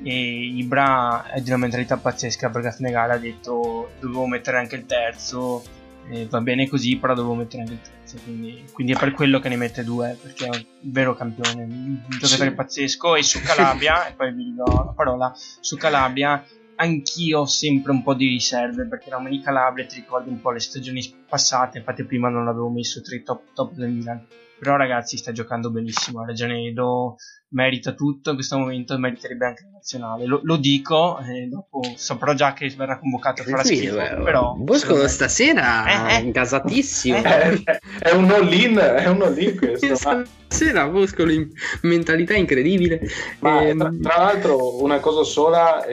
E 0.00 0.12
Ibra 0.12 1.28
è 1.32 1.40
di 1.40 1.48
una 1.48 1.58
mentalità 1.58 1.96
pazzesca 1.96 2.50
perché 2.50 2.68
a 2.68 2.72
fine 2.72 2.90
gara 2.92 3.14
ha 3.14 3.18
detto 3.18 3.90
dovevo 3.98 4.26
mettere 4.26 4.58
anche 4.58 4.76
il 4.76 4.86
terzo, 4.86 5.62
eh, 6.08 6.26
va 6.26 6.40
bene 6.40 6.68
così, 6.68 6.96
però 6.96 7.14
dovevo 7.14 7.34
mettere 7.34 7.62
anche 7.62 7.74
il 7.74 7.80
terzo 7.80 7.97
quindi, 8.16 8.64
quindi, 8.72 8.92
è 8.92 8.98
per 8.98 9.12
quello 9.12 9.38
che 9.40 9.48
ne 9.48 9.56
mette 9.56 9.84
due, 9.84 10.16
perché 10.20 10.46
è 10.46 10.48
un 10.48 10.64
vero 10.80 11.14
campione, 11.14 11.64
un 11.64 12.00
giocatore 12.08 12.50
sì. 12.50 12.54
pazzesco. 12.54 13.16
E 13.16 13.22
su 13.22 13.40
Calabria, 13.42 14.06
e 14.08 14.14
poi 14.14 14.32
vi 14.32 14.54
do 14.54 14.64
la 14.64 14.92
parola, 14.94 15.32
su 15.60 15.76
Calabria 15.76 16.42
anch'io 16.80 17.40
ho 17.40 17.46
sempre 17.46 17.92
un 17.92 18.02
po' 18.02 18.14
di 18.14 18.26
riserve, 18.26 18.86
perché 18.86 19.10
Roma 19.10 19.28
di 19.28 19.40
Calabria 19.40 19.86
ti 19.86 19.96
ricordi 19.96 20.28
un 20.30 20.40
po' 20.40 20.50
le 20.50 20.60
stagioni 20.60 21.02
passate, 21.28 21.78
infatti 21.78 22.04
prima 22.04 22.28
non 22.28 22.44
l'avevo 22.44 22.68
messo 22.68 23.00
tra 23.02 23.14
i 23.16 23.22
top, 23.22 23.52
top 23.52 23.72
del 23.72 23.90
Milan. 23.90 24.24
Però 24.58 24.76
ragazzi 24.76 25.16
sta 25.16 25.32
giocando 25.32 25.70
benissimo, 25.70 26.24
Regenedo 26.24 27.16
merita 27.50 27.92
tutto 27.92 28.30
in 28.30 28.34
questo 28.36 28.58
momento 28.58 28.94
e 28.94 28.98
meriterebbe 28.98 29.46
anche 29.46 29.62
la 29.64 29.70
nazionale. 29.74 30.26
Lo, 30.26 30.40
lo 30.42 30.56
dico, 30.56 31.18
eh, 31.20 31.46
dopo 31.46 31.80
saprò 31.94 32.34
già 32.34 32.52
che 32.52 32.72
verrà 32.76 32.98
convocato 32.98 33.42
a 33.42 33.44
fare 33.46 33.64
schifo, 33.64 34.00
eh, 34.00 34.20
però... 34.22 34.54
Bosco 34.54 35.06
stasera 35.08 35.84
è 35.84 36.16
eh, 36.16 36.26
eh, 36.26 36.30
gasatissimo. 36.30 37.16
Eh, 37.16 37.62
è 38.00 38.10
un 38.10 38.30
all-in, 38.30 38.76
è 38.76 39.06
un 39.06 39.22
all-in 39.22 39.56
questo. 39.56 39.94
Stasera 40.48 40.88
Bosco 40.88 41.28
in 41.28 41.46
mentalità 41.82 42.34
incredibile. 42.34 43.00
Ma, 43.40 43.62
eh, 43.62 43.76
tra, 43.76 43.90
tra, 44.00 44.16
l'altro 44.16 44.82
una 44.82 44.98
cosa 44.98 45.22
sola, 45.22 45.84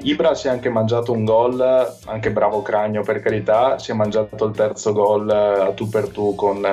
Ibra 0.00 0.34
si 0.34 0.46
è 0.46 0.50
anche 0.50 0.70
mangiato 0.70 1.12
un 1.12 1.24
gol, 1.24 1.60
anche 2.06 2.30
bravo 2.30 2.62
Cragno 2.62 3.02
per 3.02 3.20
carità, 3.20 3.78
si 3.78 3.90
è 3.90 3.94
mangiato 3.94 4.46
il 4.46 4.54
terzo 4.54 4.92
gol 4.92 5.28
a 5.30 5.72
tu 5.72 5.88
per 5.88 6.08
tu 6.08 6.34
con 6.34 6.64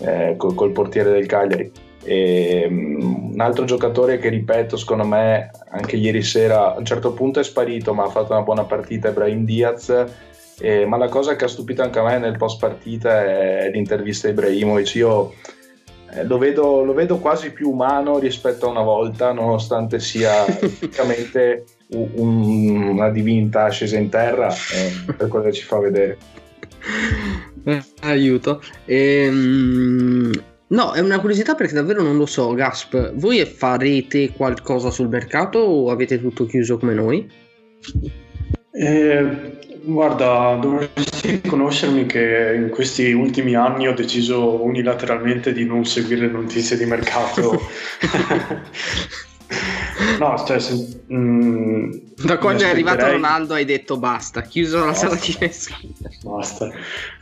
eh, 0.00 0.34
col, 0.36 0.54
col, 0.54 0.72
portiere 0.72 1.10
del 1.12 1.26
Cagliari. 1.26 1.70
E, 2.02 2.66
um, 2.68 3.30
un 3.32 3.40
altro 3.40 3.64
giocatore 3.64 4.18
che 4.18 4.28
ripeto, 4.28 4.76
secondo 4.76 5.04
me, 5.04 5.50
anche 5.70 5.96
ieri 5.96 6.22
sera 6.22 6.74
a 6.74 6.78
un 6.78 6.84
certo 6.84 7.12
punto 7.12 7.40
è 7.40 7.44
sparito, 7.44 7.94
ma 7.94 8.04
ha 8.04 8.10
fatto 8.10 8.32
una 8.32 8.42
buona 8.42 8.64
partita, 8.64 9.08
è 9.08 9.12
Brahim 9.12 9.44
Diaz. 9.44 10.06
Eh, 10.62 10.84
ma 10.84 10.98
la 10.98 11.08
cosa 11.08 11.36
che 11.36 11.46
ha 11.46 11.48
stupito 11.48 11.82
anche 11.82 11.98
a 11.98 12.02
me 12.02 12.18
nel 12.18 12.36
post 12.36 12.60
partita 12.60 13.24
è 13.24 13.70
l'intervista 13.72 14.28
a 14.28 14.30
Ibrahimovic. 14.30 14.94
Io 14.96 15.32
eh, 16.12 16.24
lo, 16.24 16.38
vedo, 16.38 16.82
lo, 16.82 16.92
vedo, 16.92 17.18
quasi 17.18 17.52
più 17.52 17.70
umano 17.70 18.18
rispetto 18.18 18.66
a 18.66 18.70
una 18.70 18.82
volta, 18.82 19.32
nonostante 19.32 20.00
sia 20.00 20.44
effettivamente 20.60 21.64
un, 21.92 22.88
una 22.88 23.10
divinità 23.10 23.68
scesa 23.68 23.96
in 23.96 24.08
terra 24.08 24.48
eh, 24.48 25.12
per 25.16 25.28
quello 25.28 25.46
che 25.46 25.52
ci 25.52 25.62
fa 25.62 25.78
vedere. 25.78 26.18
Aiuto. 28.02 28.62
Ehm, 28.84 30.32
no, 30.68 30.92
è 30.92 31.00
una 31.00 31.20
curiosità 31.20 31.54
perché 31.54 31.74
davvero 31.74 32.02
non 32.02 32.16
lo 32.16 32.26
so, 32.26 32.52
Gasp. 32.54 33.12
Voi 33.14 33.44
farete 33.44 34.32
qualcosa 34.32 34.90
sul 34.90 35.08
mercato 35.08 35.58
o 35.58 35.90
avete 35.90 36.20
tutto 36.20 36.46
chiuso 36.46 36.78
come 36.78 36.94
noi? 36.94 37.30
Eh, 38.72 39.58
guarda, 39.82 40.58
dovresti 40.60 41.40
conoscermi 41.40 42.06
che 42.06 42.54
in 42.56 42.68
questi 42.70 43.12
ultimi 43.12 43.54
anni 43.54 43.88
ho 43.88 43.94
deciso 43.94 44.62
unilateralmente 44.62 45.52
di 45.52 45.64
non 45.64 45.84
seguire 45.84 46.26
le 46.26 46.32
notizie 46.32 46.76
di 46.76 46.84
mercato. 46.84 47.60
no, 50.18 50.44
cioè, 50.46 50.58
se, 50.58 51.02
mm, 51.12 51.92
da 52.24 52.38
quando 52.38 52.64
è 52.64 52.68
arrivato 52.68 53.06
Ronaldo 53.06 53.54
hai 53.54 53.64
detto 53.64 53.96
basta, 53.96 54.42
chiuso 54.42 54.84
la 54.84 54.94
sala 54.94 55.18
cinese. 55.18 55.74
Basta, 56.22 56.70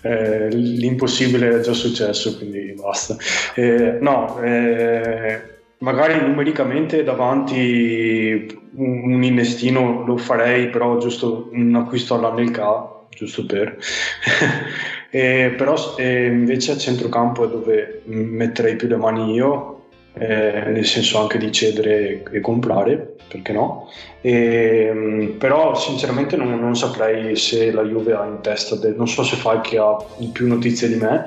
eh, 0.02 0.48
l'impossibile 0.50 1.56
è 1.56 1.60
già 1.60 1.72
successo, 1.72 2.36
quindi 2.36 2.74
basta. 2.76 3.16
Eh, 3.54 3.98
no, 4.00 4.40
eh, 4.42 5.56
magari 5.78 6.20
numericamente 6.20 7.04
davanti 7.04 8.58
un, 8.74 9.12
un, 9.12 9.22
innestino 9.22 10.04
lo 10.04 10.16
farei, 10.16 10.68
però 10.70 10.98
giusto 10.98 11.48
un 11.52 11.74
acquisto 11.76 12.14
all'Anelka, 12.14 13.06
giusto 13.10 13.46
per. 13.46 13.76
eh, 15.10 15.54
però 15.56 15.94
eh, 15.96 16.26
invece 16.26 16.72
a 16.72 16.76
centrocampo 16.76 17.44
è 17.44 17.48
dove 17.48 18.02
metterei 18.04 18.76
più 18.76 18.88
le 18.88 18.96
mani 18.96 19.32
io, 19.32 19.77
eh, 20.18 20.64
nel 20.70 20.84
senso 20.84 21.20
anche 21.20 21.38
di 21.38 21.50
cedere 21.52 22.22
e 22.30 22.40
comprare, 22.40 23.16
perché 23.28 23.52
no? 23.52 23.88
E, 24.20 25.34
però 25.38 25.74
sinceramente 25.74 26.36
non, 26.36 26.58
non, 26.58 26.76
saprei 26.76 27.36
se 27.36 27.70
la 27.70 27.82
Juve 27.82 28.14
ha 28.14 28.26
in 28.26 28.40
testa, 28.40 28.76
del, 28.76 28.94
non 28.96 29.08
so 29.08 29.22
se 29.22 29.36
Falchi 29.36 29.76
ha 29.76 29.96
più 30.32 30.46
notizie 30.46 30.88
di 30.88 30.96
me, 30.96 31.22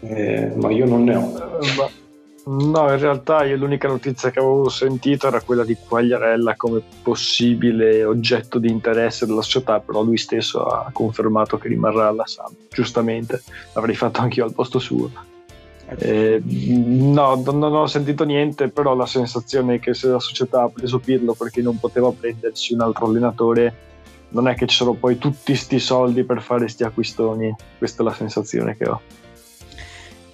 eh, 0.00 0.52
ma 0.56 0.70
io 0.70 0.86
non 0.86 1.04
ne 1.04 1.14
ho. 1.14 1.58
Eh, 1.60 2.00
No, 2.44 2.90
in 2.90 2.98
realtà 2.98 3.44
io 3.44 3.56
l'unica 3.56 3.86
notizia 3.86 4.30
che 4.30 4.40
avevo 4.40 4.68
sentito 4.68 5.28
era 5.28 5.40
quella 5.40 5.64
di 5.64 5.76
Quagliarella 5.76 6.56
come 6.56 6.82
possibile 7.00 8.02
oggetto 8.02 8.58
di 8.58 8.68
interesse 8.68 9.26
della 9.26 9.42
società, 9.42 9.78
però 9.78 10.02
lui 10.02 10.16
stesso 10.16 10.64
ha 10.64 10.90
confermato 10.92 11.56
che 11.56 11.68
rimarrà 11.68 12.08
alla 12.08 12.26
Sam. 12.26 12.52
Giustamente, 12.68 13.42
l'avrei 13.74 13.94
fatto 13.94 14.22
anch'io 14.22 14.44
al 14.44 14.54
posto 14.54 14.80
suo. 14.80 15.08
Eh, 15.98 16.42
no, 16.44 17.42
non 17.44 17.74
ho 17.74 17.86
sentito 17.86 18.24
niente, 18.24 18.68
però 18.68 18.94
la 18.94 19.06
sensazione 19.06 19.76
è 19.76 19.78
che 19.78 19.94
se 19.94 20.08
la 20.08 20.20
società 20.20 20.62
ha 20.62 20.68
preso 20.68 20.98
Pirlo 20.98 21.34
perché 21.34 21.62
non 21.62 21.78
poteva 21.78 22.10
prendersi 22.10 22.74
un 22.74 22.80
altro 22.80 23.06
allenatore, 23.06 23.74
non 24.30 24.48
è 24.48 24.54
che 24.54 24.66
ci 24.66 24.76
sono 24.76 24.94
poi 24.94 25.18
tutti 25.18 25.54
sti 25.54 25.78
soldi 25.78 26.24
per 26.24 26.42
fare 26.42 26.68
sti 26.68 26.84
acquistoni. 26.84 27.54
Questa 27.78 28.02
è 28.02 28.04
la 28.04 28.14
sensazione 28.14 28.76
che 28.76 28.88
ho. 28.88 29.00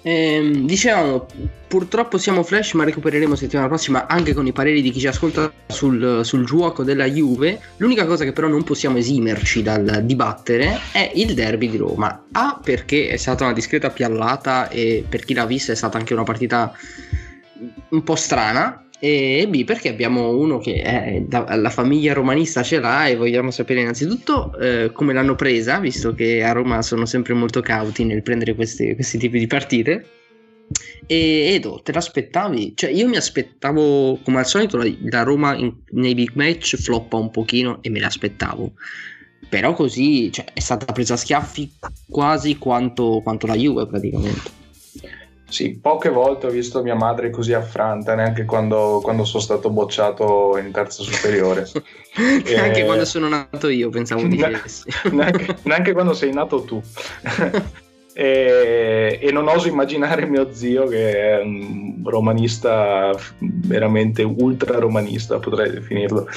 Ehm, 0.01 0.65
dicevamo, 0.65 1.25
purtroppo 1.67 2.17
siamo 2.17 2.43
flash, 2.43 2.73
ma 2.73 2.83
recupereremo 2.83 3.35
settimana 3.35 3.67
prossima 3.67 4.07
anche 4.07 4.33
con 4.33 4.45
i 4.47 4.51
pareri 4.51 4.81
di 4.81 4.91
chi 4.91 4.99
ci 4.99 5.07
ascolta 5.07 5.51
sul, 5.67 6.21
sul, 6.23 6.45
gioco 6.45 6.83
della 6.83 7.05
Juve. 7.05 7.59
L'unica 7.77 8.05
cosa 8.05 8.23
che 8.23 8.31
però 8.31 8.47
non 8.47 8.63
possiamo 8.63 8.97
esimerci 8.97 9.61
dal 9.61 10.01
dibattere 10.03 10.79
è 10.91 11.11
il 11.15 11.33
derby 11.33 11.69
di 11.69 11.77
Roma. 11.77 12.25
A 12.31 12.59
perché 12.63 13.09
è 13.09 13.17
stata 13.17 13.43
una 13.43 13.53
discreta 13.53 13.89
piallata 13.89 14.69
e 14.69 15.05
per 15.07 15.25
chi 15.25 15.33
l'ha 15.33 15.45
vista 15.45 15.71
è 15.71 15.75
stata 15.75 15.97
anche 15.97 16.13
una 16.13 16.23
partita 16.23 16.73
un 17.89 18.03
po' 18.03 18.15
strana 18.15 18.88
e 18.99 19.47
B 19.49 19.63
perché 19.63 19.87
abbiamo 19.87 20.35
uno 20.35 20.57
che 20.57 20.81
è, 20.81 21.23
la 21.29 21.69
famiglia 21.69 22.13
romanista 22.13 22.63
ce 22.63 22.79
l'ha 22.79 23.07
e 23.07 23.15
vogliamo 23.15 23.49
sapere 23.49 23.79
innanzitutto 23.79 24.57
eh, 24.59 24.91
come 24.91 25.13
l'hanno 25.13 25.35
presa, 25.35 25.79
visto 25.79 26.13
che 26.13 26.43
a 26.43 26.51
Roma 26.51 26.81
sono 26.81 27.05
sempre 27.05 27.33
molto 27.33 27.61
cauti 27.61 28.03
nel 28.03 28.23
prendere 28.23 28.55
questi, 28.55 28.93
questi 28.95 29.17
tipi 29.17 29.39
di 29.39 29.47
partite. 29.47 30.05
E 31.07 31.53
Edo, 31.53 31.81
te 31.81 31.93
l'aspettavi? 31.93 32.73
Cioè, 32.75 32.91
io 32.91 33.07
mi 33.07 33.15
aspettavo, 33.15 34.19
come 34.21 34.39
al 34.39 34.45
solito, 34.45 34.77
la, 34.77 34.87
la 35.05 35.23
Roma 35.23 35.55
in, 35.55 35.73
nei 35.91 36.13
big 36.13 36.31
match 36.33 36.75
floppa 36.75 37.15
un 37.17 37.31
pochino 37.31 37.79
e 37.81 37.89
me 37.89 37.99
l'aspettavo. 37.99 38.73
Però 39.47 39.73
così 39.73 40.31
cioè, 40.31 40.45
è 40.53 40.59
stata 40.59 40.91
presa 40.91 41.13
a 41.15 41.17
schiaffi 41.17 41.71
quasi 42.07 42.57
quanto, 42.57 43.21
quanto 43.23 43.47
la 43.47 43.55
Juve 43.55 43.87
praticamente. 43.87 44.58
Sì, 45.49 45.77
poche 45.81 46.09
volte 46.09 46.47
ho 46.47 46.49
visto 46.49 46.81
mia 46.81 46.95
madre 46.95 47.29
così 47.29 47.53
affranta, 47.53 48.15
neanche 48.15 48.45
quando, 48.45 48.99
quando 49.03 49.25
sono 49.25 49.41
stato 49.41 49.69
bocciato 49.69 50.57
in 50.57 50.71
terza 50.71 51.03
superiore. 51.03 51.67
neanche 52.45 52.81
e... 52.81 52.85
quando 52.85 53.05
sono 53.05 53.27
nato 53.27 53.67
io 53.67 53.89
pensavo 53.89 54.27
di 54.27 54.37
ne- 54.37 54.61
neanche, 55.11 55.57
neanche 55.63 55.93
quando 55.93 56.13
sei 56.13 56.31
nato 56.31 56.61
tu. 56.61 56.81
e, 58.13 59.19
e, 59.21 59.31
non 59.31 59.47
oso 59.47 59.67
immaginare 59.67 60.25
mio 60.25 60.51
zio 60.51 60.87
che 60.87 61.13
è 61.13 61.41
un 61.41 62.01
romanista 62.03 63.15
veramente 63.39 64.23
ultra 64.23 64.77
romanista 64.77 65.37
potrei 65.39 65.69
definirlo 65.69 66.27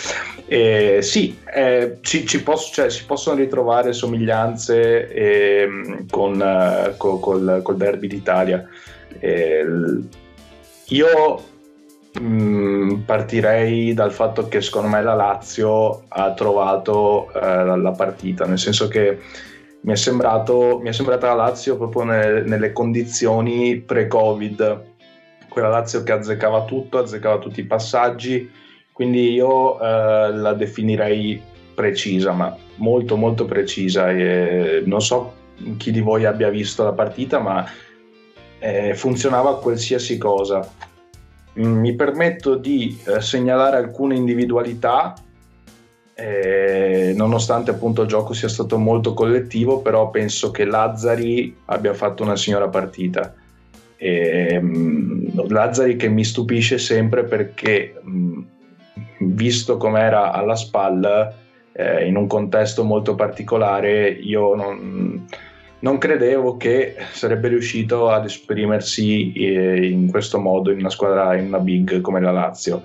e 0.47 0.99
sì 1.01 1.39
eh, 1.53 1.99
ci, 2.03 2.25
ci 2.25 2.43
posso, 2.43 2.73
cioè, 2.73 2.91
si 2.91 3.05
possono 3.05 3.37
ritrovare 3.37 3.93
somiglianze 3.93 5.13
eh, 5.13 5.69
con, 6.09 6.35
uh, 6.35 6.97
col, 6.97 7.19
col, 7.19 7.61
col 7.63 7.77
derby 7.77 8.07
d'Italia 8.07 8.69
eh, 9.21 9.65
io 10.89 11.43
mh, 12.21 12.23
mm, 12.23 12.95
partirei 13.01 13.95
dal 13.95 14.13
fatto 14.13 14.49
che 14.49 14.61
secondo 14.61 14.89
me 14.89 15.03
la 15.03 15.15
Lazio 15.15 16.05
ha 16.09 16.33
trovato 16.35 17.33
eh, 17.33 17.65
la 17.65 17.93
partita, 17.93 18.47
nel 18.47 18.59
senso 18.59 18.89
che 18.89 19.19
mi 19.83 19.93
è, 19.93 19.97
sembrato, 19.97 20.79
mi 20.81 20.91
è 20.91 20.93
sembrata 20.93 21.29
la 21.29 21.45
Lazio 21.45 21.77
proprio 21.77 22.05
nelle, 22.05 22.43
nelle 22.43 22.73
condizioni 22.73 23.81
pre-Covid, 23.81 24.91
quella 25.49 25.69
Lazio 25.69 26.03
che 26.03 26.13
azzeccava 26.13 26.65
tutto, 26.65 26.99
azzeccava 26.99 27.39
tutti 27.39 27.61
i 27.61 27.67
passaggi, 27.67 28.51
quindi 28.93 29.33
io 29.33 29.81
eh, 29.81 30.33
la 30.33 30.53
definirei 30.55 31.41
precisa, 31.75 32.33
ma 32.33 32.57
molto 32.77 33.17
molto 33.17 33.45
precisa. 33.45 34.11
E 34.11 34.83
non 34.85 35.01
so 35.01 35.35
chi 35.77 35.91
di 35.91 36.01
voi 36.01 36.25
abbia 36.25 36.51
visto 36.51 36.85
la 36.85 36.93
partita, 36.93 37.39
ma 37.39 37.65
eh, 38.63 38.95
funzionava 38.95 39.59
qualsiasi 39.59 40.17
cosa. 40.19 40.67
Mm, 41.59 41.81
mi 41.81 41.95
permetto 41.95 42.55
di 42.55 42.97
eh, 43.05 43.21
segnalare 43.21 43.77
alcune 43.77 44.15
individualità, 44.15 45.15
eh, 46.15 47.13
nonostante 47.17 47.73
appunto 47.73 48.03
il 48.03 48.09
gioco 48.09 48.33
sia 48.35 48.49
stato 48.49 48.79
molto 48.79 49.15
collettivo, 49.15 49.81
però 49.81 50.11
penso 50.11 50.53
che 50.53 50.65
Lazzari 50.65 51.57
abbia 51.67 51.93
fatto 51.93 52.23
una 52.23 52.37
signora 52.37 52.69
partita. 52.69 53.35
E, 53.97 54.59
um, 54.63 55.49
Lazzari 55.49 55.97
che 55.97 56.09
mi 56.09 56.25
stupisce 56.25 56.79
sempre 56.79 57.25
perché, 57.25 58.01
um, 58.05 58.47
visto 59.19 59.77
com'era 59.77 60.31
alla 60.31 60.57
spalla, 60.57 61.35
eh, 61.73 62.07
in 62.07 62.15
un 62.17 62.29
contesto 62.29 62.85
molto 62.85 63.17
particolare, 63.17 64.09
io 64.09 64.55
non 64.55 65.27
non 65.83 65.99
credevo 65.99 66.57
che 66.57 66.97
sarebbe 67.13 67.49
riuscito 67.49 68.09
ad 68.09 68.25
esprimersi 68.25 69.33
eh, 69.33 69.87
in 69.87 70.11
questo 70.11 70.39
modo 70.39 70.71
in 70.71 70.79
una 70.79 70.91
squadra, 70.91 71.37
in 71.37 71.47
una 71.47 71.59
big 71.59 72.01
come 72.01 72.21
la 72.21 72.31
Lazio. 72.31 72.83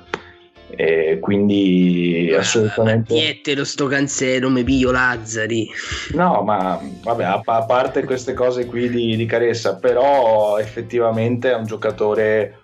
E 0.70 1.20
quindi 1.22 2.34
assolutamente 2.38 3.14
niente 3.14 3.56
lo 3.56 3.64
sto 3.64 3.88
canzero 3.88 4.50
me 4.50 4.66
Pio 4.66 4.92
Lazzari 4.92 5.66
no 6.12 6.42
ma 6.42 6.78
vabbè 7.04 7.24
a, 7.24 7.42
a 7.42 7.64
parte 7.64 8.04
queste 8.04 8.34
cose 8.34 8.66
qui 8.66 8.90
di, 8.90 9.16
di, 9.16 9.26
Caressa 9.26 9.78
però 9.78 10.58
effettivamente 10.58 11.52
è 11.52 11.56
un 11.56 11.66
giocatore 11.66 12.60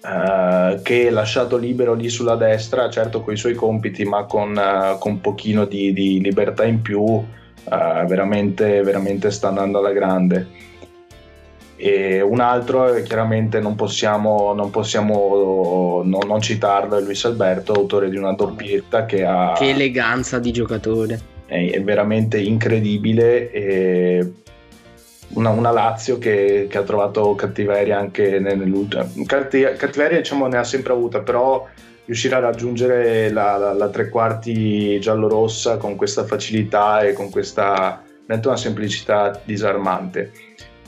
uh, 0.00 0.80
che 0.82 1.10
lasciato 1.10 1.56
libero 1.56 1.94
lì 1.94 2.08
sulla 2.08 2.36
destra 2.36 2.88
certo 2.88 3.20
con 3.22 3.32
i 3.32 3.36
suoi 3.36 3.54
compiti 3.54 4.04
ma 4.04 4.22
con, 4.22 4.50
uh, 4.52 4.96
con 4.98 5.12
un 5.14 5.20
pochino 5.20 5.64
di, 5.64 5.92
di 5.92 6.20
libertà 6.20 6.64
in 6.64 6.82
più 6.82 7.20
uh, 7.64 8.06
veramente, 8.06 8.82
veramente 8.82 9.30
sta 9.30 9.48
andando 9.48 9.78
alla 9.78 9.92
grande. 9.92 10.70
E 11.76 12.20
un 12.20 12.38
altro, 12.38 12.92
chiaramente 13.02 13.58
non 13.58 13.74
possiamo, 13.74 14.52
non, 14.54 14.70
possiamo 14.70 16.02
non, 16.04 16.20
non 16.28 16.40
citarlo, 16.40 16.96
è 16.96 17.00
Luis 17.00 17.24
Alberto, 17.24 17.72
autore 17.72 18.08
di 18.08 18.16
una 18.16 18.34
doppietta 18.34 19.04
che 19.04 19.24
ha... 19.24 19.54
Che 19.56 19.70
eleganza 19.70 20.38
di 20.38 20.52
giocatore. 20.52 21.20
È, 21.44 21.70
è 21.72 21.82
veramente 21.82 22.38
incredibile. 22.38 23.50
E 23.50 24.32
una, 25.30 25.50
una, 25.50 25.72
Lazio 25.72 26.18
che, 26.18 26.66
che, 26.70 26.78
ha 26.78 26.82
trovato 26.82 27.34
cattiveria 27.34 27.98
anche 27.98 28.38
nell'ultimo. 28.38 29.08
Cattiveria 29.26 30.18
diciamo 30.18 30.46
ne 30.46 30.58
ha 30.58 30.64
sempre 30.64 30.92
avuta, 30.92 31.18
però 31.18 31.66
riuscire 32.04 32.34
a 32.34 32.40
raggiungere 32.40 33.30
la, 33.30 33.56
la, 33.56 33.72
la 33.72 33.88
tre 33.88 34.08
quarti 34.08 34.98
giallo-rossa 34.98 35.76
con 35.76 35.96
questa 35.96 36.24
facilità 36.24 37.00
e 37.00 37.12
con 37.12 37.30
questa 37.30 38.02
una 38.26 38.56
semplicità 38.56 39.40
disarmante. 39.44 40.32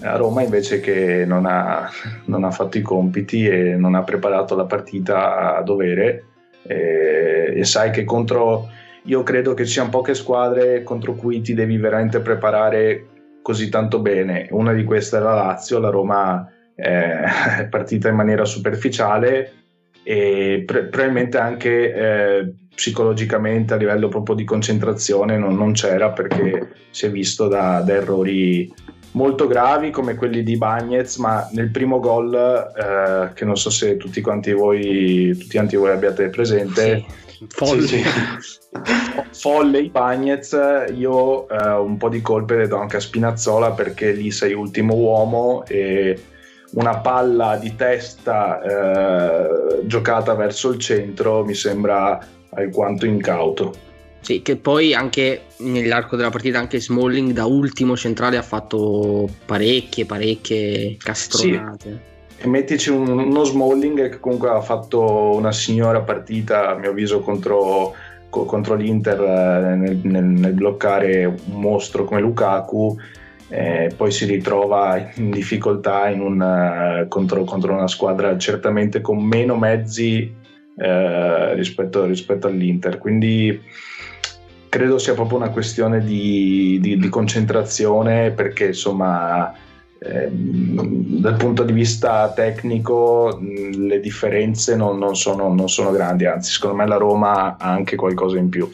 a 0.01 0.17
Roma 0.17 0.43
invece 0.43 0.81
che 0.81 1.25
non 1.27 1.45
ha, 1.47 1.91
non 2.27 2.45
ha 2.45 2.51
fatto 2.51 2.79
i 2.79 2.83
compiti 2.83 3.47
e 3.47 3.77
non 3.77 3.95
ha 3.95 4.03
preparato 4.03 4.57
la 4.57 4.65
partita 4.65 5.57
a 5.57 5.63
dovere 5.63 6.25
e, 6.63 7.53
e 7.57 7.65
sai 7.65 7.91
che 7.91 8.05
contro 8.05 8.69
io 9.05 9.23
credo 9.23 9.53
che 9.53 9.67
ci 9.67 9.73
siano 9.73 9.91
poche 9.91 10.15
squadre 10.15 10.83
contro 10.83 11.15
cui 11.15 11.43
ti 11.43 11.53
devi 11.53 11.77
veramente 11.77 12.21
preparare 12.21 13.09
così 13.43 13.69
tanto 13.69 14.01
bene. 14.01 14.49
Una 14.51 14.73
di 14.73 14.85
queste 14.85 15.19
è 15.19 15.21
la 15.21 15.35
Lazio, 15.35 15.79
la 15.79 15.91
Roma 15.91 16.49
è 16.75 17.67
partita 17.69 18.09
in 18.09 18.17
maniera 18.17 18.47
superficiale 18.47 19.64
e 20.05 20.63
pre- 20.65 20.85
probabilmente 20.85 21.39
anche 21.39 21.95
eh, 21.95 22.53
psicologicamente 22.75 23.75
a 23.75 23.77
livello 23.77 24.09
proprio 24.09 24.37
di 24.37 24.45
concentrazione 24.45 25.39
non, 25.39 25.57
non 25.57 25.73
c'era 25.73 26.11
perché 26.11 26.73
si 26.91 27.07
è 27.07 27.11
visto 27.11 27.49
da, 27.49 27.81
da, 27.81 27.95
errori 27.95 28.73
molto 29.13 29.47
gravi 29.47 29.91
come 29.91 30.15
quelli 30.15 30.43
di 30.43 30.59
Bagnez 30.59 31.17
ma 31.17 31.49
nel 31.53 31.71
primo 31.71 32.01
gol 32.01 32.35
eh, 32.35 33.33
che 33.33 33.45
non 33.45 33.57
so 33.57 33.71
se 33.71 33.97
tutti 33.97 34.21
quanti 34.21 34.53
voi 34.53 35.35
tutti 35.39 35.57
quanti 35.57 35.77
voi 35.77 35.91
abbiate 35.91 36.29
presente 36.29 37.05
Folle. 37.49 37.87
Sì, 37.87 37.99
sì. 37.99 38.03
Folle 39.33 39.81
i 39.81 39.89
Bagnez, 39.91 40.57
io 40.95 41.49
eh, 41.49 41.73
un 41.73 41.97
po' 41.97 42.09
di 42.09 42.23
colpe 42.23 42.57
le 42.57 42.69
do 42.69 42.77
anche 42.77 42.97
a 42.97 43.01
Spinazzola 43.01 43.73
perché 43.73 44.13
lì 44.13 44.31
sei 44.31 44.53
ultimo 44.55 44.95
uomo 44.95 45.65
e 45.67 46.19
una 46.75 46.99
palla 46.99 47.57
di 47.57 47.75
testa 47.75 48.61
eh, 48.63 49.87
giocata 49.87 50.35
verso 50.35 50.71
il 50.71 50.79
centro 50.79 51.45
mi 51.45 51.55
sembra 51.55 52.19
alquanto 52.51 53.07
incauto. 53.07 53.75
Sì, 54.21 54.41
che 54.41 54.57
poi 54.57 54.95
anche 54.95 55.43
nell'arco 55.59 56.17
della 56.17 56.31
partita 56.31 56.59
anche 56.59 56.81
Smalling 56.81 57.33
da 57.33 57.45
ultimo 57.45 57.97
centrale 57.97 58.39
ha 58.39 58.43
fatto 58.43 59.29
parecchie, 59.45 60.07
parecchie 60.07 60.97
castronate. 60.97 61.91
Sì 61.91 62.13
e 62.45 62.49
mettici 62.49 62.91
un, 62.91 63.09
uno 63.09 63.45
Smalling 63.45 64.11
che 64.11 64.21
comunque 64.21 64.51
ha 64.51 64.61
fatto 64.61 65.35
una 65.35 65.51
signora 65.51 66.01
partita, 66.01 66.71
a 66.71 66.75
mio 66.75 66.91
avviso, 66.91 67.21
contro, 67.21 67.95
contro 68.29 68.75
l'Inter 68.75 69.21
eh, 69.21 69.77
nel, 69.77 70.01
nel, 70.03 70.25
nel, 70.25 70.53
bloccare 70.53 71.25
un 71.25 71.61
mostro 71.61 72.05
come 72.05 72.21
Lukaku. 72.21 72.99
Eh, 73.49 73.93
poi 73.97 74.11
si 74.11 74.25
ritrova 74.25 75.11
in 75.17 75.31
difficoltà 75.31 76.09
in 76.09 76.21
un, 76.21 76.41
uh, 76.41 77.09
contro, 77.09 77.45
contro, 77.45 77.75
una 77.75 77.89
squadra 77.89 78.37
certamente 78.39 79.01
con 79.01 79.23
meno 79.23 79.57
mezzi 79.57 80.35
uh, 80.75 81.55
rispetto, 81.55 82.05
rispetto, 82.05 82.47
all'Inter. 82.47 82.99
Quindi 82.99 83.61
credo 84.69 84.99
sia 84.99 85.15
proprio 85.15 85.39
una 85.39 85.51
questione 85.51 86.03
di, 86.03 86.79
di, 86.81 86.99
di 86.99 87.09
concentrazione 87.09 88.31
perché 88.31 88.67
insomma 88.69 89.55
Ehm, 90.07 91.19
dal 91.21 91.37
punto 91.37 91.63
di 91.63 91.73
vista 91.73 92.31
tecnico 92.33 93.41
le 93.41 94.01
differenze 94.01 94.77
non, 94.77 94.99
non, 94.99 95.17
sono, 95.17 95.53
non, 95.53 95.71
sono, 95.71 95.91
grandi, 95.93 96.27
anzi 96.27 96.53
secondo 96.53 96.77
me 96.77 96.87
la 96.87 96.97
Roma 96.97 97.57
ha 97.57 97.71
anche 97.71 97.97
qualcosa 97.97 98.37
in 98.37 98.51
più. 98.51 98.71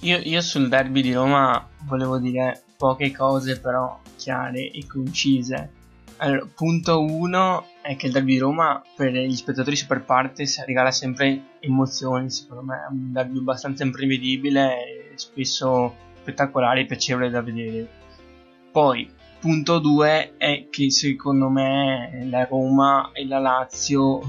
Io, 0.00 0.18
io 0.22 0.40
sul 0.40 0.68
derby 0.68 1.02
di 1.02 1.12
Roma 1.12 1.66
volevo 1.86 2.18
dire 2.18 2.62
poche 2.84 3.12
cose 3.12 3.58
però 3.58 3.98
chiare 4.16 4.70
e 4.70 4.86
concise. 4.86 5.70
Allora, 6.18 6.46
punto 6.54 7.02
1 7.02 7.66
è 7.80 7.96
che 7.96 8.08
il 8.08 8.12
derby 8.12 8.34
di 8.34 8.38
Roma 8.38 8.82
per 8.94 9.10
gli 9.10 9.34
spettatori 9.34 9.74
super 9.74 10.04
partes 10.04 10.62
regala 10.66 10.90
sempre 10.90 11.56
emozioni, 11.60 12.28
secondo 12.30 12.62
me 12.62 12.76
è 12.76 12.90
un 12.90 13.10
derby 13.10 13.38
abbastanza 13.38 13.84
imprevedibile 13.84 15.12
e 15.12 15.12
spesso 15.14 15.94
spettacolare 16.20 16.82
e 16.82 16.84
piacevole 16.84 17.30
da 17.30 17.40
vedere. 17.40 17.88
Poi 18.70 19.10
punto 19.40 19.78
2 19.78 20.34
è 20.36 20.66
che 20.68 20.90
secondo 20.90 21.48
me 21.48 22.26
la 22.28 22.44
Roma 22.44 23.12
e 23.14 23.26
la 23.26 23.38
Lazio 23.38 24.20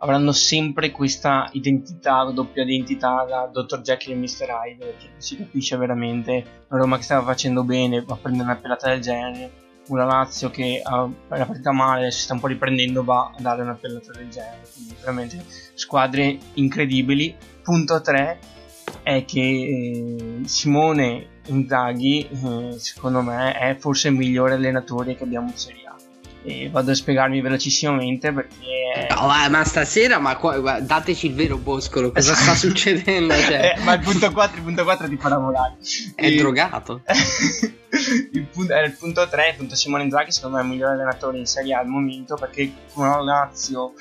avranno 0.00 0.32
sempre 0.32 0.90
questa 0.90 1.48
identità, 1.52 2.24
doppia 2.32 2.62
identità 2.62 3.24
da 3.28 3.50
Dr. 3.52 3.80
Jekyll 3.80 4.12
e 4.12 4.16
Mr. 4.16 4.48
Hyde, 4.48 4.84
perché 4.84 5.10
si 5.16 5.36
capisce 5.36 5.76
veramente 5.76 6.64
una 6.68 6.80
Roma 6.80 6.96
che 6.96 7.02
stava 7.02 7.24
facendo 7.24 7.64
bene 7.64 8.02
va 8.02 8.14
a 8.14 8.18
prendere 8.18 8.44
una 8.44 8.56
pelata 8.56 8.88
del 8.88 9.00
genere, 9.00 9.50
una 9.88 10.04
Lazio 10.04 10.50
che 10.50 10.82
la 10.84 11.10
partita 11.28 11.72
male, 11.72 12.10
si 12.10 12.20
sta 12.20 12.34
un 12.34 12.40
po' 12.40 12.46
riprendendo, 12.46 13.02
va 13.02 13.32
a 13.36 13.40
dare 13.40 13.62
una 13.62 13.74
pelata 13.74 14.12
del 14.12 14.28
genere, 14.28 14.68
quindi 14.72 14.94
veramente 14.98 15.44
squadre 15.74 16.38
incredibili. 16.54 17.34
Punto 17.62 18.00
3 18.00 18.38
è 19.02 19.24
che 19.24 19.40
eh, 19.40 20.40
Simone 20.44 21.36
Inzaghi 21.46 22.28
eh, 22.28 22.78
secondo 22.78 23.22
me 23.22 23.52
è 23.54 23.74
forse 23.76 24.08
il 24.08 24.14
migliore 24.14 24.54
allenatore 24.54 25.14
che 25.14 25.24
abbiamo 25.24 25.48
in 25.48 25.56
Serie 25.56 25.86
A 25.86 25.87
e 26.44 26.68
vado 26.70 26.90
a 26.90 26.94
spiegarmi 26.94 27.40
velocissimamente 27.40 28.32
perché 28.32 29.06
no, 29.10 29.26
ma 29.50 29.64
stasera 29.64 30.18
ma 30.18 30.36
qua, 30.36 30.80
dateci 30.80 31.26
il 31.26 31.34
vero 31.34 31.56
Boscolo 31.58 32.12
cosa 32.12 32.34
sta 32.34 32.54
succedendo 32.54 33.34
cioè. 33.40 33.74
eh, 33.76 33.82
ma 33.82 33.94
il 33.94 34.00
punto 34.00 34.30
4 34.30 34.56
il 34.58 34.62
punto 34.62 34.84
4 34.84 35.08
ti 35.08 35.16
farà 35.16 35.38
volare 35.38 35.76
è 36.14 36.26
e... 36.26 36.36
drogato. 36.36 37.02
Il, 38.32 38.44
punto, 38.52 38.74
eh, 38.74 38.84
il 38.84 38.92
punto 38.92 39.26
3 39.26 39.48
il 39.48 39.56
punto 39.56 39.74
Simone 39.74 40.02
Inzaghi 40.02 40.30
secondo 40.30 40.56
me 40.56 40.62
è 40.62 40.66
il 40.66 40.70
migliore 40.72 40.92
allenatore 40.92 41.38
in 41.38 41.46
Serie 41.46 41.72
A 41.72 41.78
al 41.78 41.86
momento 41.86 42.34
perché 42.34 42.70
con 42.92 43.08
la 43.08 43.22
Lazio 43.22 43.94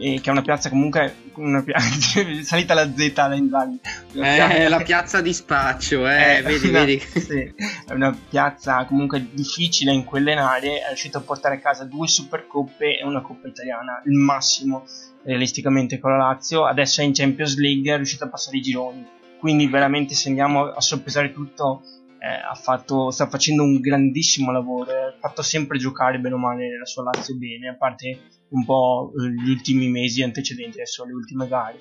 che 0.00 0.22
è 0.22 0.30
una 0.30 0.42
piazza 0.42 0.68
comunque 0.68 1.14
una 1.34 1.62
piazza, 1.62 2.20
salita 2.42 2.74
la 2.74 2.90
Z 2.92 3.12
da 3.12 3.34
Inzaghi. 3.34 3.80
Eh, 4.14 4.68
la 4.68 4.80
piazza 4.82 5.20
di 5.20 5.32
spaccio 5.32 6.08
eh, 6.08 6.38
eh 6.38 6.42
vedi, 6.42 6.68
una, 6.68 6.78
vedi. 6.80 6.98
Sì, 6.98 7.52
è 7.86 7.92
una 7.92 8.16
piazza 8.28 8.84
comunque 8.86 9.28
difficile 9.32 9.92
in 9.92 10.04
quelle 10.04 10.34
aree 10.34 10.80
è 10.80 10.86
riuscito 10.88 11.18
a 11.18 11.20
portare 11.20 11.56
a 11.56 11.58
casa 11.60 11.84
due 11.84 12.08
supercoppe 12.08 12.98
e 12.98 13.04
una 13.04 13.20
coppa 13.20 13.48
italiana 13.48 14.02
il 14.06 14.16
massimo 14.16 14.84
realisticamente 15.22 15.98
con 15.98 16.12
la 16.12 16.28
Lazio. 16.28 16.64
Adesso 16.64 17.00
è 17.00 17.04
in 17.04 17.12
Champions 17.12 17.56
League 17.56 17.92
è 17.92 17.96
riuscito 17.96 18.24
a 18.24 18.28
passare 18.28 18.56
i 18.56 18.62
gironi. 18.62 19.06
Quindi 19.38 19.68
veramente 19.68 20.14
se 20.14 20.28
andiamo 20.28 20.64
a 20.64 20.80
soppesare 20.80 21.32
tutto 21.32 21.82
eh, 22.20 22.54
fatto, 22.54 23.10
sta 23.10 23.26
facendo 23.28 23.62
un 23.62 23.80
grandissimo 23.80 24.52
lavoro 24.52 24.90
ha 24.90 25.14
fatto 25.18 25.40
sempre 25.40 25.78
giocare 25.78 26.18
bene 26.18 26.34
o 26.34 26.38
male 26.38 26.76
la 26.76 26.84
sua 26.84 27.04
Lazio 27.04 27.34
bene 27.36 27.68
a 27.68 27.76
parte 27.76 28.18
un 28.50 28.64
po' 28.64 29.12
gli 29.14 29.50
ultimi 29.50 29.88
mesi 29.88 30.22
antecedenti 30.22 30.78
adesso 30.78 31.04
le 31.04 31.12
ultime 31.12 31.48
gare. 31.48 31.78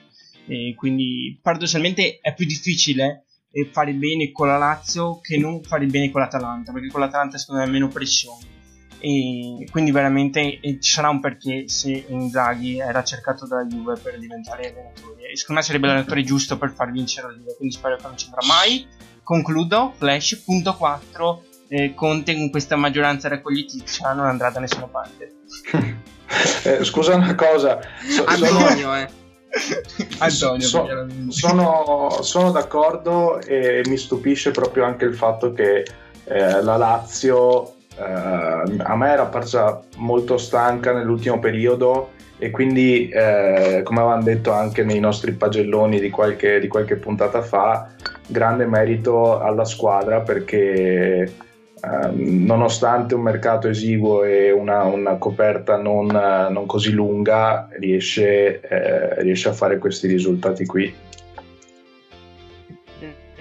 E 0.47 0.73
quindi 0.75 1.37
paradossalmente 1.41 2.19
è 2.21 2.33
più 2.33 2.45
difficile 2.45 3.25
eh, 3.51 3.69
fare 3.71 3.93
bene 3.93 4.31
con 4.31 4.47
la 4.47 4.57
Lazio 4.57 5.19
che 5.21 5.37
non 5.37 5.61
fare 5.63 5.85
bene 5.85 6.11
con 6.11 6.21
l'Atalanta 6.21 6.71
perché 6.71 6.87
con 6.87 7.01
l'Atalanta 7.01 7.37
secondo 7.37 7.63
me 7.63 7.69
meno 7.69 7.87
pressione 7.87 8.57
e 8.99 9.65
quindi 9.71 9.91
veramente 9.91 10.59
ci 10.61 10.91
sarà 10.91 11.09
un 11.09 11.21
perché 11.21 11.69
se 11.69 12.05
Inzaghi 12.09 12.79
era 12.79 13.01
cercato 13.03 13.47
dalla 13.47 13.65
Juve 13.65 13.95
per 13.95 14.19
diventare 14.19 14.69
allenatore. 14.69 15.31
E 15.31 15.37
secondo 15.37 15.61
me 15.61 15.67
sarebbe 15.67 15.87
l'allenatore 15.87 16.23
giusto 16.23 16.57
per 16.57 16.71
far 16.71 16.91
vincere 16.91 17.27
la 17.27 17.33
Juve 17.33 17.55
quindi 17.55 17.75
spero 17.75 17.95
che 17.95 18.03
non 18.03 18.17
ci 18.17 18.25
andrà 18.25 18.45
mai. 18.45 18.85
Concludo 19.23 19.93
Flash 19.95 20.41
punto 20.43 20.75
4 20.75 21.43
eh, 21.69 21.93
Conte 21.93 22.35
con 22.35 22.49
questa 22.49 22.75
maggioranza 22.75 23.29
raccogliticcia 23.29 24.11
non 24.13 24.25
andrà 24.25 24.49
da 24.49 24.59
nessuna 24.59 24.87
parte 24.87 25.35
Eh, 26.63 26.83
scusa 26.83 27.15
una 27.15 27.33
cosa, 27.35 27.79
so, 28.07 28.23
Antonio, 28.25 28.95
eh. 28.95 29.07
Antonio, 30.19 30.67
so, 30.67 30.87
sono, 31.29 32.17
sono, 32.21 32.51
d'accordo 32.51 33.41
e 33.41 33.81
mi 33.85 33.97
stupisce 33.97 34.51
proprio 34.51 34.85
anche 34.85 35.05
il 35.05 35.15
fatto 35.15 35.53
che 35.53 35.85
eh, 36.25 36.61
la 36.61 36.77
Lazio 36.77 37.73
eh, 37.97 38.03
a 38.03 38.95
me 38.95 39.09
era 39.09 39.23
apparsa 39.23 39.81
molto 39.97 40.37
stanca 40.37 40.93
nell'ultimo 40.93 41.39
periodo 41.39 42.11
e 42.37 42.51
quindi 42.51 43.09
eh, 43.09 43.81
come 43.83 43.99
avevamo 43.99 44.23
detto 44.23 44.51
anche 44.51 44.83
nei 44.83 44.99
nostri 44.99 45.33
pagelloni 45.33 45.99
di 45.99 46.09
qualche, 46.09 46.59
di 46.59 46.67
qualche 46.67 46.95
puntata 46.95 47.41
fa 47.41 47.89
grande 48.27 48.65
merito 48.65 49.39
alla 49.39 49.65
squadra 49.65 50.21
perché 50.21 51.33
Ehm, 51.81 52.45
nonostante 52.45 53.15
un 53.15 53.21
mercato 53.21 53.67
esiguo 53.67 54.23
e 54.23 54.51
una, 54.51 54.83
una 54.83 55.15
coperta 55.15 55.77
non, 55.77 56.07
non, 56.07 56.65
così 56.65 56.91
lunga, 56.91 57.69
riesce, 57.71 58.59
eh, 58.59 59.21
riesce, 59.21 59.49
a 59.49 59.53
fare 59.53 59.77
questi 59.77 60.07
risultati 60.07 60.65
qui. 60.65 60.93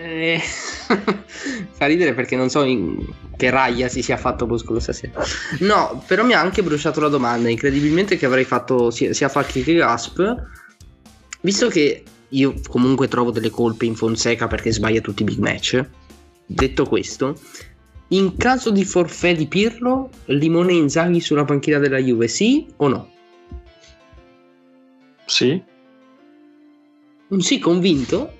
Eh, 0.01 0.39
fa 1.73 1.87
ridere 1.87 2.15
perché 2.15 2.37
non 2.37 2.51
so 2.51 2.65
che 3.37 3.51
raglia 3.51 3.89
si 3.89 4.03
sia 4.03 4.17
fatto 4.17 4.47
Boscolo 4.47 4.79
stasera. 4.79 5.21
No, 5.61 6.03
però 6.07 6.25
mi 6.25 6.35
ha 6.35 6.41
anche 6.41 6.63
bruciato 6.63 7.01
la 7.01 7.09
domanda. 7.09 7.49
Incredibilmente 7.49 8.17
che 8.17 8.27
avrei 8.27 8.45
fatto 8.45 8.91
sia, 8.91 9.13
sia 9.13 9.29
Facchi 9.29 9.63
che 9.63 9.75
Gasp. 9.75 10.23
Visto 11.41 11.69
che 11.69 12.05
io 12.29 12.55
comunque 12.69 13.09
trovo 13.09 13.31
delle 13.31 13.51
colpe 13.51 13.87
in 13.87 13.97
Fonseca 13.97 14.47
perché 14.47 14.73
sbaglia 14.73 15.01
tutti 15.01 15.23
i 15.23 15.25
big 15.25 15.39
match. 15.39 15.85
Detto 16.47 16.87
questo, 16.87 17.37
in 18.09 18.37
caso 18.37 18.71
di 18.71 18.85
forfè 18.85 19.35
di 19.35 19.47
Pirlo, 19.47 20.11
Limone 20.27 20.73
Inzaghi 20.73 21.21
sulla 21.21 21.45
panchina 21.45 21.79
della 21.79 21.99
Juve, 21.99 22.29
sì 22.29 22.67
o 22.77 22.89
no? 22.89 23.11
Sì. 25.27 25.63
Un 27.29 27.41
sì 27.41 27.59
convinto? 27.59 28.33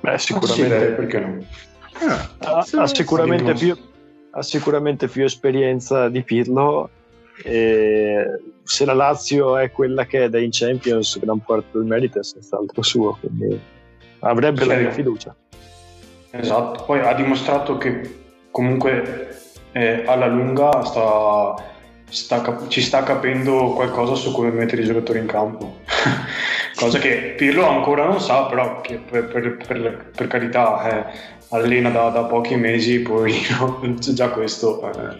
Beh, 0.00 0.18
sicuramente. 0.18 0.74
Ah, 0.74 0.80
sì, 0.80 0.94
perché 0.94 1.20
no? 1.20 1.44
Ah, 1.92 2.30
ha, 2.38 2.66
ha, 2.82 2.86
sicuramente 2.86 3.52
più, 3.54 3.76
ha 4.30 4.42
sicuramente 4.42 5.08
più 5.08 5.24
esperienza 5.24 6.08
di 6.08 6.22
Pirlo 6.22 6.90
e 7.42 8.40
se 8.62 8.84
la 8.84 8.94
Lazio 8.94 9.56
è 9.58 9.70
quella 9.70 10.06
che 10.06 10.24
è 10.24 10.28
dai 10.30 10.48
Champions 10.50 11.18
gran 11.18 11.40
parte 11.40 11.78
del 11.78 11.86
merito 11.86 12.18
è 12.18 12.24
senz'altro 12.24 12.82
suo 12.82 13.18
quindi 13.20 13.58
avrebbe 14.20 14.64
la 14.64 14.76
mia 14.76 14.90
fiducia 14.90 15.34
esatto 16.38 16.84
poi 16.84 17.00
ha 17.00 17.12
dimostrato 17.14 17.78
che 17.78 18.24
comunque 18.50 19.36
eh, 19.72 20.04
alla 20.06 20.26
lunga 20.26 20.84
sta, 20.84 21.54
sta 22.08 22.40
cap- 22.40 22.68
ci 22.68 22.80
sta 22.80 23.02
capendo 23.02 23.72
qualcosa 23.74 24.14
su 24.14 24.32
come 24.32 24.50
mettere 24.50 24.82
i 24.82 24.86
giocatori 24.86 25.18
in 25.18 25.26
campo 25.26 25.80
cosa 26.76 26.98
che 26.98 27.34
Pirlo 27.36 27.66
ancora 27.66 28.06
non 28.06 28.20
sa 28.20 28.44
però 28.46 28.80
che 28.80 28.94
per, 28.96 29.26
per, 29.26 29.56
per, 29.56 30.10
per 30.14 30.26
carità 30.26 30.88
eh, 30.88 31.34
allena 31.50 31.90
da, 31.90 32.08
da, 32.08 32.24
pochi 32.24 32.56
mesi 32.56 33.00
poi 33.00 33.34
già 33.98 34.30
questo 34.30 34.90
eh, 34.90 35.16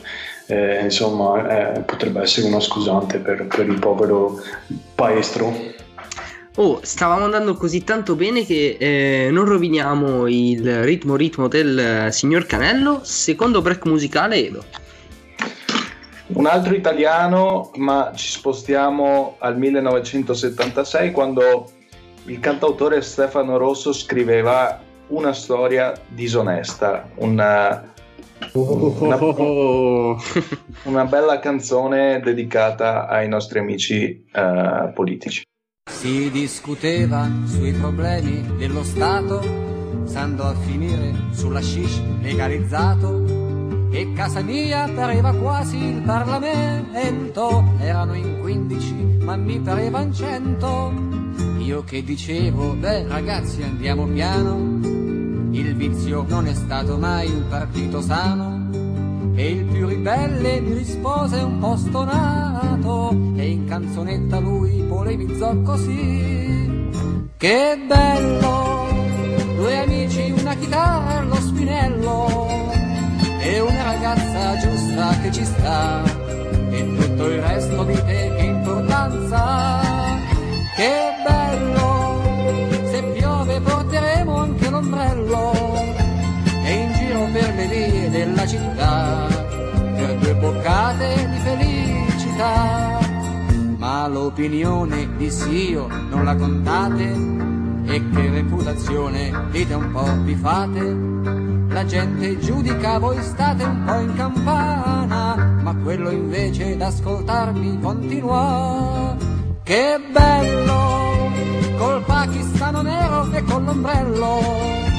eh, 0.46 0.84
insomma 0.84 1.74
eh, 1.74 1.80
potrebbe 1.80 2.20
essere 2.20 2.46
una 2.46 2.60
scusante 2.60 3.18
per, 3.18 3.46
per 3.46 3.66
il 3.66 3.78
povero 3.78 4.40
paestro. 4.94 5.74
Oh, 6.58 6.80
stavamo 6.82 7.26
andando 7.26 7.54
così 7.54 7.84
tanto 7.84 8.14
bene 8.14 8.46
che 8.46 8.78
eh, 8.80 9.28
non 9.30 9.44
roviniamo 9.44 10.26
il 10.26 10.84
ritmo 10.84 11.14
ritmo 11.14 11.48
del 11.48 11.78
eh, 11.78 12.12
signor 12.12 12.46
Canello. 12.46 13.00
Secondo 13.04 13.60
break 13.60 13.84
musicale, 13.84 14.36
Edo. 14.36 14.64
Un 16.28 16.46
altro 16.46 16.74
italiano, 16.74 17.72
ma 17.74 18.10
ci 18.14 18.28
spostiamo 18.28 19.36
al 19.38 19.58
1976 19.58 21.12
quando 21.12 21.70
il 22.24 22.40
cantautore 22.40 23.02
Stefano 23.02 23.58
Rosso 23.58 23.92
scriveva 23.92 24.80
una 25.08 25.34
storia 25.34 25.92
disonesta, 26.08 27.06
una, 27.16 27.92
una, 28.52 29.18
una, 30.84 31.04
bella 31.04 31.38
canzone 31.38 32.20
dedicata 32.20 33.08
ai 33.08 33.28
nostri 33.28 33.58
amici 33.58 34.24
uh, 34.32 34.90
politici. 34.94 35.44
Si 35.88 36.30
discuteva 36.30 37.28
sui 37.46 37.72
problemi 37.72 38.44
dello 38.56 38.82
Stato, 38.82 39.40
stando 40.04 40.42
a 40.42 40.54
finire 40.54 41.14
sulla 41.30 41.60
shish 41.60 42.00
legalizzato. 42.20 43.88
E 43.90 44.12
casa 44.12 44.40
mia 44.42 44.88
pareva 44.92 45.32
quasi 45.32 45.76
il 45.76 46.02
Parlamento, 46.02 47.64
erano 47.78 48.14
in 48.14 48.40
15 48.40 48.94
ma 49.22 49.36
mi 49.36 49.58
parevano 49.60 50.12
100. 50.12 50.92
Io 51.58 51.82
che 51.84 52.02
dicevo, 52.02 52.74
beh 52.74 53.06
ragazzi 53.08 53.62
andiamo 53.62 54.06
piano, 54.06 54.54
il 55.50 55.74
vizio 55.74 56.24
non 56.28 56.46
è 56.46 56.54
stato 56.54 56.98
mai 56.98 57.28
un 57.28 57.46
partito 57.48 58.00
sano 58.00 58.55
e 59.36 59.50
il 59.50 59.64
più 59.66 59.86
ribelle 59.86 60.60
mi 60.60 60.72
rispose 60.72 61.36
un 61.36 61.58
po' 61.58 61.76
stonato 61.76 63.10
e 63.36 63.50
in 63.50 63.66
canzonetta 63.66 64.38
lui 64.38 64.82
polemizzò 64.88 65.54
così. 65.60 66.88
Che 67.36 67.84
bello, 67.86 68.86
due 69.56 69.78
amici, 69.78 70.30
una 70.30 70.54
chitarra, 70.54 71.20
lo 71.20 71.34
spinello 71.34 72.46
e 73.40 73.60
una 73.60 73.82
ragazza 73.82 74.56
giusta 74.56 75.20
che 75.20 75.30
ci 75.32 75.44
sta 75.44 76.02
e 76.70 76.96
tutto 76.96 77.30
il 77.30 77.42
resto 77.42 77.84
di 77.84 77.94
te 77.94 78.34
che 78.38 78.42
importanza. 78.42 79.80
Che 80.76 81.12
bello, 81.26 82.22
se 82.90 83.02
piove 83.12 83.60
porteremo 83.60 84.34
anche 84.34 84.70
l'ombrello 84.70 85.55
vie 87.64 88.10
della 88.10 88.46
città 88.46 89.26
per 89.96 90.16
due 90.16 90.34
boccate 90.34 91.28
di 91.30 91.38
felicità. 91.38 92.98
Ma 93.78 94.06
l'opinione 94.08 95.08
di 95.16 95.30
io 95.48 95.86
non 96.10 96.24
la 96.24 96.34
contate 96.34 97.04
e 97.86 98.10
che 98.10 98.30
reputazione 98.30 99.32
dite 99.50 99.74
un 99.74 99.90
po' 99.92 100.12
vi 100.22 100.34
fate. 100.34 101.14
La 101.72 101.84
gente 101.84 102.38
giudica, 102.38 102.98
voi 102.98 103.20
state 103.22 103.64
un 103.64 103.84
po' 103.84 103.98
in 103.98 104.14
campana, 104.14 105.34
ma 105.62 105.74
quello 105.82 106.10
invece 106.10 106.76
d'ascoltarmi 106.76 107.80
continua. 107.80 109.16
Che 109.62 110.00
bello, 110.12 111.30
col 111.76 112.02
pakistano 112.04 112.82
nero 112.82 113.30
e 113.32 113.42
con 113.42 113.64
l'ombrello. 113.64 114.95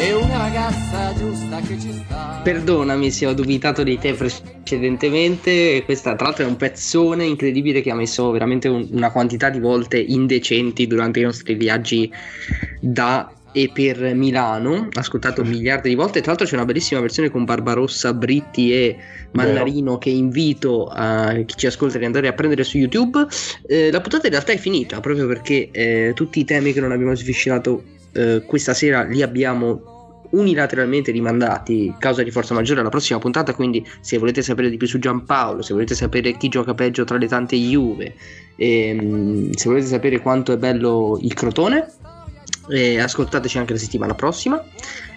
E 0.00 0.12
una 0.12 0.36
ragazza 0.36 1.12
giusta 1.14 1.60
che 1.60 1.76
ci 1.76 1.92
sta. 1.92 2.40
Perdonami 2.44 3.10
se 3.10 3.26
ho 3.26 3.32
dubitato 3.32 3.82
di 3.82 3.98
te 3.98 4.14
precedentemente. 4.14 5.82
Questa, 5.84 6.14
tra 6.14 6.26
l'altro, 6.26 6.44
è 6.44 6.46
un 6.46 6.54
pezzone 6.54 7.24
incredibile 7.24 7.82
che 7.82 7.90
ha 7.90 7.96
messo 7.96 8.30
veramente 8.30 8.68
un, 8.68 8.86
una 8.92 9.10
quantità 9.10 9.50
di 9.50 9.58
volte 9.58 9.98
indecenti 9.98 10.86
durante 10.86 11.18
i 11.18 11.24
nostri 11.24 11.54
viaggi 11.54 12.08
da 12.80 13.32
e 13.50 13.70
per 13.72 14.14
Milano, 14.14 14.88
ascoltato 14.92 15.42
miliardi 15.42 15.88
di 15.88 15.96
volte. 15.96 16.20
Tra 16.20 16.28
l'altro, 16.28 16.46
c'è 16.46 16.54
una 16.54 16.64
bellissima 16.64 17.00
versione 17.00 17.28
con 17.28 17.44
Barbarossa, 17.44 18.14
Britti 18.14 18.72
e 18.72 18.96
Mannarino 19.32 19.84
Vero. 19.84 19.98
che 19.98 20.10
invito 20.10 20.86
a 20.86 21.34
chi 21.44 21.56
ci 21.56 21.66
ascolta 21.66 21.98
di 21.98 22.04
andare 22.04 22.28
a 22.28 22.34
prendere 22.34 22.62
su 22.62 22.78
YouTube. 22.78 23.26
Eh, 23.66 23.90
la 23.90 24.00
puntata 24.00 24.26
in 24.26 24.32
realtà 24.32 24.52
è 24.52 24.58
finita 24.58 25.00
proprio 25.00 25.26
perché 25.26 25.70
eh, 25.72 26.12
tutti 26.14 26.38
i 26.38 26.44
temi 26.44 26.72
che 26.72 26.80
non 26.80 26.92
abbiamo 26.92 27.16
sviscerato 27.16 27.96
eh, 28.12 28.42
questa 28.46 28.74
sera 28.74 29.02
li 29.02 29.22
abbiamo 29.22 29.96
unilateralmente 30.30 31.10
rimandati 31.10 31.94
causa 31.98 32.22
di 32.22 32.30
forza 32.30 32.52
maggiore 32.52 32.80
alla 32.80 32.90
prossima 32.90 33.18
puntata 33.18 33.54
quindi 33.54 33.86
se 34.00 34.18
volete 34.18 34.42
sapere 34.42 34.68
di 34.68 34.76
più 34.76 34.86
su 34.86 34.98
Giampaolo 34.98 35.62
se 35.62 35.72
volete 35.72 35.94
sapere 35.94 36.36
chi 36.36 36.48
gioca 36.48 36.74
peggio 36.74 37.04
tra 37.04 37.16
le 37.16 37.26
tante 37.26 37.56
Juve 37.56 38.14
ehm, 38.56 39.52
se 39.52 39.68
volete 39.70 39.86
sapere 39.86 40.20
quanto 40.20 40.52
è 40.52 40.58
bello 40.58 41.18
il 41.22 41.32
Crotone 41.32 41.86
eh, 42.68 43.00
ascoltateci 43.00 43.58
anche 43.58 43.72
la 43.72 43.78
settimana 43.78 44.14
prossima. 44.14 44.62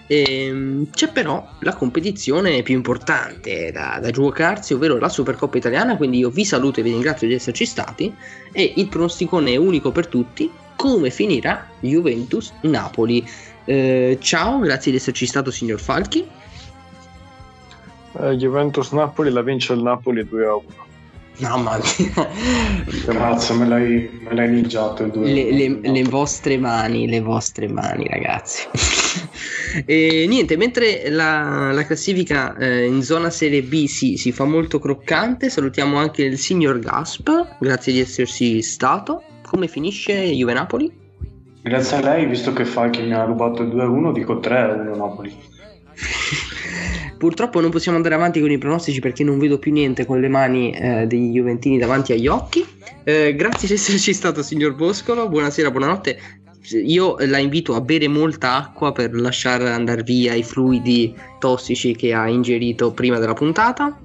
Eh, 0.06 0.86
c'è 0.90 1.10
però 1.12 1.48
la 1.60 1.74
competizione 1.74 2.62
più 2.62 2.74
importante 2.74 3.70
da, 3.72 3.98
da, 4.00 4.10
giocarsi, 4.10 4.74
ovvero 4.74 4.98
la 4.98 5.08
Supercoppa 5.08 5.56
italiana. 5.56 5.96
Quindi 5.96 6.18
io 6.18 6.30
vi 6.30 6.44
saluto 6.44 6.80
e 6.80 6.82
vi 6.82 6.90
ringrazio 6.90 7.28
di 7.28 7.34
esserci 7.34 7.64
stati. 7.64 8.12
E 8.50 8.72
il 8.76 8.88
pronosticone 8.88 9.52
è 9.52 9.56
unico 9.56 9.92
per 9.92 10.06
tutti: 10.06 10.50
come 10.76 11.10
finirà 11.10 11.68
Juventus-Napoli. 11.80 13.24
Eh, 13.64 14.18
ciao, 14.20 14.58
grazie 14.58 14.90
di 14.90 14.96
esserci 14.96 15.26
stato, 15.26 15.50
signor 15.50 15.80
Falchi. 15.80 16.26
Eh, 18.20 18.36
Juventus-Napoli 18.36 19.30
la 19.30 19.42
vince 19.42 19.72
il 19.72 19.82
Napoli 19.82 20.26
2 20.26 20.46
a 20.46 20.54
1. 20.54 20.64
Mamma 21.38 21.80
mia. 21.98 22.28
Grazie, 23.06 23.54
me 23.54 23.66
l'hai, 23.66 24.20
me 24.22 24.34
l'hai 24.34 24.50
ninjato. 24.50 25.10
Le, 25.14 25.50
le, 25.50 25.80
le, 25.80 26.02
vostre 26.04 26.58
mani, 26.58 27.08
le 27.08 27.20
vostre 27.20 27.68
mani, 27.68 28.06
ragazzi. 28.06 28.68
e 29.86 30.26
niente, 30.28 30.56
mentre 30.56 31.08
la, 31.08 31.72
la 31.72 31.84
classifica 31.84 32.54
eh, 32.56 32.84
in 32.84 33.02
zona 33.02 33.30
Serie 33.30 33.62
B 33.62 33.86
si, 33.86 34.16
si, 34.18 34.30
fa 34.30 34.44
molto 34.44 34.78
croccante, 34.78 35.48
salutiamo 35.48 35.96
anche 35.96 36.22
il 36.22 36.38
signor 36.38 36.78
Gasp. 36.78 37.28
Grazie 37.58 37.92
di 37.94 38.00
esserci 38.00 38.60
stato. 38.60 39.22
Come 39.52 39.68
finisce 39.68 40.14
Juve 40.14 40.54
Napoli? 40.54 40.90
Grazie 41.60 41.98
a 41.98 42.00
lei, 42.00 42.24
visto 42.24 42.54
che 42.54 42.64
Falchi 42.64 43.02
mi 43.02 43.12
ha 43.12 43.22
rubato 43.24 43.62
il 43.62 43.68
2-1, 43.68 44.10
dico 44.14 44.36
3-1 44.36 44.96
Napoli. 44.96 45.36
Purtroppo 47.18 47.60
non 47.60 47.70
possiamo 47.70 47.98
andare 47.98 48.14
avanti 48.14 48.40
con 48.40 48.50
i 48.50 48.56
pronostici 48.56 49.00
perché 49.00 49.22
non 49.22 49.38
vedo 49.38 49.58
più 49.58 49.70
niente 49.70 50.06
con 50.06 50.20
le 50.20 50.28
mani 50.28 50.72
eh, 50.72 51.06
degli 51.06 51.34
Juventini 51.34 51.76
davanti 51.76 52.14
agli 52.14 52.28
occhi. 52.28 52.64
Eh, 53.04 53.36
grazie 53.36 53.68
di 53.68 53.74
esserci 53.74 54.14
stato, 54.14 54.42
signor 54.42 54.74
Boscolo. 54.74 55.28
Buonasera, 55.28 55.70
buonanotte. 55.70 56.18
Io 56.86 57.16
la 57.18 57.36
invito 57.36 57.74
a 57.74 57.82
bere 57.82 58.08
molta 58.08 58.56
acqua 58.56 58.92
per 58.92 59.12
lasciare 59.12 59.68
andare 59.68 60.02
via 60.02 60.32
i 60.32 60.42
fluidi 60.42 61.14
tossici 61.38 61.94
che 61.94 62.14
ha 62.14 62.26
ingerito 62.26 62.92
prima 62.92 63.18
della 63.18 63.34
puntata. 63.34 64.00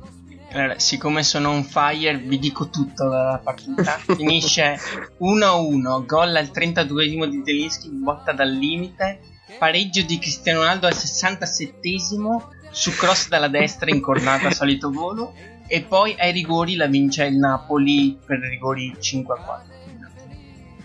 Allora, 0.52 0.80
siccome 0.80 1.24
sono 1.24 1.50
on 1.50 1.64
fire, 1.64 2.18
vi 2.18 2.40
dico 2.40 2.70
tutto 2.70 3.10
dalla 3.10 3.40
partita. 3.44 3.98
Finisce 4.16 4.80
1-1, 5.20 6.06
gol 6.06 6.36
al 6.36 6.50
32esimo 6.54 7.26
di 7.26 7.42
Zelinski, 7.44 7.90
botta 7.90 8.32
dal 8.32 8.50
limite, 8.50 9.20
pareggio 9.60 10.02
di 10.04 10.18
Cristiano 10.18 10.60
Ronaldo 10.60 10.88
al 10.88 10.94
67esimo 10.94 12.56
su 12.72 12.92
cross 12.92 13.28
dalla 13.28 13.50
destra 13.50 13.90
incornata 13.90 14.48
a 14.48 14.52
solito 14.52 14.90
volo. 14.90 15.34
E 15.68 15.82
poi 15.82 16.16
ai 16.18 16.32
rigori 16.32 16.76
la 16.76 16.88
vince 16.88 17.26
il 17.26 17.36
Napoli 17.36 18.18
per 18.26 18.40
rigori 18.40 18.96
5 18.98 19.36
a 19.36 19.42
4 19.42 19.78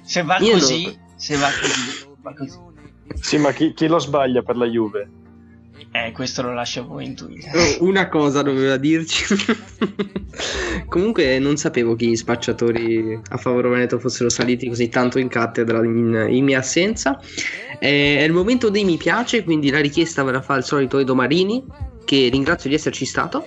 se 0.03 0.23
va 0.23 0.39
Io 0.41 0.53
così 0.53 0.85
lo... 0.85 0.95
se 1.17 1.37
va 1.37 1.49
così, 1.49 2.07
va 2.21 2.35
così. 2.35 2.59
Sì 3.21 3.39
ma 3.39 3.53
chi, 3.53 3.73
chi 3.73 3.87
lo 3.87 3.99
sbaglia 3.99 4.43
per 4.43 4.57
la 4.57 4.67
Juve? 4.67 5.09
Eh, 5.95 6.11
questo 6.13 6.41
lo 6.41 6.55
lascio 6.55 6.81
a 6.81 6.85
voi 6.85 7.05
intuire. 7.05 7.51
Oh, 7.55 7.85
una 7.85 8.09
cosa 8.09 8.41
doveva 8.41 8.77
dirci. 8.79 9.35
Comunque 10.89 11.39
non 11.39 11.57
sapevo 11.59 11.95
che 11.95 12.07
gli 12.07 12.17
spacciatori 12.17 13.21
a 13.31 13.37
favore 13.37 13.69
Veneto 13.69 13.99
fossero 13.99 14.31
saliti 14.31 14.69
così 14.69 14.89
tanto 14.89 15.19
in 15.19 15.29
cattedra 15.29 15.85
in, 15.85 16.27
in 16.31 16.45
mia 16.45 16.59
assenza. 16.59 17.21
Eh, 17.79 18.19
è 18.19 18.23
il 18.23 18.33
momento 18.33 18.71
dei 18.71 18.85
mi 18.85 18.97
piace, 18.97 19.45
quindi 19.45 19.71
la 19.71 19.81
richiesta 19.81 20.23
ve 20.25 20.33
la 20.33 20.41
fa 20.41 20.57
il 20.57 20.65
solito 20.65 20.99
Edo 20.99 21.15
Marini, 21.15 21.63
che 22.05 22.29
ringrazio 22.31 22.71
di 22.71 22.77
esserci 22.77 23.05
stato. 23.05 23.45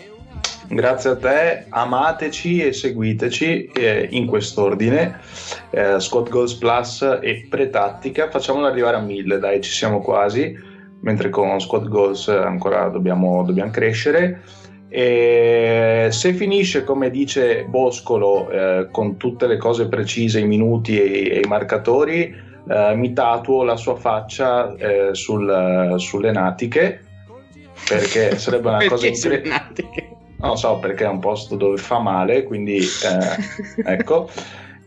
Grazie 0.68 1.10
a 1.12 1.16
te, 1.16 1.66
amateci 1.70 2.60
e 2.60 2.74
seguiteci 2.74 3.66
eh, 3.66 4.08
in 4.12 4.26
quest'ordine. 4.28 5.20
Eh, 5.72 6.00
Squad 6.00 6.30
Goals 6.30 6.54
Plus 6.56 7.02
e 7.22 7.48
Pretattica, 7.50 8.30
facciamolo 8.30 8.66
arrivare 8.66 8.98
a 8.98 9.02
mille, 9.02 9.38
dai, 9.38 9.62
ci 9.62 9.72
siamo 9.72 10.02
quasi, 10.02 10.58
mentre 11.02 11.30
con 11.30 11.60
Squad 11.60 11.88
Goals 11.88 12.28
ancora 12.28 12.88
dobbiamo, 12.90 13.44
dobbiamo 13.44 13.72
crescere. 13.72 14.42
E 14.88 16.08
se 16.12 16.34
finisce 16.34 16.84
come 16.84 17.10
dice 17.10 17.66
Boscolo 17.66 18.50
eh, 18.50 18.88
con 18.92 19.18
tutte 19.18 19.48
le 19.48 19.58
cose 19.58 19.88
precise, 19.88 20.40
i 20.40 20.48
minuti 20.48 21.00
e, 21.00 21.38
e 21.38 21.40
i 21.44 21.48
marcatori, 21.48 22.34
eh, 22.68 22.96
mi 22.96 23.14
tatuo 23.14 23.64
la 23.64 23.76
sua 23.76 23.96
faccia 23.96 24.74
eh, 24.76 25.10
sul, 25.14 25.96
sulle 25.98 26.32
natiche 26.32 27.02
perché 27.88 28.38
sarebbe 28.38 28.70
una 28.70 28.86
cosa 28.88 29.08
incredibile 29.08 30.14
non 30.46 30.58
so 30.58 30.78
perché 30.78 31.06
è 31.06 31.10
un 31.10 31.20
posto 31.20 31.56
dove 31.56 31.78
fa 31.78 32.00
male, 32.00 32.44
quindi 32.44 32.78
eh, 32.78 33.84
ecco. 33.92 34.30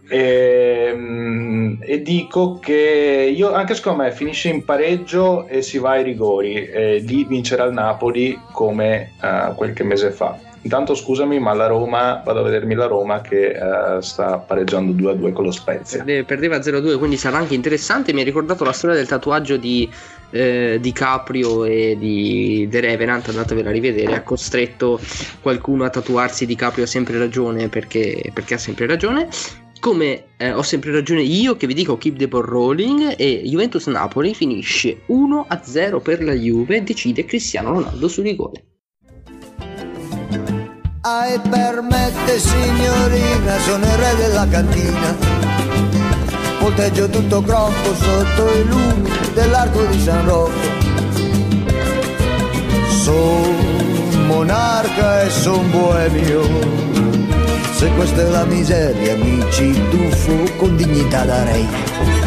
E, 0.08 0.92
mm, 0.94 1.74
e, 1.80 2.02
dico 2.02 2.58
che 2.58 3.32
io 3.34 3.52
anche 3.52 3.74
secondo 3.74 4.02
me 4.02 4.12
finisce 4.12 4.48
in 4.48 4.64
pareggio 4.64 5.46
e 5.46 5.60
si 5.60 5.78
va 5.78 5.90
ai 5.90 6.02
rigori 6.02 6.66
e 6.66 6.98
lì 6.98 7.24
vincerà 7.24 7.64
il 7.64 7.74
Napoli 7.74 8.40
come 8.52 9.12
uh, 9.20 9.54
qualche 9.54 9.84
mese 9.84 10.10
fa 10.10 10.38
Intanto 10.62 10.94
scusami, 10.94 11.38
ma 11.38 11.54
la 11.54 11.66
Roma, 11.66 12.20
vado 12.24 12.40
a 12.40 12.42
vedermi 12.42 12.74
la 12.74 12.86
Roma 12.86 13.20
che 13.20 13.56
uh, 13.56 14.00
sta 14.00 14.38
pareggiando 14.38 14.92
2-2 14.92 15.32
con 15.32 15.44
lo 15.44 15.50
Spezia. 15.52 16.02
Perdeva 16.04 16.58
0-2, 16.58 16.98
quindi 16.98 17.16
sarà 17.16 17.38
anche 17.38 17.54
interessante. 17.54 18.12
Mi 18.12 18.22
ha 18.22 18.24
ricordato 18.24 18.64
la 18.64 18.72
storia 18.72 18.96
del 18.96 19.06
tatuaggio 19.06 19.56
di, 19.56 19.88
eh, 20.30 20.78
di 20.80 20.92
Caprio 20.92 21.64
e 21.64 21.96
di 21.98 22.66
The 22.68 22.80
Revenant, 22.80 23.28
andatevela 23.28 23.68
a 23.68 23.72
rivedere. 23.72 24.16
Ha 24.16 24.22
costretto 24.22 25.00
qualcuno 25.40 25.84
a 25.84 25.90
tatuarsi 25.90 26.44
di 26.44 26.56
Caprio 26.56 26.84
ha 26.84 26.88
sempre 26.88 27.18
ragione 27.18 27.68
perché, 27.68 28.30
perché 28.34 28.54
ha 28.54 28.58
sempre 28.58 28.86
ragione. 28.86 29.28
Come 29.80 30.24
eh, 30.36 30.52
ho 30.52 30.62
sempre 30.62 30.90
ragione 30.90 31.22
io 31.22 31.56
che 31.56 31.66
vi 31.66 31.74
dico 31.74 31.96
keep 31.96 32.16
the 32.16 32.26
ball 32.28 32.42
rolling 32.42 33.14
e 33.16 33.42
Juventus 33.44 33.86
Napoli 33.86 34.34
finisce 34.34 35.02
1-0 35.06 36.00
per 36.02 36.22
la 36.22 36.32
Juve, 36.32 36.82
decide 36.82 37.24
Cristiano 37.24 37.72
Ronaldo 37.72 38.08
su 38.08 38.22
rigore. 38.22 38.64
Ai 41.02 41.38
permette 41.48 42.38
signorina, 42.38 43.58
sono 43.60 43.84
il 43.84 43.92
re 43.92 44.14
della 44.16 44.48
cantina. 44.48 45.16
Volteggio 46.60 47.08
tutto 47.08 47.40
crocco 47.40 47.94
sotto 47.94 48.52
i 48.52 48.64
lumi 48.66 49.10
dell'arco 49.32 49.84
di 49.86 50.00
San 50.00 50.26
Rocco. 50.26 50.76
Son 52.90 54.26
monarca 54.26 55.22
e 55.22 55.30
son 55.30 55.70
boemio. 55.70 56.97
Se 57.78 57.88
questa 57.92 58.22
è 58.22 58.28
la 58.28 58.44
miseria 58.44 59.14
mi 59.14 59.40
ci 59.52 59.72
tuffo 59.88 60.56
con 60.56 60.74
dignità 60.74 61.24
darei 61.24 62.17